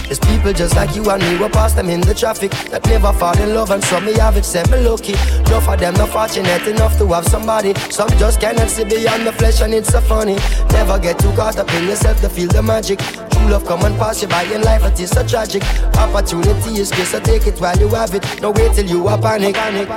There's 0.05 0.19
people 0.19 0.53
just 0.53 0.75
like 0.75 0.95
you 0.95 1.09
and 1.09 1.21
me, 1.21 1.37
we 1.37 1.49
pass 1.49 1.73
them 1.73 1.89
in 1.89 2.01
the 2.01 2.13
traffic 2.13 2.51
that 2.69 2.85
never 2.85 3.11
fall 3.13 3.37
in 3.39 3.55
love, 3.55 3.71
and 3.71 3.83
some 3.83 4.05
me 4.05 4.13
have 4.13 4.37
it, 4.37 4.45
said 4.45 4.69
me 4.69 4.77
lucky. 4.87 5.13
Enough 5.49 5.67
of 5.67 5.79
them 5.79 5.93
not 5.95 6.09
fortunate 6.09 6.67
enough 6.67 6.97
to 6.99 7.07
have 7.07 7.25
somebody. 7.27 7.73
Some 7.89 8.09
just 8.19 8.39
cannot 8.39 8.69
see 8.69 8.83
beyond 8.83 9.25
the 9.25 9.33
flesh, 9.33 9.61
and 9.61 9.73
it's 9.73 9.89
so 9.89 10.01
funny. 10.01 10.35
Never 10.71 10.99
get 10.99 11.17
too 11.17 11.31
caught 11.33 11.57
up 11.57 11.73
in 11.73 11.85
yourself 11.85 12.21
to 12.21 12.29
feel 12.29 12.49
the 12.49 12.61
magic. 12.61 12.99
True 12.99 13.49
love 13.49 13.65
come 13.65 13.83
and 13.83 13.97
pass 13.97 14.21
you 14.21 14.27
by 14.27 14.43
in 14.43 14.61
life, 14.61 14.83
it 14.85 14.99
is 14.99 15.09
so 15.09 15.25
tragic. 15.25 15.63
Opportunity 15.97 16.79
is 16.79 16.91
good, 16.91 17.07
so 17.07 17.19
take 17.19 17.47
it 17.47 17.59
while 17.59 17.77
you 17.77 17.87
have 17.89 18.13
it. 18.13 18.23
No 18.41 18.51
wait 18.51 18.73
till 18.73 18.85
you 18.85 19.07
are 19.07 19.17
panic. 19.17 19.55
panic. 19.55 19.89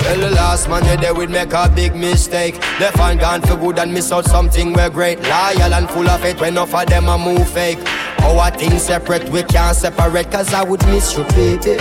Well, 0.00 0.18
the 0.18 0.30
last 0.30 0.68
man 0.68 0.84
you 0.86 0.96
there 0.96 1.14
would 1.14 1.30
make 1.30 1.52
a 1.52 1.68
big 1.68 1.94
mistake. 1.94 2.58
Left 2.80 2.98
and 2.98 3.20
gone 3.20 3.42
for 3.42 3.56
good 3.56 3.78
and 3.78 3.92
miss 3.92 4.10
out 4.10 4.24
something 4.24 4.72
we're 4.72 4.88
great. 4.88 5.20
Loyal 5.22 5.74
and 5.74 5.88
full 5.90 6.08
of 6.08 6.24
it 6.24 6.40
when 6.40 6.54
enough 6.54 6.74
of 6.74 6.86
them 6.86 7.06
a 7.06 7.18
move 7.18 7.48
fake. 7.48 7.78
Our 8.22 8.50
things 8.50 8.82
separate, 8.82 9.28
we 9.30 9.42
can't 9.42 9.76
separate, 9.76 10.30
cause 10.30 10.52
I 10.54 10.62
would 10.64 10.84
miss 10.86 11.16
you, 11.16 11.24
baby. 11.24 11.76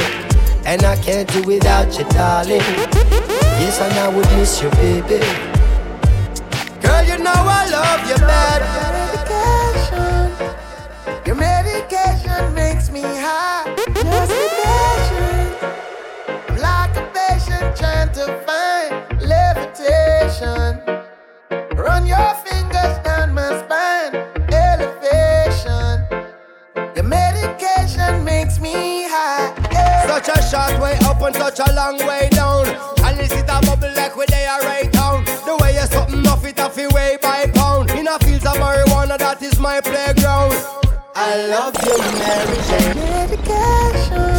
And 0.65 0.83
I 0.83 0.95
can't 0.97 1.27
do 1.31 1.41
without 1.43 1.97
you, 1.97 2.05
darling. 2.09 2.61
Yes, 3.59 3.79
and 3.81 3.93
I 3.93 4.07
would 4.09 4.25
miss 4.37 4.61
you, 4.61 4.69
baby. 4.71 5.19
Girl, 6.81 7.03
you 7.03 7.17
know 7.23 7.31
I 7.33 7.67
love 7.69 8.07
you 8.09 8.15
bad. 8.25 8.61
Medication. 9.89 11.25
Your 11.25 11.35
medication 11.35 12.53
makes 12.53 12.89
me 12.89 13.01
high. 13.01 13.65
Just 13.77 14.31
be 14.31 14.47
patient. 14.63 15.55
I'm 16.49 16.57
like 16.57 16.95
a 16.97 17.05
patient 17.13 17.75
trying 17.77 18.11
to 18.13 18.25
find 18.45 19.21
levitation. 19.21 20.88
Short 30.49 30.79
way 30.81 30.97
up 31.05 31.21
and 31.21 31.35
such 31.35 31.59
a 31.59 31.73
long 31.73 31.97
way 32.07 32.27
down. 32.31 32.65
And 33.05 33.19
this 33.19 33.31
it 33.31 33.45
a 33.47 33.61
bubble 33.61 33.93
like 33.95 34.15
where 34.15 34.25
they 34.27 34.45
are 34.45 34.61
right 34.61 34.91
down. 34.91 35.23
The 35.45 35.57
way 35.61 35.75
you're 35.75 35.85
something 35.85 36.25
off 36.25 36.43
it 36.45 36.59
off 36.59 36.75
your 36.75 36.89
way 36.91 37.17
by 37.21 37.45
pound. 37.53 37.91
In 37.91 38.07
a 38.07 38.17
fields 38.19 38.45
of 38.45 38.55
marijuana, 38.55 39.17
that 39.19 39.41
is 39.43 39.59
my 39.59 39.79
playground. 39.81 40.53
I 41.15 41.45
love 41.47 41.75
you, 41.85 41.97
Mary 42.17 42.57
Jane. 42.67 42.97
Medication. 43.13 44.33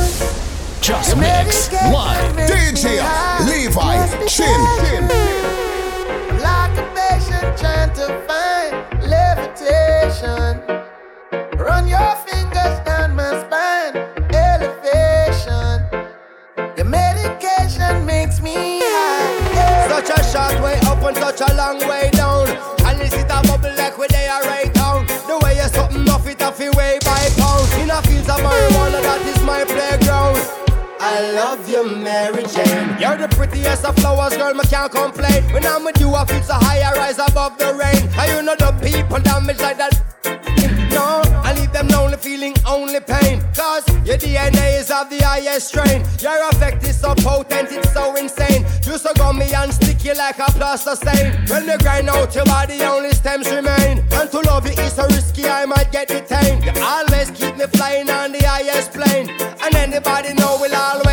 Just 0.81 1.17
Mix 1.17 1.71
Live. 1.73 2.37
DJ 2.51 2.99
Levi 3.47 4.27
Chin. 4.27 4.61
Like 6.43 6.77
a 6.77 6.87
patient 6.99 7.57
trying 7.57 7.93
to 7.95 8.07
find 8.27 8.73
levitation. 9.09 10.59
Run 11.57 11.87
your 11.87 12.17
fingers 12.17 12.30
me 18.55 18.81
high. 18.83 19.89
Such 19.89 20.11
a 20.19 20.23
short 20.25 20.63
way 20.63 20.79
up 20.87 21.03
and 21.03 21.17
such 21.17 21.41
a 21.41 21.55
long 21.55 21.79
way 21.89 22.11
down. 22.13 22.49
And 22.87 23.01
it 23.01 23.15
a 23.15 23.43
bubble 23.47 23.75
like 23.77 23.97
where 23.99 24.09
they 24.09 24.29
are 24.29 24.43
right 24.43 24.73
down. 24.75 25.07
The 25.07 25.39
way 25.43 25.57
you're 25.57 25.69
something 25.69 26.09
off 26.09 26.27
it 26.27 26.43
off 26.43 26.59
your 26.59 26.73
way 26.75 26.99
by 27.05 27.29
pound. 27.39 27.69
In 27.81 27.91
a 27.91 28.03
fields 28.03 28.29
of 28.29 28.41
marijuana, 28.41 29.03
that 29.03 29.23
is 29.27 29.43
my 29.43 29.65
playground. 29.65 30.39
I 31.03 31.33
love 31.33 31.67
you, 31.69 31.97
Mary 31.97 32.45
Jane. 32.45 32.97
You're 33.01 33.17
the 33.17 33.29
prettiest 33.35 33.87
of 33.87 33.97
flowers, 33.97 34.37
girl, 34.37 34.53
me 34.53 34.65
can't 34.65 34.93
complain. 34.93 35.43
When 35.53 35.65
I'm 35.65 35.83
with 35.83 35.99
you, 35.99 36.15
I 36.15 36.27
feel 36.27 36.43
so 36.43 36.55
high, 36.55 36.81
I 36.81 36.93
rise 36.95 37.19
above 37.19 37.57
the 37.57 37.73
rain. 37.73 38.07
And 38.19 38.31
you 38.31 38.43
know 38.43 38.55
the 38.55 38.73
people 38.85 39.19
damage 39.19 39.61
like 39.61 39.79
that. 39.79 39.97
No, 40.93 41.23
I 41.43 41.55
leave 41.55 41.73
them 41.73 41.89
lonely, 41.89 42.19
feeling 42.19 42.55
only 42.69 43.01
pain. 43.01 43.43
Cause 43.57 43.85
your 44.11 44.19
DNA 44.19 44.81
is 44.81 44.91
of 44.91 45.09
the 45.09 45.23
highest 45.23 45.69
strain. 45.69 46.03
Your 46.19 46.49
effect 46.51 46.83
is 46.85 46.99
so 47.01 47.15
potent, 47.15 47.71
it's 47.71 47.93
so 47.93 48.17
insane. 48.17 48.67
You 48.85 48.99
so 48.99 49.15
gummy 49.15 49.55
and 49.55 49.73
sticky 49.73 50.15
like 50.15 50.39
a 50.39 50.51
plaster 50.51 50.97
stain. 50.97 51.33
When 51.47 51.67
you 51.67 51.79
grind 51.79 52.09
out 52.09 52.35
your 52.35 52.45
body, 52.45 52.83
only 52.83 53.13
stems 53.13 53.49
remain. 53.49 54.03
And 54.11 54.31
to 54.33 54.41
love 54.41 54.67
you 54.67 54.73
is 54.83 54.95
so 54.95 55.07
risky, 55.07 55.47
I 55.47 55.65
might 55.65 55.93
get 55.93 56.09
detained. 56.09 56.65
You 56.65 56.73
always 56.83 57.31
keep 57.31 57.57
me 57.57 57.67
flying 57.67 58.11
on 58.11 58.33
the 58.33 58.43
highest 58.43 58.93
plane. 58.93 59.31
And 59.63 59.75
anybody 59.77 60.35
know 60.35 60.59
will 60.61 60.75
always 60.75 61.10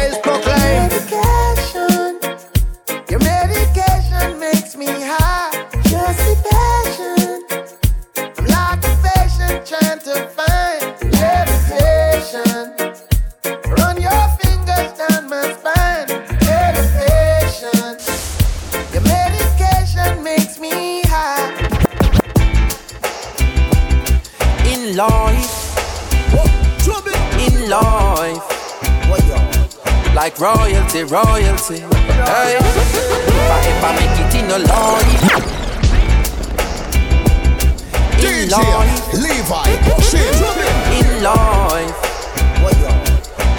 royalty, 31.04 31.04
royalty. 31.04 31.80
Hey. 32.26 32.58
If 32.58 33.52
I 33.52 33.60
ever 33.72 33.92
make 33.98 34.18
it 34.24 34.34
in 34.36 34.50
a 34.52 34.58
life. 34.60 35.24
In 38.24 38.50
life. 38.50 39.14
Levi. 39.14 39.68
In 40.98 41.10
life. 41.24 41.98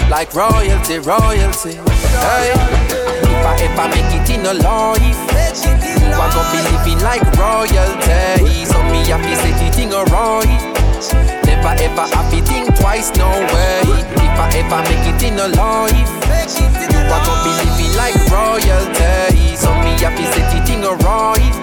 Like 0.09 0.33
royalty, 0.33 0.99
royalty. 0.99 1.75
Hey. 2.19 2.51
If 3.23 3.45
I 3.45 3.55
ever 3.61 3.87
make 3.89 4.13
it 4.19 4.29
in 4.29 4.45
a 4.45 4.53
life. 4.53 5.19
Are 6.19 6.31
gonna 6.31 6.51
be 6.51 6.59
living 6.71 7.01
like 7.03 7.23
royalty. 7.37 8.65
So 8.65 8.77
me 8.91 8.99
happy 9.07 9.35
say 9.35 9.53
the 9.53 9.71
thing 9.71 9.93
alright. 9.93 10.47
Never 10.47 10.68
ever 11.65 12.07
happy 12.15 12.41
think 12.41 12.75
twice, 12.77 13.11
no 13.17 13.27
way. 13.27 13.81
If 14.15 14.35
I 14.39 14.47
ever 14.59 14.81
make 14.87 15.05
it 15.07 15.23
in 15.23 15.39
a 15.39 15.47
life, 15.57 16.11
you 16.55 16.99
are 16.99 17.23
gonna 17.25 17.43
be 17.43 17.51
living 17.63 17.93
like 17.97 18.15
royalty. 18.31 19.55
So 19.55 19.73
me 19.83 19.95
happy 19.99 20.23
say 20.31 20.45
the 20.51 20.59
thing 20.65 20.83
alright. 20.85 21.55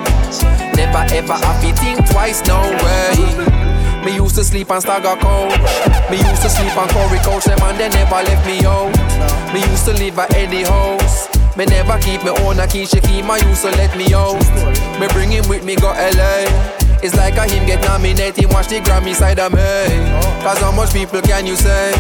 Never 0.77 1.05
ever 1.15 1.35
happy 1.35 1.73
think 1.73 2.09
twice, 2.11 2.45
no 2.47 2.61
way. 2.85 3.57
Me 4.05 4.15
used 4.15 4.37
to 4.37 4.45
sleep 4.45 4.71
on 4.71 4.81
Stagger 4.81 5.17
Coach. 5.17 5.59
Me 6.11 6.19
used 6.19 6.43
to 6.43 6.51
sleep 6.51 6.77
on 6.77 6.89
Corey 6.91 7.19
Coach. 7.21 7.45
Them 7.45 7.59
and 7.63 7.79
they 7.79 7.89
never 7.89 8.23
left 8.23 8.47
me 8.47 8.65
out. 8.65 8.95
Me 9.53 9.61
used 9.61 9.85
to 9.87 9.93
live 9.95 10.19
at 10.19 10.33
Eddie 10.35 10.63
House. 10.63 11.29
Me 11.57 11.65
never 11.65 11.99
keep 12.01 12.23
me 12.23 12.31
own 12.31 12.61
a 12.61 12.67
key, 12.67 12.85
she 12.85 13.01
keep 13.01 13.25
my 13.25 13.39
used 13.39 13.63
to 13.63 13.71
let 13.71 13.97
me 13.97 14.13
out. 14.13 14.39
Me 15.01 15.09
bring 15.09 15.31
him 15.31 15.49
with 15.49 15.65
me, 15.65 15.75
go 15.75 15.89
LA. 15.89 16.86
It's 17.07 17.15
like 17.15 17.39
a 17.39 17.47
him 17.47 17.65
get 17.71 17.87
nominated, 17.87 18.51
watch 18.51 18.67
the 18.67 18.83
Grammy 18.83 19.15
side 19.15 19.39
of 19.39 19.55
me. 19.55 19.63
Cause 20.43 20.59
how 20.59 20.73
much 20.75 20.93
people 20.93 21.23
can 21.23 21.47
you 21.47 21.55
say? 21.55 21.95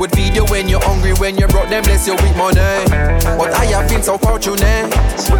Would 0.00 0.10
feed 0.10 0.34
you 0.34 0.44
when 0.46 0.68
you're 0.68 0.82
hungry, 0.82 1.14
when 1.14 1.38
you're 1.38 1.46
broke, 1.46 1.70
then 1.70 1.84
bless 1.84 2.08
you 2.08 2.14
with 2.18 2.34
money. 2.34 2.58
But 3.38 3.54
I 3.54 3.70
have 3.70 3.88
been 3.88 4.02
so 4.02 4.18
fortunate. 4.18 4.90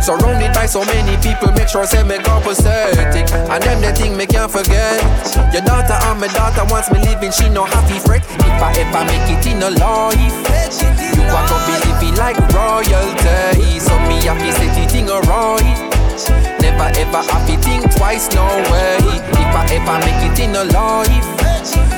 Surrounded 0.06 0.54
by 0.54 0.66
so 0.66 0.84
many 0.84 1.18
people, 1.18 1.50
make 1.50 1.66
sure 1.66 1.82
I 1.82 1.86
say 1.86 2.04
me 2.06 2.22
compensating. 2.22 3.26
And 3.50 3.58
them 3.58 3.82
the 3.82 3.90
thing 3.90 4.16
me 4.16 4.24
can't 4.24 4.52
forget. 4.52 5.02
Your 5.50 5.66
daughter 5.66 5.98
and 5.98 6.20
my 6.22 6.30
daughter 6.30 6.62
wants 6.70 6.86
me 6.92 7.02
living, 7.02 7.32
she 7.32 7.48
no 7.50 7.64
happy 7.64 7.98
fret. 7.98 8.22
If 8.22 8.62
I 8.62 8.70
ever 8.78 9.02
make 9.02 9.26
it 9.34 9.50
in 9.50 9.58
a 9.66 9.70
life, 9.82 10.14
you 10.94 11.26
are 11.26 11.42
gonna 11.50 11.66
be 11.66 11.74
living 11.90 12.14
like 12.14 12.38
royalty. 12.54 13.82
So 13.82 13.98
me 14.06 14.22
happy 14.22 14.54
say 14.54 14.70
the 14.78 14.86
thing 14.86 15.10
alright. 15.10 15.87
Never 16.60 16.90
ever 16.98 17.22
happy 17.30 17.56
think 17.56 17.90
twice, 17.94 18.28
no 18.34 18.44
way. 18.70 18.98
If 19.38 19.54
I 19.54 19.66
ever 19.70 19.98
make 20.04 20.22
it 20.30 20.38
in 20.40 20.56
a 20.56 20.64
life, 20.64 21.97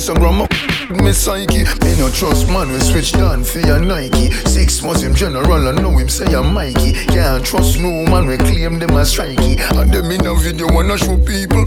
Instagram, 0.00 0.40
up 0.90 1.02
me 1.02 1.12
psyche. 1.12 1.64
Me 1.84 1.98
no 1.98 2.08
trust 2.10 2.48
man, 2.48 2.72
we 2.72 2.80
switch 2.80 3.12
down 3.12 3.44
for 3.44 3.60
your 3.60 3.78
Nike. 3.78 4.32
Six 4.48 4.82
months 4.82 5.02
him 5.02 5.14
general, 5.14 5.68
I 5.68 5.72
know 5.72 5.90
him 5.90 6.08
say 6.08 6.24
I'm 6.34 6.54
Mikey. 6.54 6.92
Can't 7.12 7.44
trust 7.44 7.78
no 7.78 7.90
man, 8.06 8.26
we 8.26 8.38
claim 8.38 8.78
them 8.78 8.96
as 8.96 9.14
strikey. 9.14 9.60
And 9.78 9.92
them 9.92 10.10
in 10.10 10.24
a 10.24 10.34
video 10.34 10.72
wanna 10.72 10.96
show 10.96 11.18
people. 11.18 11.66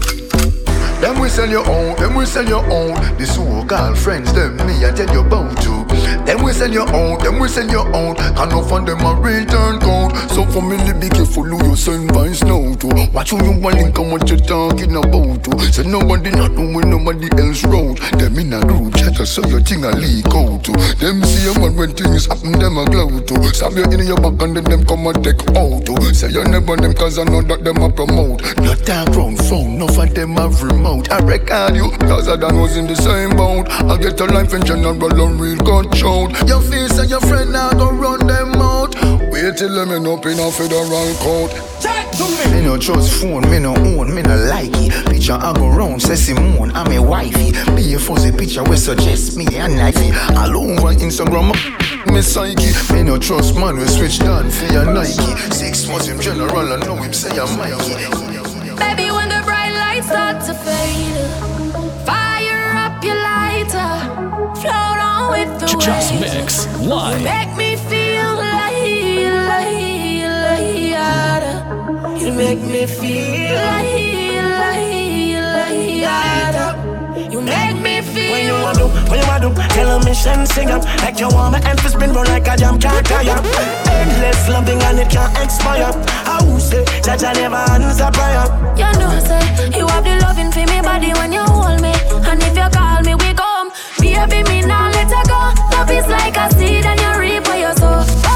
Them 1.00 1.20
we 1.20 1.28
sell 1.28 1.48
your 1.48 1.68
own, 1.68 1.94
them 1.96 2.16
we 2.16 2.26
sell 2.26 2.46
your 2.46 2.64
own. 2.72 2.94
The 3.18 3.26
so-called 3.26 3.96
friends, 3.98 4.32
them 4.32 4.56
me 4.66 4.84
I 4.84 4.90
tell 4.90 5.12
you 5.12 5.20
about 5.20 5.56
to. 5.62 5.83
Them 6.26 6.42
we 6.42 6.52
sell 6.52 6.72
your 6.72 6.88
own, 6.94 7.18
them 7.18 7.38
we 7.38 7.48
sell 7.48 7.68
your 7.68 7.86
own. 7.94 8.16
Can 8.16 8.48
no 8.48 8.62
fund 8.62 8.88
them 8.88 9.00
a 9.04 9.14
return 9.14 9.78
code. 9.80 10.16
So 10.30 10.44
for 10.46 10.62
me, 10.62 10.76
be 10.98 11.08
careful 11.08 11.44
who 11.44 11.62
you 11.68 11.76
send 11.76 12.12
vines 12.12 12.42
now 12.42 12.74
to. 12.74 12.88
Watch 13.12 13.30
who 13.30 13.44
you 13.44 13.60
want 13.60 13.76
and 13.76 14.12
what 14.12 14.28
you 14.30 14.36
talking 14.36 14.96
about 14.96 15.44
to. 15.44 15.58
So 15.72 15.82
nobody 15.82 16.30
not 16.30 16.54
doing 16.56 16.90
nobody 16.90 17.28
else 17.40 17.64
road. 17.64 17.98
Them 18.18 18.38
in 18.38 18.52
a 18.52 18.60
group 18.60 18.94
chat, 18.96 19.16
so 19.26 19.46
your 19.48 19.60
thing 19.60 19.84
a 19.84 19.90
leak 19.92 20.26
out 20.32 20.64
to. 20.64 20.72
Them 20.96 21.22
see 21.24 21.50
a 21.50 21.58
man 21.60 21.76
when 21.76 21.92
things 21.92 22.26
happen, 22.26 22.52
them 22.52 22.78
a 22.78 22.84
glow 22.86 23.20
to. 23.20 23.54
Stab 23.54 23.76
you 23.76 23.84
in 23.84 24.06
your 24.06 24.16
back 24.16 24.40
and 24.42 24.56
then 24.56 24.64
them 24.64 24.84
come 24.86 25.06
and 25.06 25.22
take 25.22 25.40
out 25.56 25.84
to. 25.86 26.14
Say 26.14 26.30
you 26.30 26.44
never 26.44 26.76
them 26.76 26.94
cause 26.94 27.18
I 27.18 27.24
know 27.24 27.42
that 27.42 27.64
them 27.64 27.82
a 27.82 27.90
promote. 27.90 28.42
Not 28.58 28.78
that 28.86 29.12
ground 29.12 29.38
phone, 29.44 29.78
no 29.78 29.88
for 29.88 30.06
them 30.06 30.36
have 30.36 30.62
remote. 30.62 31.10
I 31.12 31.18
record 31.18 31.76
you, 31.76 31.90
cause 32.08 32.28
I 32.28 32.36
done 32.36 32.58
was 32.60 32.76
in 32.76 32.86
the 32.86 32.96
same 32.96 33.36
boat. 33.36 33.68
I 33.68 33.96
get 33.98 34.20
a 34.20 34.24
life 34.26 34.54
in 34.54 34.64
general 34.64 34.96
and 34.96 35.40
real 35.40 35.58
gun 35.58 35.90
shout. 36.14 36.48
Your 36.48 36.60
face 36.60 36.98
and 36.98 37.10
your 37.10 37.20
friend 37.20 37.52
now 37.52 37.70
go 37.70 37.90
run 37.90 38.26
them 38.26 38.54
out. 38.54 38.94
Wait 39.30 39.56
till 39.56 39.74
them 39.74 39.90
end 39.90 40.06
up 40.06 40.26
in 40.26 40.38
a 40.38 40.50
federal 40.50 41.14
court. 41.16 41.52
Me 42.52 42.62
no 42.62 42.78
trust 42.78 43.20
phone, 43.20 43.42
me 43.50 43.58
no 43.58 43.74
own, 43.74 44.14
me 44.14 44.22
no 44.22 44.36
like 44.36 44.70
it. 44.74 45.06
Picture 45.06 45.32
I 45.32 45.52
go 45.52 45.68
round, 45.68 46.00
say 46.02 46.14
Simone, 46.14 46.70
I'm 46.72 46.92
a 46.92 47.02
wifey. 47.02 47.52
Be 47.74 47.94
a 47.94 47.98
fuzzy 47.98 48.30
picture 48.30 48.62
we 48.64 48.76
suggest 48.76 49.36
me 49.36 49.46
a 49.46 49.66
knifey. 49.68 50.12
All 50.36 50.56
over 50.56 50.94
Instagram, 50.94 51.52
me 52.12 52.22
psyche. 52.22 52.72
Me 52.94 53.02
no 53.02 53.18
trust 53.18 53.56
man, 53.56 53.76
we 53.76 53.86
switch 53.86 54.18
down 54.18 54.50
for 54.50 54.72
your 54.72 54.84
Nike. 54.92 55.34
Six 55.52 55.88
months 55.88 56.08
in 56.08 56.20
general, 56.20 56.72
I 56.72 56.76
know 56.86 56.96
him 56.96 57.12
say 57.12 57.36
I'm 57.38 57.58
Mikey. 57.58 57.94
Baby, 58.76 59.10
when 59.10 59.28
the 59.28 59.42
bright 59.44 59.72
lights 59.72 60.06
start 60.06 60.44
to 60.46 60.54
fade, 60.54 62.06
fire 62.06 62.76
up 62.76 63.02
your 63.02 63.16
lighter, 63.16 64.60
float 64.60 64.74
on 64.74 64.93
with 64.93 64.93
the 64.93 64.93
Just 65.24 66.12
waves. 66.20 66.66
Mix 66.66 66.66
You 66.80 66.88
Live. 66.88 67.22
make 67.22 67.56
me 67.56 67.76
feel 67.76 68.34
like, 68.36 68.74
like, 69.32 70.64
like, 71.00 72.20
You 72.20 72.32
make 72.32 72.60
me 72.60 72.86
feel 72.86 73.54
like, 73.54 74.44
like, 75.48 76.04
like, 77.16 77.32
You 77.32 77.40
make 77.40 77.80
me 77.80 78.00
feel. 78.02 78.32
When 78.32 78.46
you 78.46 78.52
want 78.54 78.78
do, 78.78 78.86
when 79.10 79.20
you 79.20 79.26
want 79.26 79.42
do, 79.42 79.50
tell 79.74 80.00
a 80.00 80.04
mission 80.04 80.46
sing 80.46 80.70
up 80.70 80.84
Like 81.02 81.18
you 81.18 81.28
want 81.28 81.52
my 81.52 81.60
end 81.68 81.78
to 81.80 81.88
spin 81.88 82.12
round 82.12 82.28
like 82.28 82.46
a 82.48 82.56
jam 82.56 82.78
can't 82.78 83.06
tire 83.06 83.40
Endless 83.90 84.48
loving 84.48 84.80
and 84.82 84.98
it 85.00 85.10
can't 85.10 85.36
expire 85.42 85.92
How 86.24 86.58
say, 86.58 86.84
Jaja 87.02 87.34
never 87.34 87.56
answer 87.56 88.10
prayer 88.12 88.46
You 88.76 88.90
know, 89.00 89.18
say 89.20 89.42
you 89.78 89.86
have 89.88 90.04
the 90.04 90.18
loving 90.22 90.50
for 90.52 90.64
me 90.70 90.80
body 90.82 91.12
when 91.14 91.32
you 91.32 91.40
hold 91.42 91.80
me, 91.82 91.92
and 92.28 92.42
if 92.42 92.56
you 92.56 92.68
call 92.70 93.00
me, 93.02 93.14
we 93.14 93.34
come. 93.34 93.53
Baby, 94.14 94.48
me 94.48 94.60
now 94.62 94.90
let 94.90 95.10
her 95.10 95.24
go. 95.26 95.76
Love 95.76 95.90
is 95.90 96.06
like 96.06 96.36
a 96.36 96.48
seed 96.54 96.86
and 96.86 97.00
you 97.00 97.20
reap 97.20 97.46
what 97.48 97.58
you 97.58 97.74
sow. 97.74 98.33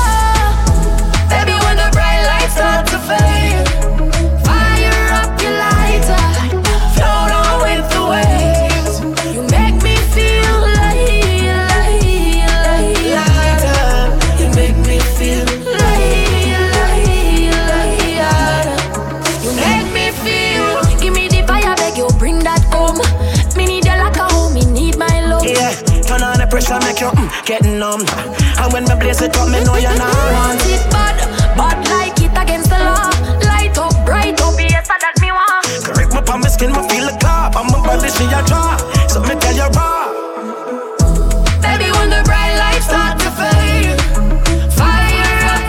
lace 29.08 29.22
it 29.22 29.36
up, 29.36 29.48
me 29.48 29.64
know 29.64 29.76
you're 29.76 29.96
not 29.96 30.14
want 30.32 30.60
it 30.66 30.84
bad, 30.92 31.16
bad 31.56 31.78
like 31.88 32.20
it 32.20 32.30
against 32.36 32.68
the 32.68 32.78
law. 32.78 33.08
Light 33.48 33.76
up, 33.78 33.92
bright 34.04 34.38
up, 34.40 34.54
yes, 34.60 34.88
that 34.88 35.14
me 35.20 35.32
want. 35.32 35.64
Grip 35.94 36.12
my 36.12 36.20
palm, 36.20 36.40
my 36.42 36.48
skin, 36.48 36.72
my 36.72 36.86
feel 36.88 37.06
the 37.06 37.16
cop. 37.18 37.56
I'm 37.56 37.68
a 37.68 37.78
body, 37.80 38.10
she 38.10 38.24
a 38.24 38.44
draw. 38.44 38.76
So 39.08 39.22
me 39.22 39.34
tell 39.40 39.54
you 39.54 39.68
raw. 39.72 39.96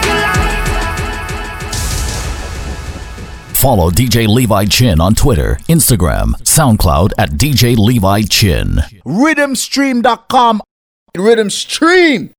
Your 0.06 0.16
life. 0.16 0.60
Follow 3.56 3.90
DJ 3.90 4.28
Levi 4.28 4.66
Chin 4.66 5.00
on 5.00 5.16
Twitter, 5.16 5.60
Instagram, 5.68 6.34
SoundCloud 6.44 7.12
at 7.18 7.32
DJ 7.32 7.78
Levi 7.78 8.24
Chin. 8.24 8.80
RhythmStream.com. 9.06 10.62
RhythmStream. 11.16 12.34